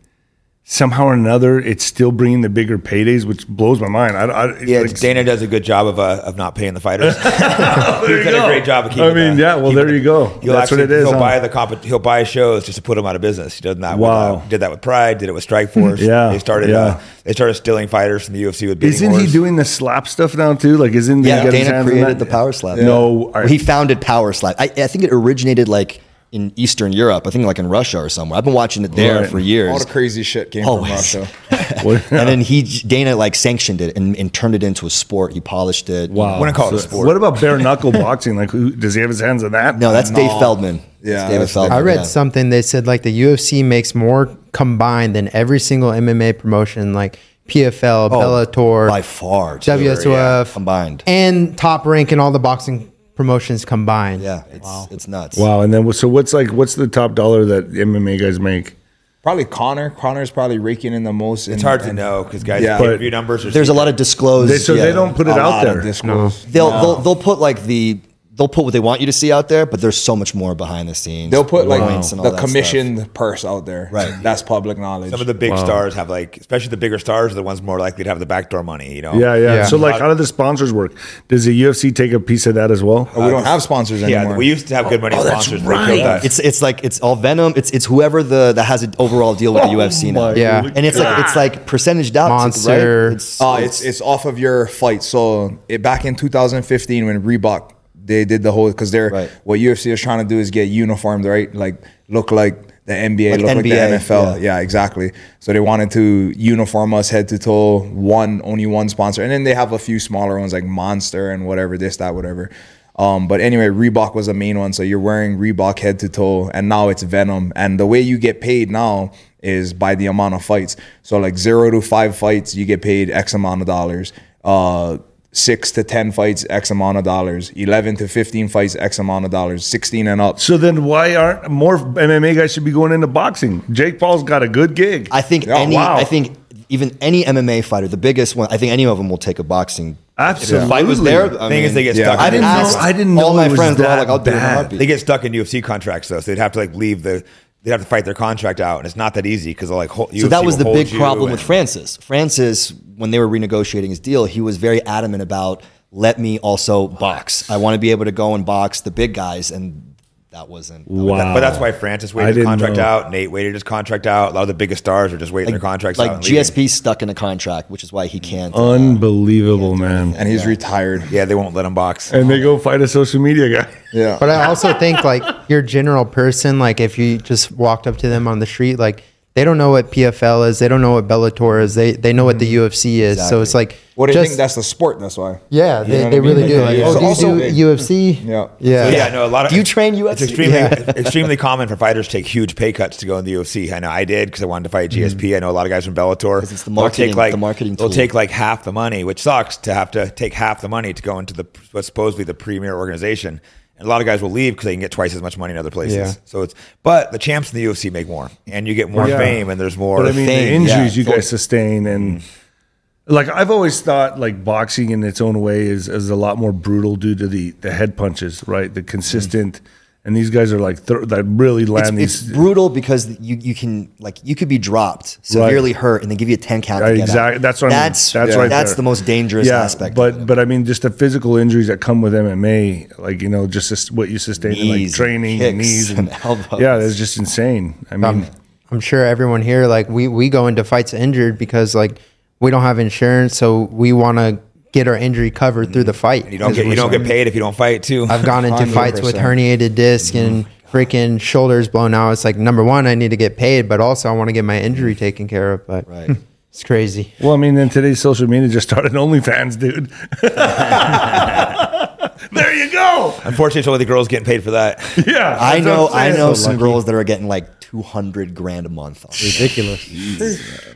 Somehow 0.72 1.06
or 1.06 1.14
another, 1.14 1.58
it's 1.58 1.82
still 1.84 2.12
bringing 2.12 2.42
the 2.42 2.48
bigger 2.48 2.78
paydays, 2.78 3.24
which 3.24 3.44
blows 3.48 3.80
my 3.80 3.88
mind. 3.88 4.16
I, 4.16 4.26
I, 4.26 4.60
Yeah, 4.60 4.82
like, 4.82 4.96
Dana 5.00 5.24
does 5.24 5.42
a 5.42 5.48
good 5.48 5.64
job 5.64 5.88
of 5.88 5.98
uh, 5.98 6.22
of 6.24 6.36
not 6.36 6.54
paying 6.54 6.74
the 6.74 6.80
fighters. 6.80 7.16
There 7.16 7.24
He's 8.16 8.24
done 8.24 8.34
go. 8.34 8.44
a 8.44 8.48
great 8.48 8.64
job 8.64 8.84
of 8.86 8.92
keeping. 8.92 9.04
I 9.10 9.12
mean, 9.12 9.34
the- 9.36 9.42
yeah. 9.42 9.56
Well, 9.56 9.72
keeping 9.72 9.74
there 9.74 9.86
the- 9.86 9.94
you 9.94 10.04
go. 10.04 10.26
He'll 10.38 10.52
That's 10.52 10.70
actually, 10.70 10.82
what 10.82 10.90
it 10.92 10.98
is. 10.98 11.04
He'll 11.08 11.14
huh? 11.14 11.18
buy 11.18 11.38
the 11.40 11.48
comp- 11.48 11.82
He'll 11.82 11.98
buy 11.98 12.22
shows 12.22 12.66
just 12.66 12.76
to 12.76 12.82
put 12.82 12.94
them 12.94 13.04
out 13.04 13.16
of 13.16 13.20
business. 13.20 13.56
He 13.56 13.62
does 13.62 13.78
that. 13.78 13.98
Wow. 13.98 14.34
With, 14.34 14.42
uh, 14.44 14.48
did 14.48 14.60
that 14.60 14.70
with 14.70 14.80
Pride. 14.80 15.18
Did 15.18 15.28
it 15.28 15.32
with 15.32 15.44
Strikeforce. 15.44 15.98
Yeah, 15.98 16.28
They 16.30 16.38
started. 16.38 16.70
yeah. 16.70 16.78
Uh, 16.78 17.00
they 17.24 17.32
started 17.32 17.54
stealing 17.54 17.88
fighters 17.88 18.24
from 18.26 18.34
the 18.34 18.42
UFC 18.44 18.68
with. 18.68 18.78
bidding 18.78 18.94
Isn't 19.10 19.18
he 19.18 19.26
doing 19.26 19.56
the 19.56 19.64
slap 19.64 20.06
stuff 20.06 20.36
now 20.36 20.54
too? 20.54 20.76
Like, 20.76 20.92
isn't 20.92 21.24
Yeah, 21.24 21.38
he 21.38 21.44
got 21.46 21.52
his 21.52 21.64
Dana 21.64 21.74
hands 21.74 21.86
on 21.86 21.90
created 21.90 22.18
that? 22.20 22.24
the 22.24 22.30
power 22.30 22.52
slap. 22.52 22.78
No, 22.78 23.32
Well, 23.34 23.48
he 23.48 23.58
founded 23.58 24.00
Power 24.00 24.32
Slap. 24.32 24.54
I, 24.60 24.66
I 24.76 24.86
think 24.86 25.02
it 25.02 25.10
originated 25.12 25.66
like 25.68 26.00
in 26.32 26.52
Eastern 26.56 26.92
Europe. 26.92 27.26
I 27.26 27.30
think 27.30 27.44
like 27.44 27.58
in 27.58 27.66
Russia 27.68 27.98
or 27.98 28.08
somewhere. 28.08 28.38
I've 28.38 28.44
been 28.44 28.54
watching 28.54 28.84
it 28.84 28.92
there 28.92 29.22
Right. 29.22 29.30
for 29.30 29.38
years. 29.40 29.72
All 29.72 29.78
the 29.80 29.84
crazy 29.84 30.22
shit 30.22 30.50
came 30.52 30.64
Always. 30.66 31.10
from 31.12 31.22
Russia. 31.22 31.36
And 32.10 32.28
then 32.28 32.40
he 32.40 32.62
Dana 32.62 33.16
like 33.16 33.34
sanctioned 33.34 33.80
it 33.80 33.96
and, 33.96 34.16
and 34.16 34.32
turned 34.32 34.54
it 34.54 34.62
into 34.62 34.86
a 34.86 34.90
sport. 34.90 35.32
He 35.32 35.40
polished 35.40 35.88
it. 35.90 36.10
wow. 36.10 36.38
Wouldn't 36.38 36.56
call 36.56 36.68
it 36.68 36.74
a 36.74 36.78
sport. 36.78 37.06
What 37.06 37.16
about 37.16 37.40
bare 37.40 37.58
knuckle 37.58 37.90
boxing? 38.06 38.36
Like, 38.36 38.50
who, 38.50 38.70
does 38.70 38.94
he 38.94 39.00
have 39.00 39.10
his 39.10 39.20
hands 39.20 39.42
on 39.42 39.52
that? 39.52 39.78
No, 39.78 39.92
that's 39.92 40.10
Dave 40.10 40.30
Feldman. 40.38 40.80
Yeah, 41.02 41.14
That's 41.14 41.30
David 41.30 41.50
Feldman. 41.50 41.78
I 41.78 41.80
read 41.80 41.96
yeah. 41.96 42.02
something. 42.02 42.50
They 42.50 42.60
said 42.62 42.86
like 42.86 43.02
the 43.02 43.22
UFC 43.22 43.64
makes 43.64 43.94
more 43.94 44.36
combined 44.52 45.16
than 45.16 45.30
every 45.34 45.58
single 45.58 45.90
MMA 45.90 46.38
promotion, 46.38 46.92
like 46.92 47.18
PFL, 47.48 48.10
Oh, 48.12 48.14
Bellator, 48.46 48.88
by 48.88 49.00
far. 49.02 49.58
too, 49.58 49.70
WSOF 49.70 50.04
yeah, 50.04 50.44
combined. 50.52 51.02
and 51.06 51.56
Top 51.58 51.86
Rank, 51.86 52.12
and 52.12 52.20
all 52.20 52.30
the 52.30 52.38
boxing 52.38 52.89
promotions 53.20 53.66
combined. 53.66 54.22
Yeah, 54.22 54.44
it's 54.50 54.86
it's 54.90 55.06
nuts. 55.06 55.36
Wow. 55.36 55.60
And 55.60 55.74
then, 55.74 55.92
so 55.92 56.08
what's 56.08 56.32
like, 56.32 56.52
what's 56.52 56.74
the 56.74 56.88
top 56.88 57.14
dollar 57.14 57.44
that 57.44 57.70
MMA 57.70 58.18
guys 58.18 58.40
make? 58.40 58.76
Probably 59.22 59.44
Conor. 59.44 59.90
Conor's 59.90 60.30
probably 60.30 60.58
raking 60.58 60.94
in 60.94 61.04
the 61.04 61.12
most. 61.12 61.46
It's 61.46 61.62
hard 61.62 61.82
to 61.82 61.92
know 61.92 62.24
because 62.24 62.42
guys' 62.44 62.62
Yeah. 62.62 62.78
pay 62.78 62.84
per 62.86 62.96
view 62.96 63.10
numbers 63.10 63.44
are. 63.44 63.50
There's 63.50 63.68
a 63.68 63.74
lot 63.74 63.88
of 63.88 63.96
disclosed. 63.96 64.50
They, 64.50 64.56
so 64.56 64.72
yeah. 64.72 64.86
they 64.86 64.92
don't 64.92 65.14
put 65.14 65.28
it 65.28 65.36
out 65.36 65.62
there. 65.62 65.80
of 65.80 65.84
disclose. 65.84 66.46
They'll, 66.46 66.70
they'll 66.70 66.96
they'll 66.96 67.14
put 67.14 67.38
like 67.40 67.62
the 67.64 68.00
they'll 68.32 68.48
put 68.48 68.64
what 68.64 68.72
they 68.72 68.80
want 68.80 69.00
you 69.00 69.06
to 69.06 69.12
see 69.12 69.32
out 69.32 69.48
there, 69.48 69.66
but 69.66 69.80
there's 69.80 69.96
so 69.98 70.14
much 70.14 70.34
more 70.34 70.54
behind 70.54 70.88
the 70.88 70.94
scenes. 70.94 71.30
They'll 71.30 71.44
put 71.44 71.66
like 71.66 71.80
points 71.82 72.12
and 72.12 72.20
all 72.20 72.24
the 72.24 72.30
that 72.30 72.38
stuff. 72.38 72.48
commissioned 72.48 73.12
purse 73.12 73.44
out 73.44 73.66
there. 73.66 73.88
Right. 73.92 74.14
That's 74.22 74.40
public 74.42 74.78
knowledge. 74.78 75.10
Some 75.10 75.20
of 75.20 75.26
the 75.26 75.34
big 75.34 75.58
stars 75.58 75.94
have 75.94 76.08
like, 76.08 76.36
especially 76.38 76.68
the 76.70 76.76
bigger 76.76 76.98
stars, 76.98 77.32
are 77.32 77.34
the 77.34 77.42
ones 77.42 77.60
more 77.60 77.78
likely 77.78 78.04
to 78.04 78.10
have 78.10 78.18
the 78.20 78.26
backdoor 78.26 78.62
money. 78.62 78.94
You 78.94 79.02
know. 79.02 79.14
Yeah, 79.14 79.34
yeah, 79.34 79.54
Yeah. 79.56 79.64
So 79.66 79.76
like, 79.76 79.98
how 80.00 80.08
do 80.08 80.14
the 80.14 80.26
sponsors 80.26 80.72
work? 80.72 80.92
Does 81.28 81.44
the 81.44 81.62
UFC 81.62 81.94
take 81.94 82.12
a 82.12 82.20
piece 82.20 82.46
of 82.46 82.54
that 82.54 82.70
as 82.70 82.82
well? 82.82 83.10
we 83.16 83.28
don't 83.30 83.44
have 83.44 83.62
sponsors 83.62 84.00
Yeah, 84.00 84.20
anymore. 84.20 84.36
we 84.36 84.46
used 84.46 84.68
to 84.68 84.74
have 84.76 84.88
good 84.88 85.00
money 85.02 85.16
Oh, 85.18 85.24
that's 85.24 85.46
sponsors. 85.46 85.62
right. 85.66 85.86
They 85.88 86.02
that. 86.02 86.24
It's 86.24 86.38
it's 86.38 86.62
like 86.62 86.84
it's 86.84 87.00
all 87.00 87.16
Venum. 87.16 87.56
It's 87.56 87.70
it's 87.72 87.84
whoever 87.84 88.22
the 88.22 88.52
that 88.54 88.64
has 88.64 88.82
an 88.84 88.94
overall 88.98 89.34
deal 89.34 89.52
with 89.54 89.64
the 89.64 89.68
UFC 89.70 90.12
now. 90.12 90.20
my 90.30 90.34
Yeah. 90.34 90.62
and 90.76 90.86
it's 90.86 90.98
like 90.98 91.18
it's 91.18 91.36
like 91.36 91.66
percentage 91.66 92.14
out, 92.16 92.28
Monster. 92.28 93.08
Right? 93.08 93.14
It's, 93.16 93.40
Uh, 93.40 93.58
it's 93.60 93.82
it's 93.82 94.00
off 94.00 94.24
of 94.24 94.38
your 94.38 94.66
fight. 94.68 95.02
So 95.02 95.58
it, 95.68 95.82
back 95.82 96.04
in 96.04 96.14
2015 96.14 97.06
when 97.06 97.22
Reebok 97.22 97.72
they 98.04 98.24
did 98.24 98.42
the 98.42 98.52
whole 98.52 98.68
because 98.68 98.90
they're 98.90 99.10
Right. 99.10 99.30
what 99.44 99.60
UFC 99.60 99.90
is 99.92 100.00
trying 100.00 100.26
to 100.26 100.28
do 100.34 100.38
is 100.40 100.50
get 100.50 100.64
uniformed, 100.68 101.24
right? 101.24 101.54
Like 101.54 101.82
look 102.08 102.30
like 102.32 102.56
the 102.86 102.94
NBA, 102.94 103.32
Like 103.32 103.40
look 103.40 103.54
like 103.56 103.64
the 103.64 103.70
NFL. 103.70 104.36
yeah. 104.40 104.56
Yeah. 104.56 104.58
exactly. 104.60 105.12
So 105.38 105.52
they 105.52 105.60
wanted 105.60 105.90
to 105.92 106.32
uniform 106.36 106.92
us 106.94 107.08
head 107.10 107.28
to 107.28 107.38
toe, 107.38 107.80
one 107.80 108.40
only 108.44 108.66
one 108.66 108.88
sponsor, 108.88 109.22
and 109.22 109.30
then 109.30 109.44
they 109.44 109.54
have 109.54 109.72
a 109.72 109.78
few 109.78 110.00
smaller 110.00 110.38
ones 110.40 110.52
like 110.52 110.64
Monster 110.64 111.30
and 111.30 111.46
whatever 111.46 111.78
this 111.78 111.96
that 111.98 112.14
whatever. 112.14 112.50
Um, 112.98 113.28
but 113.28 113.40
anyway, 113.40 113.68
Reebok 113.68 114.14
was 114.14 114.26
the 114.26 114.34
main 114.34 114.58
one. 114.58 114.72
So 114.74 114.82
you're 114.82 114.98
wearing 115.00 115.38
Reebok 115.38 115.78
head 115.78 115.98
to 116.00 116.08
toe, 116.08 116.50
and 116.52 116.68
now 116.68 116.88
it's 116.88 117.02
Venum. 117.04 117.50
And 117.56 117.78
the 117.80 117.86
way 117.86 118.00
you 118.00 118.18
get 118.18 118.40
paid 118.40 118.70
now 118.70 119.12
is 119.42 119.72
by 119.72 119.94
the 119.94 120.06
amount 120.06 120.34
of 120.34 120.44
fights. 120.44 120.76
So 121.02 121.16
like 121.18 121.38
zero 121.38 121.70
to 121.70 121.80
five 121.80 122.14
fights, 122.16 122.54
you 122.54 122.66
get 122.66 122.82
paid 122.82 123.08
X 123.10 123.32
amount 123.32 123.62
of 123.62 123.66
dollars. 123.66 124.12
Uh, 124.44 124.98
six 125.32 125.70
to 125.72 125.84
ten 125.84 126.12
fights, 126.12 126.44
X 126.50 126.70
amount 126.70 126.98
of 126.98 127.04
dollars. 127.04 127.50
Eleven 127.50 127.96
to 127.96 128.08
fifteen 128.08 128.48
fights, 128.48 128.74
X 128.76 128.98
amount 128.98 129.24
of 129.24 129.30
dollars. 129.30 129.64
Sixteen 129.66 130.06
and 130.08 130.20
up. 130.20 130.40
So 130.40 130.56
then, 130.56 130.84
why 130.84 131.14
aren't 131.16 131.50
more 131.50 131.78
MMA 131.78 132.34
guys 132.36 132.52
should 132.52 132.64
be 132.64 132.72
going 132.72 132.92
into 132.92 133.06
boxing? 133.06 133.62
Jake 133.72 133.98
Paul's 133.98 134.22
got 134.22 134.42
a 134.42 134.48
good 134.48 134.74
gig. 134.74 135.08
I 135.10 135.22
think 135.22 135.46
Yeah, 135.46 135.58
any. 135.58 135.76
wow. 135.76 135.96
I 135.96 136.04
think 136.04 136.36
even 136.68 136.96
any 137.00 137.24
MMA 137.24 137.64
fighter, 137.64 137.88
the 137.88 137.96
biggest 137.96 138.36
one. 138.36 138.48
I 138.50 138.56
think 138.56 138.72
any 138.72 138.86
of 138.86 138.96
them 138.98 139.08
will 139.08 139.18
take 139.18 139.38
a 139.38 139.44
boxing. 139.44 139.96
Absolutely. 140.18 140.58
If 140.58 140.62
the 140.64 140.68
fight 140.68 140.86
was 140.86 141.02
there, 141.02 141.24
I 141.40 141.48
thing 141.48 141.64
is, 141.64 141.74
they 141.74 141.82
get 141.82 141.96
yeah. 141.96 142.04
stuck. 142.12 142.20
I 142.20 142.28
didn't 142.30 142.42
know- 142.42 142.74
I 142.78 142.92
didn't 142.92 143.14
know 143.14 143.24
all 143.24 143.34
my 143.34 143.48
friends. 143.48 143.76
They're 143.78 143.86
that 143.88 143.98
like, 144.00 144.08
I'll 144.08 144.18
do 144.18 144.30
it 144.30 144.34
in 144.34 144.38
a 144.38 144.40
bad. 144.42 144.54
heartbeat. 144.54 144.78
They 144.78 144.86
get 144.86 145.00
stuck 145.00 145.24
in 145.24 145.32
UFC 145.32 145.62
contracts 145.64 146.08
though, 146.08 146.20
so 146.20 146.30
they'd 146.30 146.38
have 146.40 146.52
to 146.52 146.58
like 146.58 146.74
leave 146.74 147.02
the. 147.02 147.24
They'd 147.62 147.72
have 147.72 147.82
to 147.82 147.86
fight 147.86 148.06
their 148.06 148.14
contract 148.14 148.60
out, 148.60 148.78
and 148.78 148.86
it's 148.86 148.96
not 148.96 149.14
that 149.14 149.26
easy 149.26 149.50
because 149.50 149.70
like. 149.70 149.90
Hold, 149.90 150.16
So 150.18 150.28
that 150.28 150.44
was 150.44 150.56
the 150.56 150.64
big 150.64 150.90
problem 150.90 151.24
with 151.24 151.32
with 151.32 151.42
Francis. 151.42 151.98
Francis, 151.98 152.72
when 152.96 153.10
they 153.10 153.18
were 153.18 153.28
renegotiating 153.28 153.88
his 153.88 154.00
deal, 154.00 154.24
he 154.24 154.40
was 154.40 154.56
very 154.56 154.82
adamant 154.86 155.22
about 155.22 155.62
let 155.92 156.18
me 156.18 156.38
also 156.38 156.88
box. 156.88 157.50
I 157.50 157.56
want 157.56 157.74
to 157.74 157.78
be 157.78 157.90
able 157.90 158.04
to 158.04 158.12
go 158.12 158.34
and 158.34 158.46
box 158.46 158.80
the 158.80 158.90
big 158.90 159.12
guys, 159.12 159.50
and 159.50 159.89
that 160.32 160.48
wasn't. 160.48 160.86
that 160.86 160.94
Wow. 160.94 161.04
wasn't- 161.14 161.34
But 161.34 161.40
that's 161.40 161.58
why 161.58 161.72
Francis 161.72 162.14
waited 162.14 162.36
his 162.36 162.44
contract 162.44 162.76
know. 162.76 162.82
out. 162.84 163.10
Nate 163.10 163.30
waited 163.32 163.52
his 163.54 163.64
contract 163.64 164.06
out. 164.06 164.30
A 164.30 164.34
lot 164.34 164.42
of 164.42 164.48
the 164.48 164.54
biggest 164.54 164.78
stars 164.84 165.12
are 165.12 165.16
just 165.16 165.32
waiting 165.32 165.50
their 165.52 165.60
contracts 165.60 165.98
like 165.98 166.10
out. 166.10 166.16
and 166.16 166.24
leaving. 166.24 166.38
GSP 166.40 166.68
stuck 166.68 167.02
in 167.02 167.08
a 167.08 167.14
contract, 167.14 167.68
which 167.70 167.82
is 167.82 167.92
why 167.92 168.06
he 168.06 168.20
can't. 168.20 168.54
uh, 168.54 168.70
Unbelievable, 168.70 169.74
man. 169.74 170.14
And 170.16 170.28
he's 170.28 170.46
retired. 170.46 171.02
Yeah, 171.10 171.24
they 171.24 171.34
won't 171.34 171.54
let 171.54 171.64
him 171.64 171.74
box. 171.74 172.12
And 172.12 172.30
they 172.30 172.40
go 172.40 172.58
fight 172.58 172.80
a 172.80 172.86
social 172.88 173.20
media 173.20 173.48
guy. 173.62 173.68
Yeah. 173.92 174.18
But 174.20 174.30
I 174.30 174.44
also 174.44 174.72
think 174.74 175.02
like 175.02 175.22
your 175.48 175.62
general 175.62 176.04
person, 176.04 176.60
like 176.60 176.78
if 176.78 176.96
you 176.96 177.18
just 177.18 177.50
walked 177.50 177.88
up 177.88 177.96
to 177.98 178.08
them 178.08 178.28
on 178.28 178.38
the 178.38 178.46
street, 178.46 178.78
like 178.78 179.02
they 179.40 179.44
don't 179.46 179.56
know 179.56 179.70
what 179.70 179.90
PFL 179.90 180.46
is, 180.48 180.58
they 180.58 180.68
don't 180.68 180.82
know 180.82 180.92
what 180.92 181.08
Bellator 181.08 181.62
is, 181.62 181.74
they 181.74 181.92
they 181.92 182.12
know 182.12 182.26
what 182.26 182.38
the 182.38 182.54
UFC 182.56 182.98
is. 182.98 183.26
So 183.26 183.40
it's 183.40 183.54
like 183.54 183.78
what 183.94 184.06
do 184.10 184.18
you 184.18 184.24
think 184.24 184.36
that's 184.36 184.54
the 184.54 184.62
sport. 184.62 184.98
That's 185.00 185.16
why. 185.16 185.40
yeah, 185.50 185.80
You 185.82 185.86
they, 185.88 186.04
know 186.04 186.10
they 186.10 186.20
really 186.20 186.46
do. 186.48 186.60
Like, 186.62 186.78
oh, 186.78 186.94
do 186.94 187.00
you 187.00 187.06
also- 187.06 187.38
do 187.38 187.50
UFC? 187.76 188.18
Yeah. 188.24 188.48
yeah, 188.58 188.88
yeah, 188.88 189.08
no, 189.08 189.26
a 189.26 189.28
lot 189.28 189.44
of. 189.46 189.50
Do 189.50 189.56
you 189.56 189.64
train 189.64 189.94
UFC? 189.94 190.12
It's 190.12 190.22
extremely, 190.22 190.54
Yeah. 190.56 190.90
extremely 190.96 191.36
common 191.36 191.68
for 191.68 191.76
fighters 191.76 192.06
to 192.08 192.12
take 192.12 192.26
huge 192.26 192.54
pay 192.56 192.72
cuts 192.72 192.96
to 192.98 193.06
go 193.06 193.18
in 193.18 193.24
the 193.24 193.32
UFC. 193.34 193.72
I 193.72 193.78
know 193.78 193.90
I 193.90 194.04
did 194.04 194.28
because 194.28 194.42
I 194.42 194.46
wanted 194.46 194.64
to 194.64 194.68
fight 194.70 194.90
Mm-hmm. 194.90 195.18
GSP. 195.18 195.36
I 195.36 195.40
know 195.40 195.50
a 195.50 195.52
lot 195.52 195.64
of 195.66 195.70
guys 195.70 195.84
from 195.86 195.94
Bellator. 195.94 196.36
Because 196.38 196.52
it's 196.52 196.62
the 196.64 196.70
They'll 196.70 196.76
marketing- 196.76 197.08
take 197.08 197.16
like 197.16 197.32
the 197.32 197.36
marketing 197.38 197.74
They'll 197.76 197.90
take 197.90 198.12
like 198.14 198.30
half 198.30 198.64
the 198.64 198.72
money, 198.72 199.04
which 199.04 199.20
sucks 199.22 199.56
to 199.58 199.74
have 199.74 199.90
to 199.92 200.10
take 200.10 200.32
half 200.34 200.60
the 200.60 200.68
money 200.68 200.92
to 200.94 201.02
go 201.02 201.18
into 201.18 201.34
the 201.34 201.46
what's 201.72 201.86
supposedly 201.86 202.24
the 202.24 202.34
premier 202.34 202.76
organization. 202.76 203.40
And 203.80 203.86
a 203.86 203.90
lot 203.90 204.02
of 204.02 204.06
guys 204.06 204.20
will 204.20 204.30
leave 204.30 204.52
because 204.52 204.66
they 204.66 204.74
can 204.74 204.80
get 204.80 204.90
twice 204.90 205.14
as 205.14 205.22
much 205.22 205.38
money 205.38 205.52
in 205.52 205.56
other 205.56 205.70
places. 205.70 205.96
Yeah. 205.96 206.12
So 206.26 206.42
it's 206.42 206.54
but 206.82 207.12
the 207.12 207.18
champs 207.18 207.50
in 207.50 207.56
the 207.56 207.64
UFC 207.64 207.90
make 207.90 208.06
more, 208.06 208.30
and 208.46 208.68
you 208.68 208.74
get 208.74 208.90
more 208.90 209.08
Yeah. 209.08 209.16
fame, 209.16 209.48
and 209.48 209.58
there's 209.58 209.78
more. 209.78 210.02
But 210.02 210.12
I 210.12 210.12
mean, 210.12 210.26
the 210.26 210.32
injuries 210.32 210.96
yeah. 210.96 211.04
you 211.04 211.10
guys 211.10 211.26
sustain, 211.26 211.86
and 211.86 212.20
mm-hmm. 212.20 213.14
like 213.14 213.28
I've 213.30 213.50
always 213.50 213.80
thought, 213.80 214.20
like 214.20 214.44
boxing 214.44 214.90
in 214.90 215.02
its 215.02 215.22
own 215.22 215.40
way 215.40 215.62
is, 215.62 215.88
is 215.88 216.10
a 216.10 216.14
lot 216.14 216.36
more 216.36 216.52
brutal 216.52 216.96
due 216.96 217.14
to 217.14 217.26
the 217.26 217.52
the 217.62 217.72
head 217.72 217.96
punches, 217.96 218.46
right? 218.46 218.72
The 218.72 218.82
consistent, 218.82 219.62
and 220.04 220.16
these 220.16 220.30
guys 220.30 220.50
are 220.52 220.58
like 220.58 220.86
th- 220.86 221.08
that 221.08 221.24
really 221.24 221.62
It's, 221.62 221.70
land 221.70 222.00
it's 222.00 222.20
these. 222.20 222.32
brutal 222.32 222.70
because 222.70 223.20
you, 223.20 223.36
you 223.36 223.54
can 223.54 223.92
like 223.98 224.18
you 224.24 224.34
could 224.34 224.48
be 224.48 224.56
dropped 224.58 225.18
severely 225.22 225.72
hurt 225.72 226.02
and 226.02 226.10
they 226.10 226.16
give 226.16 226.28
you 226.28 226.34
a 226.34 226.38
ten 226.38 226.62
count. 226.62 226.84
To 226.84 226.94
get 226.94 227.02
exactly. 227.02 227.36
Out. 227.36 227.42
That's 227.42 227.60
what 227.60 227.68
I 227.68 227.74
mean. 227.74 227.82
that's 227.82 228.12
That's 228.12 228.28
that's, 228.28 228.36
right 228.36 228.48
there. 228.48 228.74
the 228.74 228.82
most 228.82 229.04
dangerous 229.04 229.48
aspect. 229.50 229.94
But 229.94 230.14
of 230.14 230.22
it. 230.22 230.26
but 230.26 230.38
I 230.38 230.44
mean, 230.46 230.64
just 230.64 230.82
the 230.82 230.90
physical 230.90 231.36
injuries 231.36 231.66
that 231.66 231.80
come 231.82 232.00
with 232.00 232.14
MMA, 232.14 232.98
like 232.98 233.20
you 233.20 233.28
know, 233.28 233.46
just 233.46 233.90
what 233.92 234.08
you 234.08 234.18
sustain 234.18 234.52
in 234.52 234.68
like 234.68 234.78
Knees 234.78 234.92
and 234.92 234.96
training, 234.96 235.42
and 235.42 235.58
kicks 235.58 235.68
knees, 235.68 235.90
and, 235.90 236.08
and 236.08 236.18
elbows. 236.24 236.60
Yeah, 236.60 236.78
that's 236.78 236.96
just 236.96 237.18
insane. 237.18 237.86
I 237.90 237.96
mean, 237.96 238.04
I'm, 238.04 238.26
I'm 238.70 238.80
sure 238.80 239.04
everyone 239.04 239.42
here, 239.42 239.66
like 239.66 239.88
we, 239.88 240.08
we 240.08 240.28
go 240.30 240.46
into 240.46 240.64
fights 240.64 240.94
injured 240.94 241.36
because 241.36 241.74
like 241.74 241.98
we 242.38 242.50
don't 242.50 242.62
have 242.62 242.78
insurance, 242.78 243.36
so 243.36 243.62
we 243.64 243.92
want 243.92 244.16
to 244.16 244.40
get 244.72 244.88
our 244.88 244.96
injury 244.96 245.30
covered 245.30 245.72
through 245.72 245.84
the 245.84 245.92
mm-hmm. 245.92 246.00
fight. 246.00 246.24
And 246.24 246.32
you 246.32 246.38
don't 246.38 246.48
'Cause 246.50 246.56
get 246.56 246.64
you 246.64 246.70
we're 246.70 246.76
don't 246.76 246.90
get 246.92 247.04
paid 247.04 247.26
if 247.26 247.34
you 247.34 247.40
don't 247.40 247.56
fight 247.56 247.82
too. 247.82 248.06
I've 248.08 248.24
gone 248.24 248.44
into 248.44 248.66
fights 248.66 249.00
with 249.00 249.16
herniated 249.16 249.74
disc 249.74 250.14
and 250.14 250.44
mm-hmm. 250.46 250.76
freaking 250.76 251.20
shoulders 251.20 251.68
blown 251.68 251.94
out. 251.94 252.12
It's 252.12 252.24
like 252.24 252.36
number 252.36 252.64
one, 252.64 252.86
I 252.86 252.94
need 252.94 253.10
to 253.10 253.16
get 253.16 253.36
paid, 253.36 253.68
but 253.68 253.80
also 253.80 254.08
I 254.08 254.12
want 254.12 254.28
to 254.28 254.32
get 254.32 254.44
my 254.44 254.60
injury 254.60 254.94
taken 254.94 255.28
care 255.28 255.52
of. 255.54 255.66
But 255.66 255.88
Right. 255.88 256.10
it's 256.50 256.64
crazy. 256.64 257.12
well, 257.20 257.34
I 257.34 257.36
mean, 257.36 257.56
in 257.56 257.68
today's 257.68 258.00
social 258.00 258.28
media, 258.28 258.48
just 258.48 258.68
started 258.68 258.92
OnlyFans, 258.92 259.58
dude. 259.58 259.90
there 262.32 262.54
you 262.54 262.70
go. 262.72 263.14
Unfortunately, 263.24 263.60
it's 263.60 263.68
only 263.68 263.78
the 263.78 263.84
girls 263.86 264.08
getting 264.08 264.26
paid 264.26 264.42
for 264.44 264.52
that. 264.52 264.80
Yeah, 265.06 265.36
I 265.40 265.60
know 265.60 265.88
I'm 265.88 265.94
I 265.94 266.08
saying. 266.10 266.16
know 266.18 266.34
So 266.34 266.42
some 266.42 266.52
lucky. 266.52 266.62
girls 266.62 266.84
that 266.84 266.94
are 266.94 267.04
getting 267.04 267.26
like 267.26 267.58
two 267.60 267.82
hundred 267.82 268.34
grand 268.34 268.66
a 268.66 268.68
month. 268.68 269.04
On 269.04 269.10
it. 269.12 269.22
Ridiculous. 269.22 269.88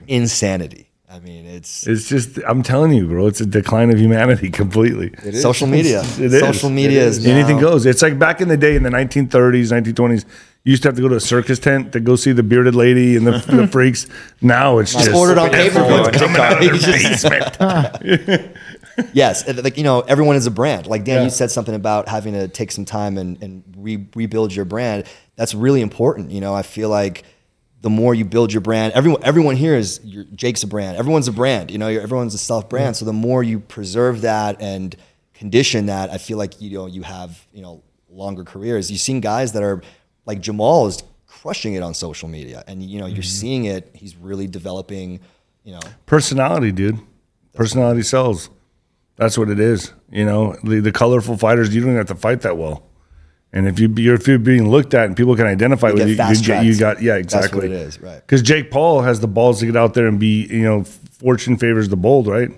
Insanity. 0.09 0.89
I 1.15 1.21
mean, 1.21 1.47
it's 1.47 1.87
It's 1.87 2.09
just, 2.09 2.41
I'm 2.45 2.65
telling 2.65 2.93
you, 2.93 3.07
bro, 3.07 3.29
it's 3.29 3.41
a 3.41 3.47
decline 3.47 3.91
of 3.93 4.01
humanity 4.01 4.51
completely. 4.63 5.13
social 5.35 5.69
media. 5.69 6.01
It 6.19 6.33
is. 6.35 6.41
Social 6.41 6.71
media 6.71 7.05
is, 7.05 7.25
Anything 7.25 7.57
now- 7.57 7.63
goes. 7.71 7.87
It's 7.87 8.03
like 8.03 8.19
back 8.19 8.41
in 8.41 8.49
the 8.49 8.57
day 8.57 8.75
in 8.75 8.83
the 8.83 8.91
1930s, 8.91 9.71
1920s. 9.71 10.25
You 10.65 10.71
used 10.71 10.83
to 10.83 10.89
have 10.89 10.97
to 10.97 11.03
go 11.03 11.09
to 11.09 11.17
a 11.17 11.21
circus 11.21 11.59
tent 11.61 11.93
to 11.93 12.01
go 12.01 12.17
see 12.17 12.33
the 12.33 12.43
bearded 12.43 12.75
lady 12.75 13.17
and 13.17 13.27
the, 13.27 13.33
the 13.39 13.69
freaks. 13.73 14.09
Now 14.41 14.79
it's 14.79 14.93
just 14.95 15.13
ordered 15.13 15.39
on 15.39 15.55
everyone's 15.55 16.09
pay-per-view. 16.09 16.27
coming 16.27 16.41
out 16.41 16.55
of 16.55 16.83
their 16.83 18.11
basement. 18.33 18.57
Yes, 19.13 19.47
like 19.63 19.77
you 19.77 19.85
know, 19.85 20.01
everyone 20.01 20.37
is 20.37 20.47
a 20.47 20.51
brand. 20.51 20.87
Like 20.87 21.05
Dan, 21.05 21.19
Yeah. 21.19 21.25
you 21.25 21.31
said 21.31 21.51
something 21.51 21.75
about 21.75 22.09
having 22.09 22.33
to 22.33 22.49
take 22.49 22.73
some 22.73 22.85
time 22.87 23.19
and, 23.19 23.41
and 23.43 23.63
re- 23.77 24.07
rebuild 24.15 24.55
your 24.55 24.65
brand. 24.65 25.05
That's 25.37 25.55
really 25.55 25.81
important. 25.83 26.31
You 26.31 26.41
know, 26.41 26.55
I 26.55 26.63
feel 26.63 26.89
like 26.89 27.25
the 27.85 27.91
more 27.91 28.15
you 28.15 28.25
build 28.25 28.51
your 28.51 28.63
brand, 28.63 28.95
everyone 28.95 29.23
everyone 29.25 29.57
here 29.57 29.75
is 29.75 30.01
your, 30.03 30.25
Jake's 30.35 30.63
a 30.63 30.67
brand. 30.67 30.97
Everyone's 30.97 31.29
a 31.29 31.33
brand. 31.33 31.71
You 31.71 31.77
know, 31.77 31.89
you're, 31.89 32.01
everyone's 32.01 32.33
a 32.33 32.39
self 32.39 32.67
brand. 32.67 32.95
Mm-hmm. 32.95 33.01
So 33.01 33.05
the 33.05 33.13
more 33.13 33.43
you 33.43 33.61
preserve 33.61 34.23
that 34.23 34.63
and 34.63 34.97
condition 35.35 35.85
that, 35.87 36.09
I 36.09 36.17
feel 36.17 36.39
like 36.39 36.63
you 36.63 36.79
know 36.79 36.87
you 36.87 37.03
have 37.03 37.47
you 37.53 37.61
know 37.61 37.83
longer 38.09 38.43
careers. 38.43 38.91
You've 38.91 39.03
seen 39.03 39.21
guys 39.21 39.53
that 39.53 39.63
are 39.63 39.83
like 40.25 40.41
Jamahal 40.41 40.89
is 40.89 41.03
crushing 41.27 41.75
it 41.75 41.83
on 41.83 41.93
social 41.93 42.27
media, 42.27 42.65
and 42.67 42.83
you 42.83 43.01
know 43.01 43.07
you're 43.07 43.19
mm-hmm. 43.19 43.23
seeing 43.23 43.65
it. 43.67 43.91
He's 43.93 44.17
really 44.17 44.47
developing. 44.47 45.21
You 45.63 45.75
know, 45.75 45.81
Personality, 46.07 46.73
dude. 46.73 46.99
Personality 47.53 48.01
sells. 48.01 48.49
That's 49.17 49.37
what 49.37 49.51
it 49.51 49.61
is. 49.61 49.93
You 50.11 50.25
know, 50.25 50.57
the, 50.65 50.81
the 50.81 50.91
colorful 50.91 51.37
fighters, 51.37 51.75
you 51.75 51.85
don't 51.85 51.97
have 51.97 52.09
to 52.09 52.15
fight 52.15 52.41
that 52.41 52.57
well. 52.57 52.83
And 53.55 53.69
if 53.69 53.79
you 53.79 53.89
you're, 53.97 54.17
if 54.17 54.27
you're 54.27 54.41
being 54.41 54.69
looked 54.69 54.95
at 54.95 55.07
and 55.07 55.17
people 55.17 55.37
can 55.37 55.47
identify 55.47 55.93
with 55.93 55.99
get 55.99 56.09
you, 56.09 56.35
you, 56.35 56.43
get, 56.43 56.65
you 56.65 56.77
got 56.77 57.01
yeah 57.01 57.19
That's 57.19 57.35
what 57.35 57.45
exactly 57.45 57.67
it 57.67 57.73
is, 57.73 58.01
right. 58.01 58.17
Because 58.17 58.43
Jake 58.43 58.69
Paul 58.73 59.03
has 59.03 59.21
the 59.21 59.29
balls 59.29 59.61
to 59.61 59.67
get 59.67 59.77
out 59.77 59.95
there 59.95 60.09
and 60.09 60.19
be 60.19 60.47
you 60.47 60.65
know 60.65 60.83
fortune 60.83 61.57
favors 61.57 61.89
the 61.89 61.97
bold, 61.97 62.27
right? 62.27 62.51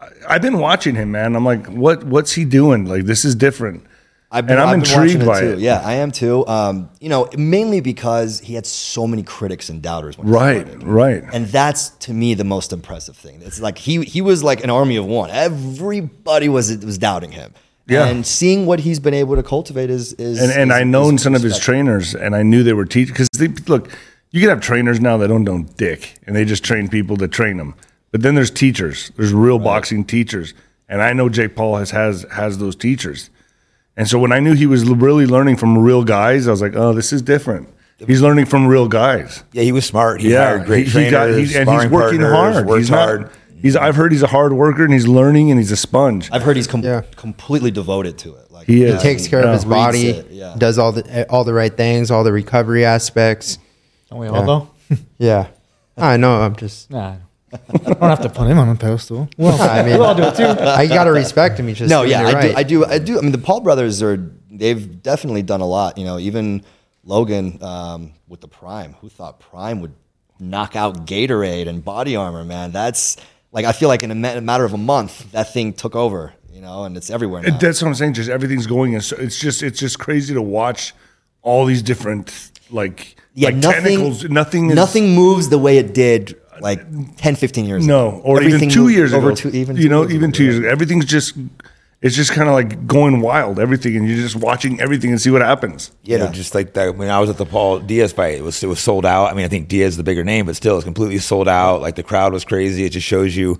I, 0.00 0.08
I've 0.26 0.42
been 0.42 0.58
watching 0.58 0.94
him, 0.94 1.12
man. 1.12 1.36
I'm 1.36 1.44
like, 1.44 1.66
what 1.66 2.02
what's 2.04 2.32
he 2.32 2.46
doing? 2.46 2.86
Like 2.86 3.04
this 3.04 3.26
is 3.26 3.34
different. 3.34 3.84
I've 4.30 4.48
and 4.48 4.58
I'm 4.58 4.68
I've 4.68 4.74
intrigued 4.78 5.22
watching 5.22 5.26
by 5.26 5.40
too. 5.42 5.52
it. 5.52 5.58
Yeah, 5.58 5.82
I 5.84 5.94
am 5.96 6.10
too. 6.10 6.46
Um, 6.46 6.88
you 6.98 7.10
know, 7.10 7.28
mainly 7.36 7.80
because 7.80 8.40
he 8.40 8.54
had 8.54 8.64
so 8.64 9.06
many 9.06 9.22
critics 9.22 9.68
and 9.68 9.82
doubters. 9.82 10.18
Right, 10.18 10.66
right. 10.82 11.22
And 11.32 11.46
that's 11.46 11.90
to 11.90 12.14
me 12.14 12.32
the 12.32 12.42
most 12.42 12.72
impressive 12.72 13.16
thing. 13.16 13.42
It's 13.42 13.60
like 13.60 13.76
he 13.76 14.02
he 14.02 14.22
was 14.22 14.42
like 14.42 14.64
an 14.64 14.70
army 14.70 14.96
of 14.96 15.04
one. 15.04 15.28
Everybody 15.30 16.48
was 16.48 16.74
was 16.78 16.96
doubting 16.96 17.32
him. 17.32 17.52
Yeah. 17.86 18.06
And 18.06 18.26
seeing 18.26 18.66
what 18.66 18.80
he's 18.80 18.98
been 18.98 19.14
able 19.14 19.36
to 19.36 19.42
cultivate 19.42 19.90
is 19.90 20.14
is 20.14 20.40
and 20.40 20.50
and 20.50 20.70
is- 20.70 20.76
I 20.76 20.84
known 20.84 21.18
some 21.18 21.34
of 21.34 21.42
his 21.42 21.58
trainers, 21.58 22.14
and 22.14 22.34
I 22.34 22.42
knew 22.42 22.62
they 22.62 22.72
were 22.72 22.86
teachers. 22.86 23.12
Because 23.12 23.28
they 23.38 23.48
look, 23.66 23.90
you 24.30 24.40
can 24.40 24.48
have 24.48 24.60
trainers 24.60 25.00
now 25.00 25.16
that 25.18 25.28
don't 25.28 25.44
know 25.44 25.66
dick, 25.76 26.16
and 26.26 26.34
they 26.34 26.44
just 26.44 26.64
train 26.64 26.88
people 26.88 27.16
to 27.18 27.28
train 27.28 27.58
them. 27.58 27.74
But 28.10 28.22
then 28.22 28.34
there's 28.34 28.50
teachers. 28.50 29.10
There's 29.16 29.32
real 29.32 29.58
boxing 29.58 30.04
teachers, 30.04 30.54
and 30.88 31.02
I 31.02 31.12
know 31.12 31.28
Jake 31.28 31.56
Paul 31.56 31.76
has 31.76 31.90
has 31.90 32.24
has 32.32 32.58
those 32.58 32.76
teachers. 32.76 33.28
And 33.96 34.08
so 34.08 34.18
when 34.18 34.32
I 34.32 34.40
knew 34.40 34.54
he 34.54 34.66
was 34.66 34.84
really 34.84 35.26
learning 35.26 35.56
from 35.56 35.78
real 35.78 36.02
guys, 36.04 36.48
I 36.48 36.50
was 36.50 36.60
like, 36.60 36.74
oh, 36.74 36.92
this 36.92 37.12
is 37.12 37.22
different. 37.22 37.68
He's 38.06 38.20
learning 38.20 38.46
from 38.46 38.66
real 38.66 38.88
guys. 38.88 39.44
Yeah, 39.52 39.62
he 39.62 39.70
was 39.72 39.84
smart. 39.86 40.20
He 40.20 40.32
yeah, 40.32 40.46
hired 40.46 40.66
great 40.66 40.86
he, 40.86 40.92
trainers, 40.92 41.06
he 41.06 41.10
got, 41.10 41.28
he, 41.28 41.56
and 41.56 41.70
he's 41.82 41.90
working 41.90 42.20
partners, 42.20 42.32
hard. 42.54 42.66
Worked 42.66 42.78
He's 42.78 42.90
not. 42.90 43.08
hard. 43.08 43.30
He's. 43.64 43.76
I've 43.76 43.96
heard 43.96 44.12
he's 44.12 44.22
a 44.22 44.26
hard 44.28 44.52
worker 44.52 44.84
and 44.84 44.92
he's 44.92 45.08
learning 45.08 45.50
and 45.50 45.58
he's 45.58 45.72
a 45.72 45.76
sponge. 45.76 46.28
I've 46.30 46.42
heard 46.42 46.56
he's 46.56 46.66
com- 46.66 46.82
Yeah. 46.82 47.02
completely 47.16 47.70
devoted 47.70 48.18
to 48.18 48.34
it. 48.36 48.50
Like 48.50 48.66
He 48.66 48.84
He 48.86 48.96
takes 48.98 49.26
care 49.26 49.40
Yeah. 49.40 49.46
of 49.48 49.54
his 49.54 49.64
body, 49.64 50.08
it, 50.10 50.30
yeah. 50.30 50.54
does 50.58 50.78
all 50.78 50.92
the 50.92 51.26
all 51.30 51.44
the 51.44 51.54
right 51.54 51.74
things, 51.76 52.10
all 52.10 52.22
the 52.24 52.32
recovery 52.32 52.84
aspects. 52.84 53.58
Don't 54.10 54.18
we 54.20 54.28
all 54.28 54.44
though? 54.44 54.68
Yeah, 55.18 55.46
I 55.96 56.16
know. 56.18 56.40
I'm 56.42 56.54
just. 56.56 56.90
Nah. 56.90 57.16
I 57.52 57.76
don't 57.78 58.00
have 58.00 58.20
to 58.22 58.28
put 58.28 58.48
him 58.48 58.58
on 58.58 58.68
a 58.68 58.74
pedestal. 58.74 59.28
Well, 59.38 59.60
I 59.60 59.82
mean, 59.82 59.98
we 59.98 60.04
all 60.04 60.14
do 60.14 60.24
it 60.24 60.34
too. 60.36 60.44
I 60.44 60.86
gotta 60.86 61.12
respect 61.12 61.58
him. 61.58 61.68
He's 61.68 61.78
just 61.78 61.88
no, 61.90 62.02
yeah, 62.02 62.28
it 62.28 62.34
I 62.34 62.42
do. 62.42 62.54
I 62.56 62.62
do, 62.64 62.84
I 62.86 62.98
do. 62.98 63.18
I 63.18 63.22
mean, 63.22 63.32
the 63.32 63.38
Paul 63.38 63.60
brothers 63.60 64.02
are 64.02 64.16
they've 64.50 65.02
definitely 65.02 65.42
done 65.42 65.60
a 65.60 65.66
lot. 65.66 65.96
You 65.96 66.04
know, 66.04 66.18
even 66.18 66.62
Logan 67.04 67.62
um, 67.62 68.12
with 68.28 68.40
the 68.40 68.48
Prime. 68.48 68.94
Who 69.00 69.08
thought 69.08 69.38
Prime 69.40 69.80
would 69.80 69.92
knock 70.40 70.74
out 70.74 71.06
Gatorade 71.06 71.68
and 71.68 71.84
Body 71.84 72.16
Armor? 72.16 72.44
Man, 72.44 72.72
that's 72.72 73.16
like 73.54 73.64
I 73.64 73.72
feel 73.72 73.88
like 73.88 74.02
in 74.02 74.10
a, 74.10 74.14
ma- 74.14 74.32
a 74.34 74.40
matter 74.42 74.64
of 74.66 74.74
a 74.74 74.78
month 74.78 75.32
that 75.32 75.50
thing 75.52 75.72
took 75.72 75.96
over. 75.96 76.34
You 76.52 76.60
know, 76.60 76.84
and 76.84 76.96
it's 76.96 77.10
everywhere 77.10 77.42
now. 77.42 77.56
That's 77.58 77.82
what 77.82 77.88
I'm 77.88 77.94
saying. 77.94 78.14
Just 78.14 78.30
everything's 78.30 78.66
going, 78.66 78.94
and 78.94 79.02
so 79.02 79.16
it's 79.16 79.38
just 79.40 79.62
it's 79.62 79.80
just 79.80 79.98
crazy 79.98 80.34
to 80.34 80.42
watch 80.42 80.92
all 81.42 81.64
these 81.66 81.82
different 81.82 82.52
like 82.70 83.16
yeah, 83.34 83.48
like 83.48 83.56
nothing, 83.56 83.82
tentacles. 83.82 84.24
Nothing. 84.24 84.70
Is, 84.70 84.76
nothing 84.76 85.14
moves 85.14 85.48
the 85.48 85.58
way 85.58 85.78
it 85.78 85.94
did 85.94 86.40
like 86.60 86.80
10, 87.16 87.34
15 87.36 87.64
years 87.64 87.86
No, 87.86 88.08
ago. 88.08 88.16
No, 88.18 88.22
or 88.22 88.36
Everything 88.38 88.70
even 88.70 88.70
two 88.70 88.88
years 88.88 89.12
over 89.12 89.28
ago. 89.30 89.36
Two, 89.36 89.48
even 89.50 89.76
you 89.76 89.84
two 89.84 89.88
know, 89.88 90.02
years 90.02 90.14
even 90.14 90.30
ago, 90.30 90.36
two 90.36 90.44
years 90.44 90.58
ago. 90.58 90.68
Everything's 90.68 91.06
just 91.06 91.36
it's 92.04 92.14
just 92.14 92.32
kind 92.32 92.48
of 92.48 92.54
like 92.54 92.86
going 92.86 93.20
wild. 93.20 93.58
Everything, 93.58 93.96
and 93.96 94.06
you're 94.06 94.18
just 94.18 94.36
watching 94.36 94.80
everything 94.80 95.10
and 95.10 95.20
see 95.20 95.30
what 95.30 95.40
happens. 95.42 95.90
Yeah, 96.02 96.18
no, 96.18 96.28
just 96.30 96.54
like 96.54 96.74
that. 96.74 96.96
When 96.96 97.08
I 97.10 97.18
was 97.18 97.30
at 97.30 97.38
the 97.38 97.46
Paul 97.46 97.80
Diaz 97.80 98.12
fight, 98.12 98.34
it 98.38 98.42
was 98.42 98.62
it 98.62 98.66
was 98.68 98.78
sold 98.78 99.06
out. 99.06 99.30
I 99.30 99.34
mean, 99.34 99.44
I 99.44 99.48
think 99.48 99.68
Diaz 99.68 99.94
is 99.94 99.96
the 99.96 100.04
bigger 100.04 100.22
name, 100.22 100.46
but 100.46 100.54
still, 100.54 100.76
it's 100.76 100.84
completely 100.84 101.18
sold 101.18 101.48
out. 101.48 101.80
Like 101.80 101.96
the 101.96 102.02
crowd 102.02 102.32
was 102.32 102.44
crazy. 102.44 102.84
It 102.84 102.90
just 102.90 103.06
shows 103.06 103.34
you 103.34 103.58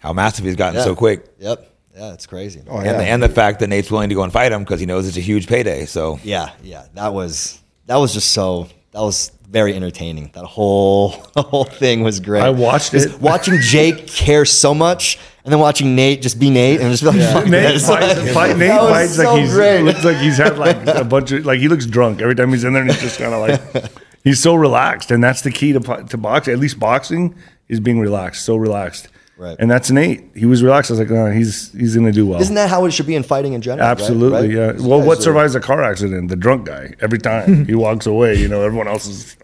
how 0.00 0.12
massive 0.12 0.44
he's 0.44 0.56
gotten 0.56 0.74
Yeah. 0.76 0.84
so 0.84 0.94
quick. 0.94 1.24
Yep. 1.38 1.70
Yeah, 1.96 2.12
it's 2.12 2.26
crazy. 2.26 2.60
Oh, 2.68 2.78
and, 2.78 2.86
yeah. 2.86 2.92
the, 2.98 3.04
and 3.04 3.22
the 3.22 3.28
fact 3.28 3.60
that 3.60 3.68
Nate's 3.68 3.88
willing 3.88 4.08
to 4.08 4.16
go 4.16 4.24
and 4.24 4.32
fight 4.32 4.50
him 4.50 4.64
because 4.64 4.80
he 4.80 4.86
knows 4.86 5.06
it's 5.06 5.16
a 5.16 5.20
huge 5.20 5.46
payday. 5.46 5.86
So 5.86 6.18
Yeah, 6.24 6.50
yeah. 6.62 6.86
That 6.94 7.14
was 7.14 7.60
that 7.86 7.96
was 7.96 8.12
just 8.12 8.32
so 8.32 8.66
that 8.90 9.00
was 9.00 9.30
very 9.48 9.74
entertaining. 9.76 10.30
That 10.34 10.44
whole 10.44 11.10
whole 11.36 11.62
thing 11.64 12.02
was 12.02 12.18
great. 12.18 12.42
I 12.42 12.50
watched 12.50 12.90
Just 12.90 13.10
it. 13.14 13.20
Watching 13.20 13.60
Jake 13.60 14.08
care 14.08 14.44
so 14.44 14.74
much, 14.74 15.20
and 15.44 15.52
then 15.52 15.60
watching 15.60 15.94
Nate 15.94 16.22
just 16.22 16.38
be 16.40 16.48
Nate 16.50 16.80
and 16.80 16.90
just 16.90 17.02
be 17.02 17.10
like, 17.10 17.32
fuck 17.32 17.46
Nate 17.46 17.74
this. 17.74 17.86
fights, 17.86 18.32
fight, 18.32 18.56
Nate 18.56 18.70
fights 18.80 19.16
so 19.16 19.32
like 19.34 19.40
he's 19.42 19.52
great. 19.52 19.82
looks 19.82 20.04
like 20.04 20.16
he's 20.16 20.38
had 20.38 20.58
like 20.58 20.76
a 20.86 21.04
bunch 21.04 21.32
of 21.32 21.44
like 21.44 21.58
he 21.60 21.68
looks 21.68 21.86
drunk 21.86 22.20
every 22.22 22.34
time 22.34 22.50
he's 22.50 22.64
in 22.64 22.72
there 22.72 22.82
and 22.82 22.90
he's 22.90 23.00
just 23.02 23.18
kind 23.18 23.34
of 23.34 23.40
like 23.40 23.92
he's 24.24 24.40
so 24.40 24.54
relaxed 24.54 25.10
and 25.10 25.22
that's 25.22 25.42
the 25.42 25.50
key 25.50 25.72
to 25.72 25.80
to 26.08 26.16
boxing 26.16 26.54
at 26.54 26.58
least 26.60 26.78
boxing 26.78 27.34
is 27.68 27.78
being 27.80 28.00
relaxed 28.00 28.44
so 28.44 28.56
relaxed 28.56 29.08
Right. 29.36 29.56
and 29.58 29.68
that's 29.68 29.90
Nate 29.90 30.22
he 30.36 30.46
was 30.46 30.62
relaxed 30.62 30.92
I 30.92 30.94
was 30.94 31.00
like 31.00 31.10
oh, 31.10 31.28
he's 31.32 31.72
he's 31.72 31.96
gonna 31.96 32.12
do 32.12 32.24
well 32.24 32.40
Isn't 32.40 32.54
that 32.54 32.70
how 32.70 32.84
it 32.84 32.92
should 32.92 33.06
be 33.08 33.16
in 33.16 33.24
fighting 33.24 33.52
in 33.54 33.62
general? 33.62 33.86
absolutely 33.88 34.54
Right? 34.56 34.78
yeah 34.78 34.86
well 34.86 35.00
These 35.00 35.06
what 35.08 35.14
guys 35.16 35.18
are 35.18 35.22
survives 35.22 35.54
a 35.56 35.60
car 35.60 35.82
accident 35.82 36.28
the 36.30 36.36
drunk 36.36 36.66
guy 36.66 36.94
every 37.00 37.18
time 37.18 37.64
he 37.66 37.74
walks 37.74 38.06
away 38.06 38.36
you 38.36 38.46
know 38.46 38.62
everyone 38.62 38.86
else 38.86 39.06
is 39.08 39.36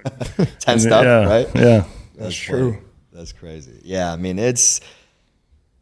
Tensed 0.60 0.86
up, 0.92 1.02
yeah 1.04 1.26
right? 1.28 1.48
yeah 1.56 1.84
That's 2.16 2.36
true. 2.36 2.78
That's 3.12 3.32
crazy. 3.32 3.80
Yeah, 3.82 4.12
I 4.12 4.16
mean 4.16 4.38
it's 4.38 4.80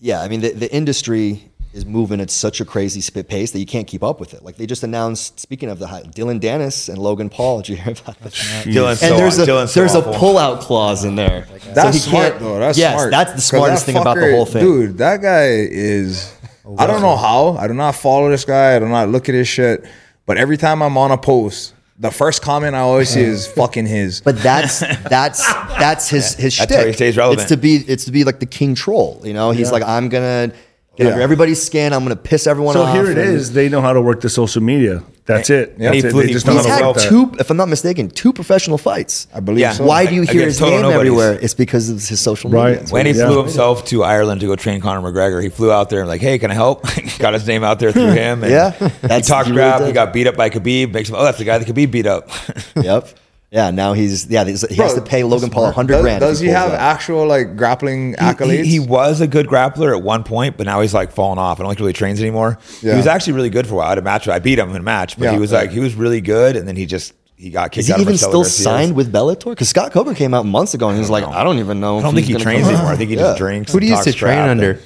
yeah, 0.00 0.20
I 0.20 0.28
mean 0.28 0.40
the, 0.40 0.50
the 0.52 0.72
industry 0.74 1.50
is 1.74 1.84
moving 1.84 2.20
at 2.20 2.30
such 2.30 2.60
a 2.60 2.64
crazy 2.64 3.00
spit 3.00 3.28
pace 3.28 3.50
that 3.50 3.58
you 3.58 3.66
can't 3.66 3.86
keep 3.86 4.02
up 4.02 4.18
with 4.20 4.32
it. 4.32 4.42
Like 4.42 4.56
they 4.56 4.66
just 4.66 4.82
announced, 4.82 5.38
speaking 5.38 5.68
of 5.68 5.78
the 5.78 5.86
high, 5.86 6.02
Dillon 6.02 6.40
Danis 6.40 6.88
and 6.88 6.98
Logan 6.98 7.28
Paul. 7.28 7.58
Did 7.58 7.68
you 7.68 7.76
hear 7.76 7.92
about 7.92 8.18
that? 8.20 8.64
Dillon's 8.64 9.02
and 9.02 9.10
so, 9.10 9.16
there's 9.16 9.38
a 9.38 9.46
Dillon's 9.46 9.72
so 9.72 9.82
a 9.84 9.86
pullout 10.16 10.60
clause 10.60 11.04
in 11.04 11.14
there. 11.14 11.46
That's 11.74 12.02
So 12.02 12.10
smart 12.10 12.38
though. 12.40 12.58
That's 12.58 12.78
yes, 12.78 12.94
smart. 12.94 13.10
that's 13.10 13.30
the 13.32 13.36
'Cause 13.36 13.44
smartest 13.44 13.86
that 13.86 13.92
thing 13.92 14.00
about 14.00 14.16
the 14.16 14.30
whole 14.32 14.46
thing. 14.46 14.62
Dude, 14.64 14.98
that 14.98 15.20
guy 15.20 15.46
is. 15.48 16.32
I 16.78 16.86
don't 16.86 17.00
know 17.02 17.16
how. 17.16 17.56
I 17.58 17.66
do 17.66 17.74
not 17.74 17.94
follow 17.94 18.28
this 18.30 18.44
guy. 18.44 18.76
I 18.76 18.78
do 18.78 18.86
not 18.88 19.08
look 19.08 19.28
at 19.28 19.34
his 19.34 19.48
shit. 19.48 19.84
But 20.26 20.36
every 20.36 20.56
time 20.58 20.82
I'm 20.82 20.96
on 20.98 21.10
a 21.10 21.16
post, 21.18 21.72
the 21.98 22.10
first 22.10 22.42
comment 22.42 22.76
I 22.76 22.80
always 22.80 23.10
see 23.10 23.22
is 23.22 23.46
fucking 23.46 23.86
his. 23.86 24.20
But 24.20 24.38
that's 24.38 24.80
that's 24.80 25.44
that's 25.78 26.08
his 26.08 26.34
his 26.36 26.56
That's 26.56 26.74
how 26.74 26.86
he 26.86 26.92
stays 26.92 27.16
relevant. 27.16 27.42
It's 27.42 27.48
to 27.50 27.56
be 27.56 27.76
it's 27.76 28.04
to 28.04 28.12
be 28.12 28.24
like 28.24 28.40
the 28.40 28.46
king 28.46 28.74
troll. 28.74 29.20
You 29.24 29.34
know, 29.34 29.50
he's 29.50 29.72
like 29.72 29.82
I'm 29.82 30.08
gonna 30.08 30.52
get 30.98 31.04
Yeah. 31.06 31.12
under 31.12 31.22
everybody's 31.22 31.62
skin. 31.62 31.92
I'm 31.94 32.02
gonna 32.02 32.16
piss 32.16 32.46
everyone 32.46 32.74
so 32.74 32.82
off. 32.82 32.94
So 32.94 33.02
here 33.02 33.10
it 33.10 33.16
is. 33.18 33.52
they 33.52 33.68
know 33.70 33.80
how 33.80 33.92
to 33.94 34.00
work 34.02 34.20
the 34.20 34.28
social 34.28 34.62
media 34.62 35.02
that's 35.26 35.50
it 35.50 35.74
Yeah. 35.78 35.90
that's 35.92 36.02
He 36.04 36.08
it 36.08 36.12
they 36.26 36.32
just 36.32 36.46
know 36.46 36.54
He's 36.54 36.64
how 36.66 36.68
to 36.78 36.84
had 36.84 36.86
work 36.86 36.96
that 36.96 37.08
two, 37.08 37.32
if 37.38 37.50
I'm 37.50 37.56
not 37.58 37.68
mistaken, 37.68 38.08
two 38.08 38.32
professional 38.32 38.78
fights. 38.78 39.26
I 39.34 39.40
believe 39.40 39.60
Yeah. 39.60 39.72
so. 39.72 39.84
Why 39.84 40.06
do 40.06 40.14
you 40.14 40.22
hear 40.22 40.42
Against 40.42 40.58
his 40.58 40.60
name 40.62 40.70
total 40.80 40.90
nobodies. 40.90 41.12
everywhere? 41.12 41.38
It's 41.42 41.54
because 41.54 41.90
of 41.90 41.96
his 42.06 42.18
social 42.20 42.50
media. 42.50 42.78
Right. 42.80 42.90
When 42.90 43.04
he 43.06 43.12
Yeah. 43.12 43.26
flew 43.28 43.38
himself 43.38 43.84
to 43.86 44.04
Ireland 44.04 44.40
to 44.40 44.46
go 44.46 44.56
train 44.56 44.80
Conor 44.80 45.02
McGregor, 45.12 45.42
he 45.42 45.48
flew 45.50 45.70
out 45.70 45.90
there 45.90 46.00
and 46.00 46.08
like, 46.08 46.20
hey, 46.22 46.38
can 46.38 46.50
I 46.50 46.54
help? 46.54 46.84
Got 47.18 47.34
his 47.34 47.46
name 47.46 47.62
out 47.62 47.78
there 47.78 47.92
through 47.92 48.12
him. 48.24 48.42
And 48.42 48.50
Yeah. 48.52 48.70
he 48.72 48.86
That's- 49.06 49.28
he 49.28 49.34
really 49.50 49.52
crap. 49.56 49.78
did. 49.80 49.86
he 49.88 49.92
got 49.92 50.12
beat 50.14 50.26
up 50.26 50.36
by 50.36 50.48
Khabib. 50.50 50.92
Makes 50.94 51.10
him, 51.10 51.16
oh, 51.18 51.24
that's 51.24 51.38
the 51.38 51.44
guy 51.44 51.58
that 51.58 51.68
Khabib 51.68 51.90
beat 51.90 52.06
up. 52.06 52.30
Yep. 52.82 53.08
Yeah. 53.50 53.70
Now 53.70 53.94
he's 53.94 54.26
yeah. 54.26 54.44
He's, 54.44 54.60
he 54.68 54.76
has 54.76 54.94
to 54.94 55.00
pay 55.00 55.22
Logan 55.24 55.48
Paul 55.50 55.66
a 55.66 55.72
hundred 55.72 55.94
does, 55.94 56.02
grand. 56.02 56.20
Does 56.20 56.38
he 56.40 56.46
pulls 56.48 56.56
have 56.56 56.70
that. 56.72 56.80
actual 56.80 57.26
like 57.26 57.56
grappling 57.56 58.14
accolades? 58.14 58.64
He, 58.64 58.72
he 58.72 58.80
was 58.80 59.20
a 59.20 59.26
good 59.26 59.46
grappler 59.46 59.96
at 59.96 60.02
one 60.02 60.22
point, 60.24 60.56
but 60.58 60.66
now 60.66 60.80
he's 60.82 60.92
like 60.92 61.12
fallen 61.12 61.38
off. 61.38 61.58
I 61.58 61.62
don't 61.62 61.70
think 61.70 61.78
he 61.78 61.84
really 61.84 61.92
trains 61.94 62.20
anymore. 62.20 62.58
Yeah. 62.82 62.92
He 62.92 62.96
was 62.98 63.06
actually 63.06 63.32
really 63.34 63.50
good 63.50 63.66
for 63.66 63.74
a 63.74 63.76
while. 63.78 63.86
I 63.86 63.90
had 63.90 63.98
a 63.98 64.02
match. 64.02 64.28
I 64.28 64.38
beat 64.38 64.58
him 64.58 64.68
in 64.70 64.76
a 64.76 64.82
match, 64.82 65.16
but 65.18 65.24
Yeah. 65.26 65.32
he 65.32 65.38
was 65.38 65.50
like 65.52 65.70
he 65.70 65.80
was 65.80 65.94
really 65.94 66.20
good, 66.20 66.56
and 66.56 66.68
then 66.68 66.76
he 66.76 66.84
just 66.86 67.14
he 67.36 67.50
got 67.50 67.70
kicked 67.72 67.76
out. 67.76 67.78
Is 67.78 67.86
he 67.86 67.92
out 67.94 68.00
even 68.00 68.12
Marcelo 68.12 68.30
still 68.30 68.40
Garcia's. 68.42 68.64
signed 68.64 68.94
with 68.96 69.12
Bellator? 69.12 69.50
Because 69.50 69.68
Scott 69.68 69.92
Coker 69.92 70.12
came 70.14 70.34
out 70.34 70.44
months 70.44 70.74
ago 70.74 70.88
and 70.88 70.96
he 70.96 71.00
was 71.00 71.08
like, 71.08 71.24
know. 71.24 71.30
I 71.30 71.44
don't 71.44 71.58
even 71.58 71.78
know. 71.80 71.98
I 71.98 72.02
don't 72.02 72.10
if 72.10 72.14
think 72.16 72.26
he 72.26 72.32
he's 72.34 72.44
gonna 72.44 72.56
trains 72.56 72.68
anymore. 72.68 72.90
I 72.92 72.96
think 72.96 73.10
he 73.10 73.16
Yeah. 73.16 73.22
just 73.22 73.38
drinks. 73.38 73.72
Who 73.72 73.78
do 73.80 73.84
and 73.84 73.90
you 73.90 73.96
used 73.96 74.08
to 74.08 74.12
train 74.12 74.38
under? 74.40 74.70
and- 74.72 74.80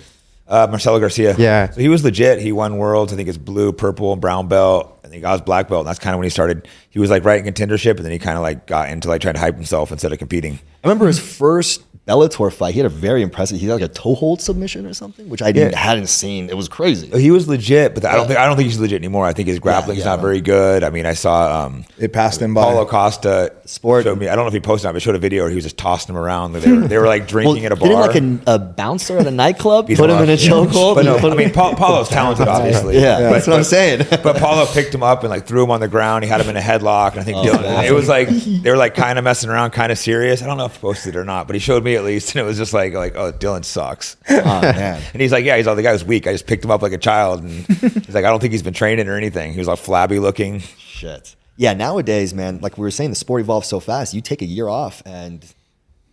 Uh, 0.46 0.66
Marcelo 0.68 1.00
Garcia. 1.00 1.34
Yeah. 1.38 1.70
So 1.70 1.80
he 1.80 1.88
was 1.88 2.04
legit. 2.04 2.40
He 2.40 2.52
won 2.52 2.76
worlds. 2.76 3.10
I 3.12 3.16
think 3.16 3.28
it's 3.30 3.38
blue, 3.38 3.72
purple, 3.72 4.12
and 4.12 4.20
brown 4.20 4.48
belt. 4.48 4.91
And 5.12 5.16
he 5.16 5.20
got 5.20 5.32
his 5.32 5.40
black 5.42 5.68
belt. 5.68 5.80
And 5.80 5.88
that's 5.88 5.98
kind 5.98 6.14
of 6.14 6.18
when 6.18 6.24
he 6.24 6.30
started. 6.30 6.66
He 6.88 6.98
was 6.98 7.10
like 7.10 7.22
right 7.22 7.44
in 7.44 7.52
contendership, 7.52 7.96
and 7.96 8.04
then 8.04 8.12
he 8.12 8.18
kind 8.18 8.38
of 8.38 8.42
like 8.42 8.66
got 8.66 8.88
into 8.88 9.08
like 9.08 9.20
trying 9.20 9.34
to 9.34 9.40
hype 9.40 9.56
himself 9.56 9.92
instead 9.92 10.10
of 10.10 10.18
competing. 10.18 10.54
I 10.82 10.88
remember 10.88 11.06
his 11.06 11.18
first 11.18 11.82
Bellator 12.06 12.52
fight. 12.52 12.74
He 12.74 12.80
had 12.80 12.86
a 12.86 12.88
very 12.88 13.22
impressive. 13.22 13.60
He 13.60 13.66
had 13.68 13.74
like 13.80 13.82
a 13.90 13.92
toe 13.92 14.16
hold 14.16 14.40
submission 14.40 14.86
or 14.86 14.92
something, 14.92 15.28
which 15.28 15.40
I 15.40 15.52
didn't, 15.52 15.72
Yeah. 15.72 15.78
hadn't 15.78 16.08
seen. 16.08 16.50
It 16.50 16.56
was 16.56 16.68
crazy. 16.68 17.06
He 17.20 17.30
was 17.30 17.46
legit, 17.46 17.94
but 17.94 18.04
I 18.04 18.16
don't 18.16 18.26
think 18.26 18.40
I 18.40 18.46
don't 18.46 18.56
think 18.56 18.68
he's 18.68 18.80
legit 18.80 19.00
anymore. 19.00 19.24
I 19.24 19.32
think 19.32 19.46
his 19.46 19.60
grappling's 19.60 20.00
yeah, 20.00 20.06
not 20.06 20.20
very 20.20 20.40
good. 20.40 20.82
I 20.82 20.90
mean, 20.90 21.06
I 21.06 21.14
saw 21.14 21.66
um, 21.66 21.84
It 21.98 22.12
passed 22.12 22.42
him 22.42 22.54
by. 22.54 22.62
Paulo 22.64 22.86
Costa 22.86 23.52
Sport. 23.66 24.02
showed 24.02 24.18
me. 24.18 24.28
I 24.28 24.34
don't 24.34 24.44
know 24.44 24.48
if 24.48 24.52
he 24.54 24.58
posted 24.60 24.90
it, 24.90 24.92
but 24.94 25.02
showed 25.02 25.14
a 25.14 25.20
video 25.20 25.44
where 25.44 25.50
he 25.50 25.54
was 25.54 25.64
just 25.64 25.78
tossing 25.78 26.14
him 26.16 26.20
around. 26.20 26.54
They 26.54 26.72
were, 26.72 26.88
they 26.88 26.98
were 26.98 27.06
like 27.06 27.28
drinking 27.34 27.66
at 27.66 27.72
a 27.72 27.76
bar. 27.76 28.12
Didn't 28.12 28.38
like 28.38 28.48
a, 28.48 28.54
a 28.54 28.58
bouncer 28.58 29.18
at 29.18 29.26
a 29.28 29.30
nightclub 29.30 29.86
put 29.94 30.10
him 30.10 30.22
in 30.22 30.28
a 30.28 30.32
up. 30.32 30.38
chokehold? 30.40 30.96
But 30.96 31.04
no, 31.04 31.18
I 31.18 31.34
mean, 31.36 31.52
Paul, 31.52 31.74
Paulo's 31.76 32.08
talented, 32.08 32.48
obviously. 32.48 32.96
Yeah, 33.00 33.20
that's 33.20 33.46
what 33.46 33.54
I'm 33.56 33.62
saying. 33.64 34.06
But 34.10 34.38
Paulo 34.38 34.66
picked 34.66 34.92
him 34.92 35.04
up 35.04 35.20
and 35.22 35.30
like 35.30 35.46
threw 35.46 35.62
him 35.62 35.70
on 35.70 35.78
the 35.78 35.86
ground. 35.88 36.24
He 36.24 36.30
had 36.30 36.40
him 36.40 36.48
in 36.48 36.56
a 36.56 36.60
headlock, 36.60 37.12
and 37.12 37.20
I 37.20 37.22
think 37.22 37.44
Dillon. 37.44 37.84
It 37.84 37.92
was 37.92 38.08
like 38.08 38.28
they 38.28 38.70
were 38.70 38.76
like 38.76 38.96
kind 38.96 39.18
of 39.20 39.24
messing 39.24 39.50
around, 39.50 39.70
kind 39.70 39.92
of 39.92 39.98
serious. 39.98 40.42
I 40.42 40.46
don't 40.46 40.56
know 40.56 40.66
if 40.66 40.74
he 40.74 40.80
posted 40.80 41.14
it 41.14 41.18
or 41.18 41.24
not, 41.24 41.46
but 41.46 41.54
he 41.54 41.60
showed 41.60 41.84
me 41.84 41.91
at 41.96 42.04
least, 42.04 42.34
and 42.34 42.42
it 42.42 42.44
was 42.44 42.58
just 42.58 42.72
like 42.72 42.94
like 42.94 43.14
oh, 43.16 43.32
Dillon 43.32 43.62
sucks. 43.62 44.16
oh 44.30 44.60
man. 44.62 45.02
And 45.12 45.22
he's 45.22 45.32
like, 45.32 45.44
yeah, 45.44 45.56
he's 45.56 45.66
all 45.66 45.74
the 45.76 45.82
guy 45.82 45.92
was 45.92 46.04
weak. 46.04 46.26
I 46.26 46.32
just 46.32 46.46
picked 46.46 46.64
him 46.64 46.70
up 46.70 46.82
like 46.82 46.92
a 46.92 46.98
child, 46.98 47.42
and 47.42 47.50
he's 47.66 48.14
like, 48.14 48.24
I 48.24 48.30
don't 48.30 48.40
think 48.40 48.52
he's 48.52 48.62
been 48.62 48.74
training 48.74 49.08
or 49.08 49.16
anything. 49.16 49.52
He 49.52 49.58
was 49.58 49.68
all 49.68 49.76
flabby 49.76 50.18
looking. 50.18 50.60
Shit. 50.60 51.36
Yeah, 51.56 51.74
nowadays, 51.74 52.32
man, 52.32 52.60
like 52.60 52.78
we 52.78 52.82
were 52.82 52.90
saying, 52.90 53.10
the 53.10 53.16
sport 53.16 53.40
evolves 53.42 53.68
so 53.68 53.78
fast. 53.78 54.14
You 54.14 54.20
take 54.20 54.42
a 54.42 54.46
year 54.46 54.68
off 54.68 55.02
and 55.04 55.44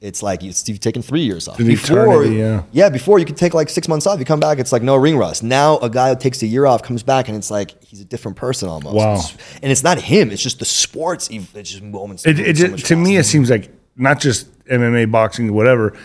it's 0.01 0.23
like 0.23 0.41
you, 0.43 0.53
you've 0.65 0.79
taken 0.79 1.01
three 1.01 1.21
years 1.21 1.47
off. 1.47 1.59
An 1.59 1.67
Before, 1.67 2.23
eternity, 2.23 2.63
yeah. 2.71 2.89
before 2.89 3.19
you 3.19 3.25
could 3.25 3.35
take 3.37 3.53
like 3.53 3.69
six 3.69 3.87
months 3.87 4.07
off. 4.07 4.19
You 4.19 4.25
come 4.25 4.39
back, 4.39 4.59
it's 4.59 4.71
like 4.71 4.81
no 4.81 4.95
ring 4.95 5.17
rust. 5.17 5.43
Now 5.43 5.77
a 5.79 5.89
guy 5.89 6.09
who 6.09 6.15
takes 6.15 6.41
a 6.41 6.47
year 6.47 6.65
off 6.65 6.83
comes 6.83 7.03
back 7.03 7.27
and 7.27 7.37
it's 7.37 7.51
like 7.51 7.81
he's 7.83 7.99
a 8.01 8.05
different 8.05 8.37
person 8.37 8.69
almost. 8.69 8.95
Wow. 8.95 9.13
It's- 9.15 9.37
and 9.61 9.71
it's 9.71 9.83
not 9.83 9.99
him. 9.99 10.31
It's 10.31 10.43
just 10.43 10.59
the 10.59 10.65
sports. 10.65 11.29
It's 11.29 11.71
just 11.71 11.83
moments. 11.83 12.25
It, 12.25 12.39
it 12.39 12.57
so 12.57 12.63
just, 12.63 12.71
much 12.71 12.83
to 12.83 12.95
me, 12.95 13.17
it 13.17 13.25
seems 13.25 13.49
like 13.49 13.71
not 13.99 14.19
just 14.19 14.51
MMA, 14.65 15.11
boxing, 15.11 15.53
whatever, 15.53 15.95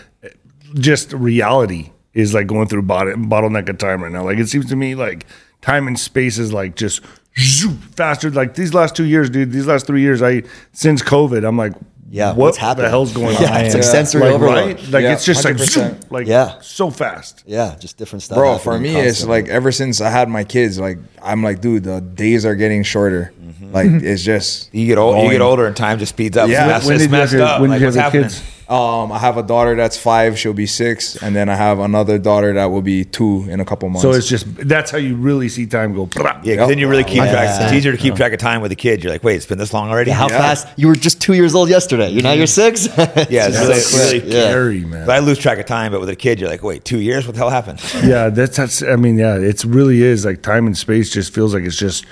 just 0.75 1.13
reality 1.13 1.91
is 2.13 2.33
like 2.33 2.47
going 2.47 2.67
through 2.67 2.81
bot- 2.83 3.07
bottleneck 3.07 3.67
of 3.69 3.77
time 3.77 4.03
right 4.03 4.11
now. 4.11 4.23
Like 4.23 4.37
it 4.37 4.47
seems 4.49 4.67
to 4.67 4.75
me 4.75 4.95
like 4.95 5.25
time 5.61 5.87
and 5.87 5.99
space 5.99 6.37
is 6.37 6.53
like 6.53 6.75
just 6.75 7.01
zoom, 7.37 7.77
faster. 7.77 8.29
Like 8.31 8.55
these 8.55 8.73
last 8.73 8.95
two 8.95 9.05
years, 9.05 9.29
dude, 9.29 9.51
these 9.51 9.67
last 9.67 9.87
three 9.87 10.01
years, 10.01 10.21
I 10.21 10.43
since 10.71 11.01
COVID, 11.01 11.47
I'm 11.47 11.57
like, 11.57 11.73
Yeah, 12.09 12.29
what 12.29 12.37
what's 12.37 12.57
the 12.57 12.89
hell's 12.89 13.13
going 13.13 13.35
Yeah, 13.41 13.53
on? 13.57 13.65
it's 13.65 13.73
like 13.75 13.83
Yeah. 13.83 13.89
sensory 13.89 14.21
Like, 14.21 14.33
overload. 14.33 14.55
right? 14.79 14.89
Like 14.89 15.03
Yeah, 15.03 15.13
it's 15.13 15.25
just 15.25 15.43
like 15.45 15.55
100%. 15.55 15.67
zoom, 15.69 15.99
like 16.09 16.27
Yeah. 16.27 16.59
so 16.61 16.89
fast. 16.89 17.43
Yeah, 17.45 17.75
just 17.79 17.97
different 17.97 18.23
stuff. 18.23 18.37
Bro, 18.37 18.57
for 18.59 18.73
happening 18.73 18.93
me, 18.93 18.99
it's 18.99 19.25
like 19.25 19.47
ever 19.49 19.71
since 19.71 20.01
I 20.01 20.09
had 20.09 20.29
my 20.29 20.43
kids, 20.43 20.79
like 20.79 20.97
I'm 21.21 21.43
like, 21.43 21.61
dude, 21.61 21.83
the 21.83 21.99
days 22.01 22.45
are 22.45 22.55
getting 22.55 22.83
shorter. 22.83 23.33
Mm-hmm. 23.65 23.75
Like 23.75 23.87
mm-hmm. 23.87 24.05
it's 24.05 24.23
just 24.23 24.73
You 24.73 24.85
get 24.87 24.97
old, 24.97 25.23
you 25.23 25.31
get 25.31 25.41
older, 25.41 25.65
and 25.65 25.75
time 25.75 25.99
just 25.99 26.11
speeds 26.13 26.37
up. 26.37 26.49
Yeah. 26.49 26.77
it's 26.77 26.85
when 26.85 26.95
it's 26.95 27.03
did 27.03 27.11
you 27.11 27.17
have 27.17 27.33
your- 27.33 27.41
up. 27.43 27.61
when 27.61 27.69
like, 27.69 27.79
did 27.79 27.81
you 27.81 27.87
what's 27.87 27.95
have 27.97 28.03
happening? 28.13 28.23
kids? 28.29 28.51
Um, 28.67 29.11
I 29.11 29.19
have 29.19 29.37
a 29.37 29.43
daughter 29.43 29.75
that's 29.75 29.95
five. 29.95 30.39
She'll 30.39 30.51
be 30.53 30.65
six, 30.65 31.21
and 31.21 31.35
then 31.35 31.49
I 31.49 31.55
have 31.55 31.77
another 31.77 32.17
daughter 32.17 32.51
that 32.55 32.65
will 32.65 32.81
be 32.81 33.05
two 33.05 33.45
in 33.47 33.59
a 33.59 33.65
couple 33.65 33.87
months. 33.89 34.01
So 34.01 34.09
it's 34.11 34.27
just 34.27 34.47
that's 34.55 34.89
how 34.89 34.97
you 34.97 35.15
really 35.15 35.49
see 35.49 35.67
time 35.67 35.93
go. 35.93 36.09
Yeah, 36.15 36.23
'cause 36.23 36.45
Yep. 36.45 36.69
then 36.69 36.79
you 36.79 36.87
really 36.87 37.03
keep 37.03 37.17
Yeah. 37.17 37.31
track. 37.31 37.61
It's 37.61 37.73
easier 37.73 37.91
to 37.91 37.97
keep 37.97 38.15
track 38.15 38.33
of 38.33 38.39
time 38.39 38.61
with 38.61 38.71
a 38.71 38.75
kid. 38.75 39.03
You're 39.03 39.13
like, 39.13 39.23
wait, 39.23 39.35
it's 39.35 39.45
been 39.45 39.59
this 39.59 39.71
long 39.71 39.91
already. 39.91 40.09
How 40.09 40.27
Yeah. 40.29 40.39
fast? 40.39 40.67
You 40.77 40.87
were 40.87 40.95
just 40.95 41.21
two 41.21 41.33
years 41.33 41.53
old 41.53 41.69
yesterday. 41.69 42.09
You're 42.09 42.23
now 42.23 42.31
you're 42.31 42.47
mm-hmm. 42.47 42.75
six. 42.75 42.87
Yeah, 43.29 43.49
it's 43.49 43.93
really, 43.93 44.19
really 44.19 44.33
Yeah. 44.33 44.49
Scary, 44.49 44.79
man. 44.79 45.05
But 45.05 45.15
I 45.15 45.19
lose 45.19 45.37
track 45.37 45.59
of 45.59 45.67
time. 45.67 45.91
But 45.91 45.99
with 45.99 46.09
a 46.09 46.15
kid, 46.15 46.39
you're 46.39 46.49
like, 46.49 46.63
wait, 46.63 46.83
two 46.85 46.99
years? 46.99 47.27
What 47.27 47.35
the 47.35 47.41
hell 47.41 47.51
happened? 47.51 47.79
Yeah, 48.03 48.29
that's 48.29 48.57
that's. 48.57 48.81
I 48.81 48.95
mean, 48.95 49.19
yeah, 49.19 49.35
it's 49.35 49.63
really 49.63 50.01
is 50.01 50.25
like 50.25 50.41
time 50.41 50.65
and 50.65 50.75
space 50.75 51.11
just 51.11 51.31
feels 51.35 51.53
like 51.53 51.65
it's 51.65 51.77
just, 51.77 52.03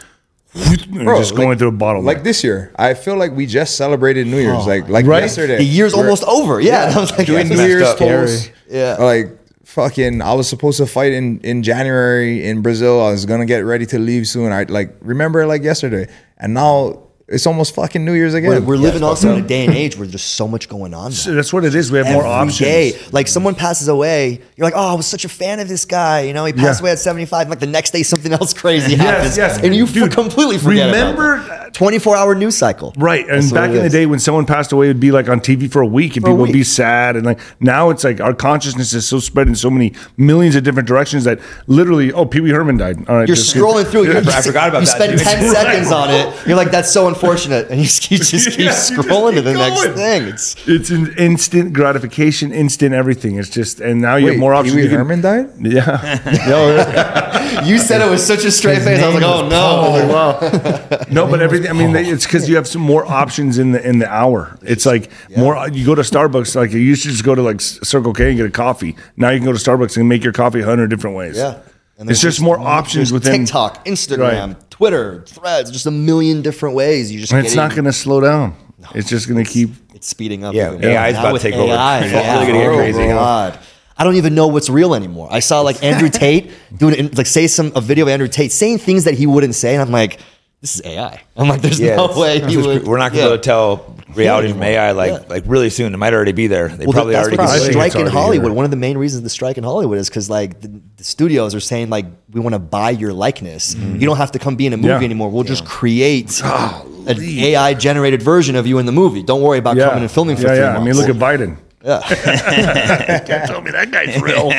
Bro, 0.53 1.17
just 1.17 1.35
going 1.35 1.49
like- 1.49 1.57
through 1.57 1.69
a 1.69 1.71
bottle. 1.71 2.01
like 2.03 2.23
this 2.23 2.43
year. 2.43 2.71
I 2.77 2.93
feel 2.93 3.15
like 3.17 3.31
we 3.31 3.45
just 3.45 3.75
celebrated 3.75 4.27
New 4.27 4.37
Year's, 4.39 4.63
oh 4.63 4.67
like 4.67 4.87
like 4.87 5.05
Right? 5.05 5.23
yesterday. 5.23 5.57
The 5.57 5.63
year's 5.63 5.93
almost 5.93 6.23
over. 6.25 6.59
Yeah, 6.61 6.87
and 6.87 6.95
I 6.97 6.99
was 7.01 7.11
like, 7.17 7.25
doing 7.27 7.47
New 7.49 7.55
Year's 7.55 7.81
messed 7.81 7.93
up. 7.93 7.97
toast. 7.99 8.51
Yeah. 8.69 8.95
like 8.99 9.39
fucking. 9.65 10.21
I 10.21 10.33
was 10.33 10.47
supposed 10.47 10.77
to 10.77 10.85
fight 10.85 11.11
in 11.13 11.39
in 11.39 11.63
January 11.63 12.45
in 12.47 12.61
Brazil. 12.61 13.01
I 13.01 13.11
was 13.11 13.25
gonna 13.25 13.45
get 13.47 13.65
ready 13.65 13.85
to 13.87 13.97
leave 13.99 14.27
soon. 14.27 14.51
I 14.51 14.63
like 14.63 14.95
remember 15.01 15.45
like 15.47 15.63
yesterday, 15.63 16.07
and 16.37 16.53
now 16.53 17.01
it's 17.33 17.47
almost 17.47 17.75
fucking 17.75 18.03
New 18.05 18.13
Year's 18.13 18.33
again. 18.33 18.49
We're, 18.49 18.61
we're 18.61 18.77
living 18.77 19.03
also 19.03 19.33
in 19.35 19.43
a 19.43 19.47
day 19.47 19.65
and 19.65 19.73
age 19.73 19.97
where 19.97 20.07
there's 20.07 20.21
so 20.21 20.47
much 20.47 20.69
going 20.69 20.93
on. 20.93 21.11
now. 21.11 21.33
that's 21.33 21.51
what 21.51 21.65
it 21.65 21.75
is. 21.75 21.91
We 21.91 21.97
have 21.97 22.07
more 22.07 22.17
Every 22.23 22.29
options. 22.29 22.59
day. 22.59 22.99
Like 23.11 23.27
someone 23.27 23.55
passes 23.55 23.87
away, 23.87 24.39
you're 24.55 24.65
like, 24.65 24.75
oh, 24.75 24.91
I 24.91 24.93
was 24.93 25.07
such 25.07 25.25
a 25.25 25.29
fan 25.29 25.59
of 25.59 25.67
this 25.67 25.85
guy. 25.85 26.21
You 26.21 26.33
know, 26.33 26.45
he 26.45 26.53
passed 26.53 26.79
Yeah. 26.81 26.83
away 26.85 26.91
at 26.91 26.99
75. 26.99 27.49
Like 27.49 27.59
the 27.59 27.67
next 27.67 27.91
day, 27.91 28.03
something 28.03 28.31
else 28.39 28.53
crazy 28.53 28.91
Yes, 28.91 28.99
happens, 29.01 29.37
yes. 29.37 29.59
and 29.63 29.75
you 29.75 29.83
f- 29.85 29.93
Dude, 29.93 30.11
completely 30.11 30.57
forget. 30.57 30.85
remember- 30.87 31.35
about 31.35 31.47
that. 31.47 31.59
24 31.73 32.15
hour 32.15 32.35
news 32.35 32.55
cycle. 32.55 32.93
Right. 32.97 33.25
And 33.27 33.37
That's 33.41 33.51
what 33.51 33.55
back 33.61 33.69
it 33.71 33.73
in 33.73 33.79
the 33.79 33.85
is. 33.87 33.91
day 33.91 34.05
when 34.05 34.19
someone 34.19 34.45
passed 34.45 34.71
away, 34.71 34.85
it 34.85 34.89
would 34.89 34.99
be 34.99 35.11
like 35.11 35.27
on 35.27 35.39
TV 35.39 35.71
for 35.71 35.81
a 35.81 35.87
week 35.87 36.15
and 36.15 36.23
For 36.23 36.29
a 36.29 36.31
people 36.33 36.41
would 36.43 36.53
be 36.53 36.59
week. 36.59 36.67
sad. 36.67 37.15
And 37.15 37.25
like 37.25 37.39
now 37.59 37.89
it's 37.89 38.03
like 38.03 38.21
our 38.21 38.35
consciousness 38.35 38.93
is 38.93 39.07
so 39.07 39.17
spread 39.19 39.47
in 39.47 39.55
so 39.55 39.71
many 39.71 39.93
millions 40.15 40.55
of 40.55 40.63
different 40.63 40.87
directions 40.87 41.23
that 41.23 41.39
literally, 41.65 42.13
oh, 42.13 42.25
Pee 42.27 42.41
Wee 42.41 42.51
Herman 42.51 42.77
died. 42.77 42.97
All 43.09 43.15
right. 43.15 43.27
You're 43.27 43.35
just- 43.35 43.55
scrolling 43.55 43.87
through. 43.87 44.03
You, 44.13 44.17
I 44.19 44.41
forgot 44.41 44.69
about 44.69 44.81
you 44.81 44.85
that, 44.85 44.95
spend 44.95 45.11
dude. 45.17 45.21
10 45.27 45.49
seconds 45.55 45.91
on 45.91 46.11
it. 46.11 46.45
You're 46.47 46.57
like, 46.57 46.69
that's 46.69 46.91
so 46.91 47.07
unfortunate. 47.23 47.69
And 47.69 47.77
you, 47.79 47.83
you 47.83 47.87
just 47.87 48.01
keep 48.01 48.19
Yeah, 48.59 48.65
you 48.65 48.65
just 48.65 48.91
scrolling 48.91 49.35
to 49.35 49.41
the 49.41 49.51
keep 49.51 49.59
next 49.59 49.83
thing. 49.95 50.23
It's 50.23 50.67
It's 50.67 50.89
an 50.89 51.13
instant 51.17 51.73
gratification, 51.73 52.51
instant 52.51 52.93
everything. 52.93 53.37
It's 53.37 53.49
just, 53.49 53.79
and 53.79 54.01
now 54.01 54.15
you 54.15 54.25
Wait, 54.25 54.31
have 54.33 54.39
more 54.39 54.53
options. 54.53 54.75
Pee 54.75 54.83
Wee 54.83 54.89
You 54.89 54.97
Herman 54.97 55.21
died. 55.21 55.49
Yeah. 55.59 57.29
You 57.63 57.77
said 57.77 58.01
it 58.01 58.09
was 58.09 58.25
such 58.25 58.45
a 58.45 58.51
straight 58.51 58.81
face. 58.81 59.01
I 59.01 59.05
was 59.07 59.15
like, 59.15 59.23
oh 59.23 59.47
no. 59.47 61.05
No, 61.11 61.29
but 61.29 61.41
everything. 61.41 61.69
I 61.69 61.73
mean, 61.73 61.95
it's 61.95 62.25
because 62.25 62.49
you 62.49 62.55
have 62.55 62.67
some 62.67 62.81
more 62.81 63.05
options 63.05 63.57
in 63.57 63.71
the 63.71 63.87
in 63.87 63.99
the 63.99 64.09
hour. 64.09 64.57
It's 64.63 64.85
like 64.85 65.11
more. 65.37 65.67
You 65.69 65.85
go 65.85 65.95
to 65.95 66.01
Starbucks. 66.01 66.55
Like 66.55 66.71
you 66.71 66.79
used 66.79 67.03
to 67.03 67.09
just 67.09 67.23
go 67.23 67.35
to 67.35 67.41
like 67.41 67.61
Circle 67.61 68.13
K 68.13 68.29
and 68.29 68.37
get 68.37 68.45
a 68.47 68.51
coffee. 68.51 68.95
Now 69.17 69.29
you 69.29 69.37
can 69.39 69.45
go 69.45 69.53
to 69.53 69.59
Starbucks 69.59 69.97
and 69.97 70.09
make 70.09 70.23
your 70.23 70.33
coffee 70.33 70.61
a 70.61 70.65
hundred 70.65 70.89
different 70.89 71.15
ways. 71.15 71.37
Yeah. 71.37 71.59
And 71.97 72.09
it's 72.09 72.21
there's 72.21 72.35
just 72.35 72.43
more 72.43 72.57
options 72.59 73.09
There's 73.11 73.13
within 73.23 73.45
TikTok, 73.45 73.85
Instagram, 73.85 74.47
Right. 74.55 74.69
Twitter, 74.71 75.23
Threads, 75.27 75.69
just 75.71 75.85
a 75.85 75.91
million 75.91 76.41
different 76.41 76.75
ways. 76.75 77.11
You 77.11 77.19
just 77.19 77.31
And 77.31 77.45
it's 77.45 77.55
not 77.55 77.71
going 77.71 77.85
to 77.85 77.93
slow 77.93 78.19
down. 78.19 78.55
it's 78.95 79.07
just 79.09 79.27
going 79.29 79.43
to 79.43 79.49
keep. 79.49 79.69
It's 79.93 80.07
speeding 80.07 80.43
up. 80.43 80.53
Yeah, 80.55 80.73
even 80.73 80.83
AI 80.83 81.09
is 81.09 81.13
about 81.17 81.27
to 81.27 81.33
with 81.33 81.41
take 81.43 81.53
over. 81.53 81.71
AI, 81.71 81.99
It's 81.99 82.11
yeah. 82.11 82.33
really 82.33 82.47
gonna 82.47 82.57
get 82.59 82.67
Oh, 82.71 82.75
crazy, 82.77 82.99
huh? 83.07 83.13
God. 83.13 83.59
I 83.95 84.03
don't 84.03 84.15
even 84.15 84.33
know 84.33 84.47
what's 84.47 84.69
real 84.71 84.95
anymore. 84.95 85.27
I 85.31 85.39
saw 85.39 85.61
like 85.61 85.83
Andrew 85.83 86.09
Tate 86.21 86.51
doing 86.75 87.11
like 87.11 87.27
say 87.27 87.45
some 87.45 87.71
a 87.75 87.79
video 87.81 88.05
of 88.05 88.09
Andrew 88.09 88.27
Tate 88.27 88.51
saying 88.51 88.79
things 88.79 89.03
that 89.03 89.13
he 89.13 89.27
wouldn't 89.27 89.53
say, 89.53 89.73
and 89.75 89.81
I'm 89.83 89.91
like, 89.91 90.19
this 90.63 90.75
is 90.79 90.81
AI. 90.85 91.21
I'm 91.37 91.47
like, 91.49 91.61
there's 91.61 91.77
Yeah, 91.79 91.97
no 91.97 92.07
way 92.19 92.37
it's 92.37 92.47
he 92.47 92.55
would. 92.57 92.87
We're 92.87 92.97
not 92.97 93.11
going 93.11 93.15
to 93.15 93.17
yeah. 93.17 93.23
be 93.25 93.33
able 93.33 93.37
to 93.37 93.43
tell 93.43 93.95
reality 94.15 94.51
from. 94.53 94.63
AI 94.63 94.91
like 94.91 95.11
Yeah. 95.11 95.27
like 95.27 95.43
really 95.45 95.69
soon. 95.69 95.93
It 95.93 95.97
might 95.97 96.13
already 96.13 96.31
be 96.31 96.47
there. 96.47 96.69
They 96.69 96.85
Well, 96.85 96.93
probably 96.93 97.13
that's 97.13 97.27
already. 97.27 97.37
what 97.37 97.49
I 97.49 97.53
the 97.57 97.59
think 97.65 97.73
strike 97.73 97.95
in 97.95 98.07
Hollywood. 98.07 98.47
here. 98.51 98.55
One 98.55 98.63
of 98.65 98.71
the 98.71 98.77
main 98.77 98.97
reasons 98.97 99.23
the 99.23 99.29
strike 99.29 99.57
in 99.57 99.65
Hollywood 99.65 99.97
is 99.97 100.07
because 100.09 100.29
like 100.29 100.61
the, 100.61 100.69
the 100.95 101.03
studios 101.03 101.53
are 101.53 101.59
saying 101.59 101.89
like 101.89 102.05
we 102.31 102.39
want 102.39 102.53
to 102.53 102.59
buy 102.59 102.91
your 102.91 103.11
likeness. 103.11 103.75
Mm-hmm. 103.75 103.95
You 103.97 104.05
don't 104.05 104.17
have 104.17 104.31
to 104.31 104.39
come 104.39 104.55
be 104.55 104.65
in 104.65 104.71
a 104.73 104.77
movie 104.77 104.87
Yeah. 104.89 105.01
anymore. 105.01 105.29
We'll 105.31 105.43
just 105.43 105.65
create 105.65 106.41
an 106.43 107.19
AI 107.21 107.73
generated 107.73 108.21
version 108.23 108.55
of 108.55 108.65
you 108.65 108.77
in 108.79 108.85
the 108.85 108.91
movie. 108.93 109.21
Don't 109.23 109.41
worry 109.41 109.57
about 109.59 109.75
Yeah, 109.75 109.89
coming 109.89 110.03
and 110.03 110.11
filming 110.11 110.37
for 110.37 110.43
yeah, 110.43 110.47
three 110.47 110.57
yeah. 110.59 110.65
months. 110.73 110.81
I 110.81 110.85
mean, 110.85 110.95
look 110.95 111.09
at 111.09 111.15
Biden. 111.17 111.57
Yeah. 111.83 111.99
Can't 113.25 113.45
tell 113.45 113.61
me 113.61 113.71
that 113.71 113.91
guy's 113.91 114.21
real. 114.21 114.51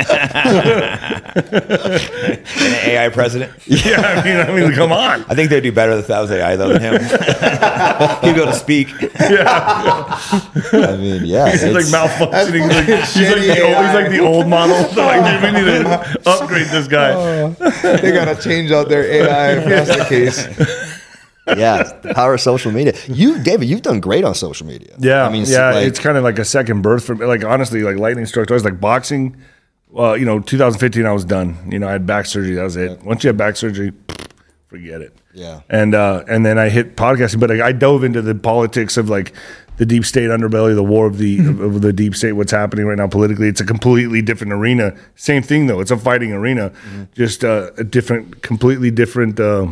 An 1.34 2.90
AI 2.90 3.08
president. 3.08 3.52
yeah, 3.66 4.00
I 4.00 4.24
mean, 4.24 4.36
I 4.36 4.52
mean, 4.68 4.72
come 4.74 4.92
on. 4.92 5.24
I 5.28 5.34
think 5.34 5.48
they'd 5.48 5.62
do 5.62 5.72
better 5.72 5.92
if 5.92 6.06
that 6.08 6.20
was 6.20 6.30
AI 6.30 6.56
though 6.56 6.68
than 6.68 6.82
him. 6.82 6.92
He'd 8.22 8.34
be 8.34 8.40
able 8.40 8.52
to 8.52 8.58
speak. 8.58 8.88
Yeah. 9.18 10.18
I 10.72 10.96
mean, 10.98 11.24
yeah. 11.24 11.50
He's 11.50 11.62
like 11.64 11.86
it's- 11.86 11.92
malfunctioning. 11.92 12.68
Like, 12.68 12.84
he's, 13.08 13.30
like 13.30 13.40
the 13.40 13.62
old, 13.62 13.86
he's 13.86 13.94
like 13.94 14.10
the 14.10 14.20
old 14.20 14.46
model. 14.46 14.82
They're 14.94 15.20
like, 15.20 15.42
we 15.42 15.50
need 15.52 15.64
to 15.64 16.20
upgrade 16.26 16.66
this 16.66 16.86
guy. 16.88 17.12
Oh. 17.14 17.50
they 17.82 18.12
gotta 18.12 18.40
change 18.40 18.70
out 18.70 18.88
their 18.88 19.04
AI 19.04 19.52
if 19.58 19.64
that's 19.64 19.96
the 19.98 20.04
case. 20.04 20.90
Yeah, 21.47 21.82
the 22.03 22.14
power 22.14 22.34
of 22.34 22.40
social 22.40 22.72
media. 22.72 22.95
You, 23.07 23.42
David, 23.42 23.68
you've 23.68 23.82
done 23.82 24.01
great 24.01 24.24
on 24.24 24.34
social 24.34 24.66
media. 24.66 24.95
Yeah, 24.99 25.26
I 25.26 25.30
mean, 25.30 25.45
yeah, 25.47 25.72
like, 25.72 25.86
it's 25.86 25.99
kind 25.99 26.16
of 26.16 26.24
like 26.24 26.38
a 26.38 26.45
second 26.45 26.82
birth 26.82 27.05
for 27.05 27.14
me. 27.14 27.26
Like 27.26 27.45
honestly, 27.45 27.82
like 27.82 27.97
lightning 27.97 28.26
struck 28.26 28.49
twice. 28.49 28.64
Like 28.64 28.80
boxing, 28.80 29.36
well, 29.90 30.16
you 30.16 30.24
know, 30.24 30.40
2015, 30.40 31.07
I 31.07 31.12
was 31.12 31.24
done. 31.24 31.57
You 31.70 31.78
know, 31.78 31.88
I 31.88 31.92
had 31.92 32.07
back 32.07 32.26
surgery. 32.26 32.55
That 32.55 32.64
was 32.64 32.76
it. 32.76 33.03
Once 33.03 33.22
you 33.22 33.28
have 33.28 33.36
back 33.36 33.57
surgery, 33.57 33.92
forget 34.68 35.01
it. 35.01 35.14
Yeah. 35.32 35.61
And 35.68 35.95
uh, 35.95 36.24
and 36.28 36.47
then 36.47 36.59
I 36.59 36.68
hit 36.68 36.97
podcasting, 36.97 37.40
but 37.40 37.51
I, 37.51 37.68
I 37.68 37.72
dove 37.72 38.05
into 38.05 38.22
the 38.22 38.34
politics 38.34 38.97
of 38.97 39.09
like 39.09 39.32
the 39.76 39.86
deep 39.86 40.05
state 40.05 40.30
underbelly, 40.30 40.74
the 40.74 40.84
war 40.84 41.07
of 41.07 41.18
the 41.18 41.38
of 41.61 41.82
the 41.82 41.92
deep 41.92 42.14
state, 42.14 42.32
what's 42.32 42.53
happening 42.53 42.86
right 42.86 42.99
now 42.99 43.07
politically. 43.09 43.49
It's 43.49 43.61
a 43.61 43.66
completely 43.66 44.22
different 44.22 44.53
arena. 44.53 44.97
Same 45.16 45.42
thing 45.42 45.66
though. 45.66 45.80
It's 45.80 45.90
a 45.90 45.97
fighting 45.97 46.32
arena, 46.32 46.72
just 47.14 47.45
uh, 47.45 47.70
a 47.76 47.84
different, 47.84 48.42
completely 48.42 48.90
different 48.90 49.38
uh, 49.38 49.68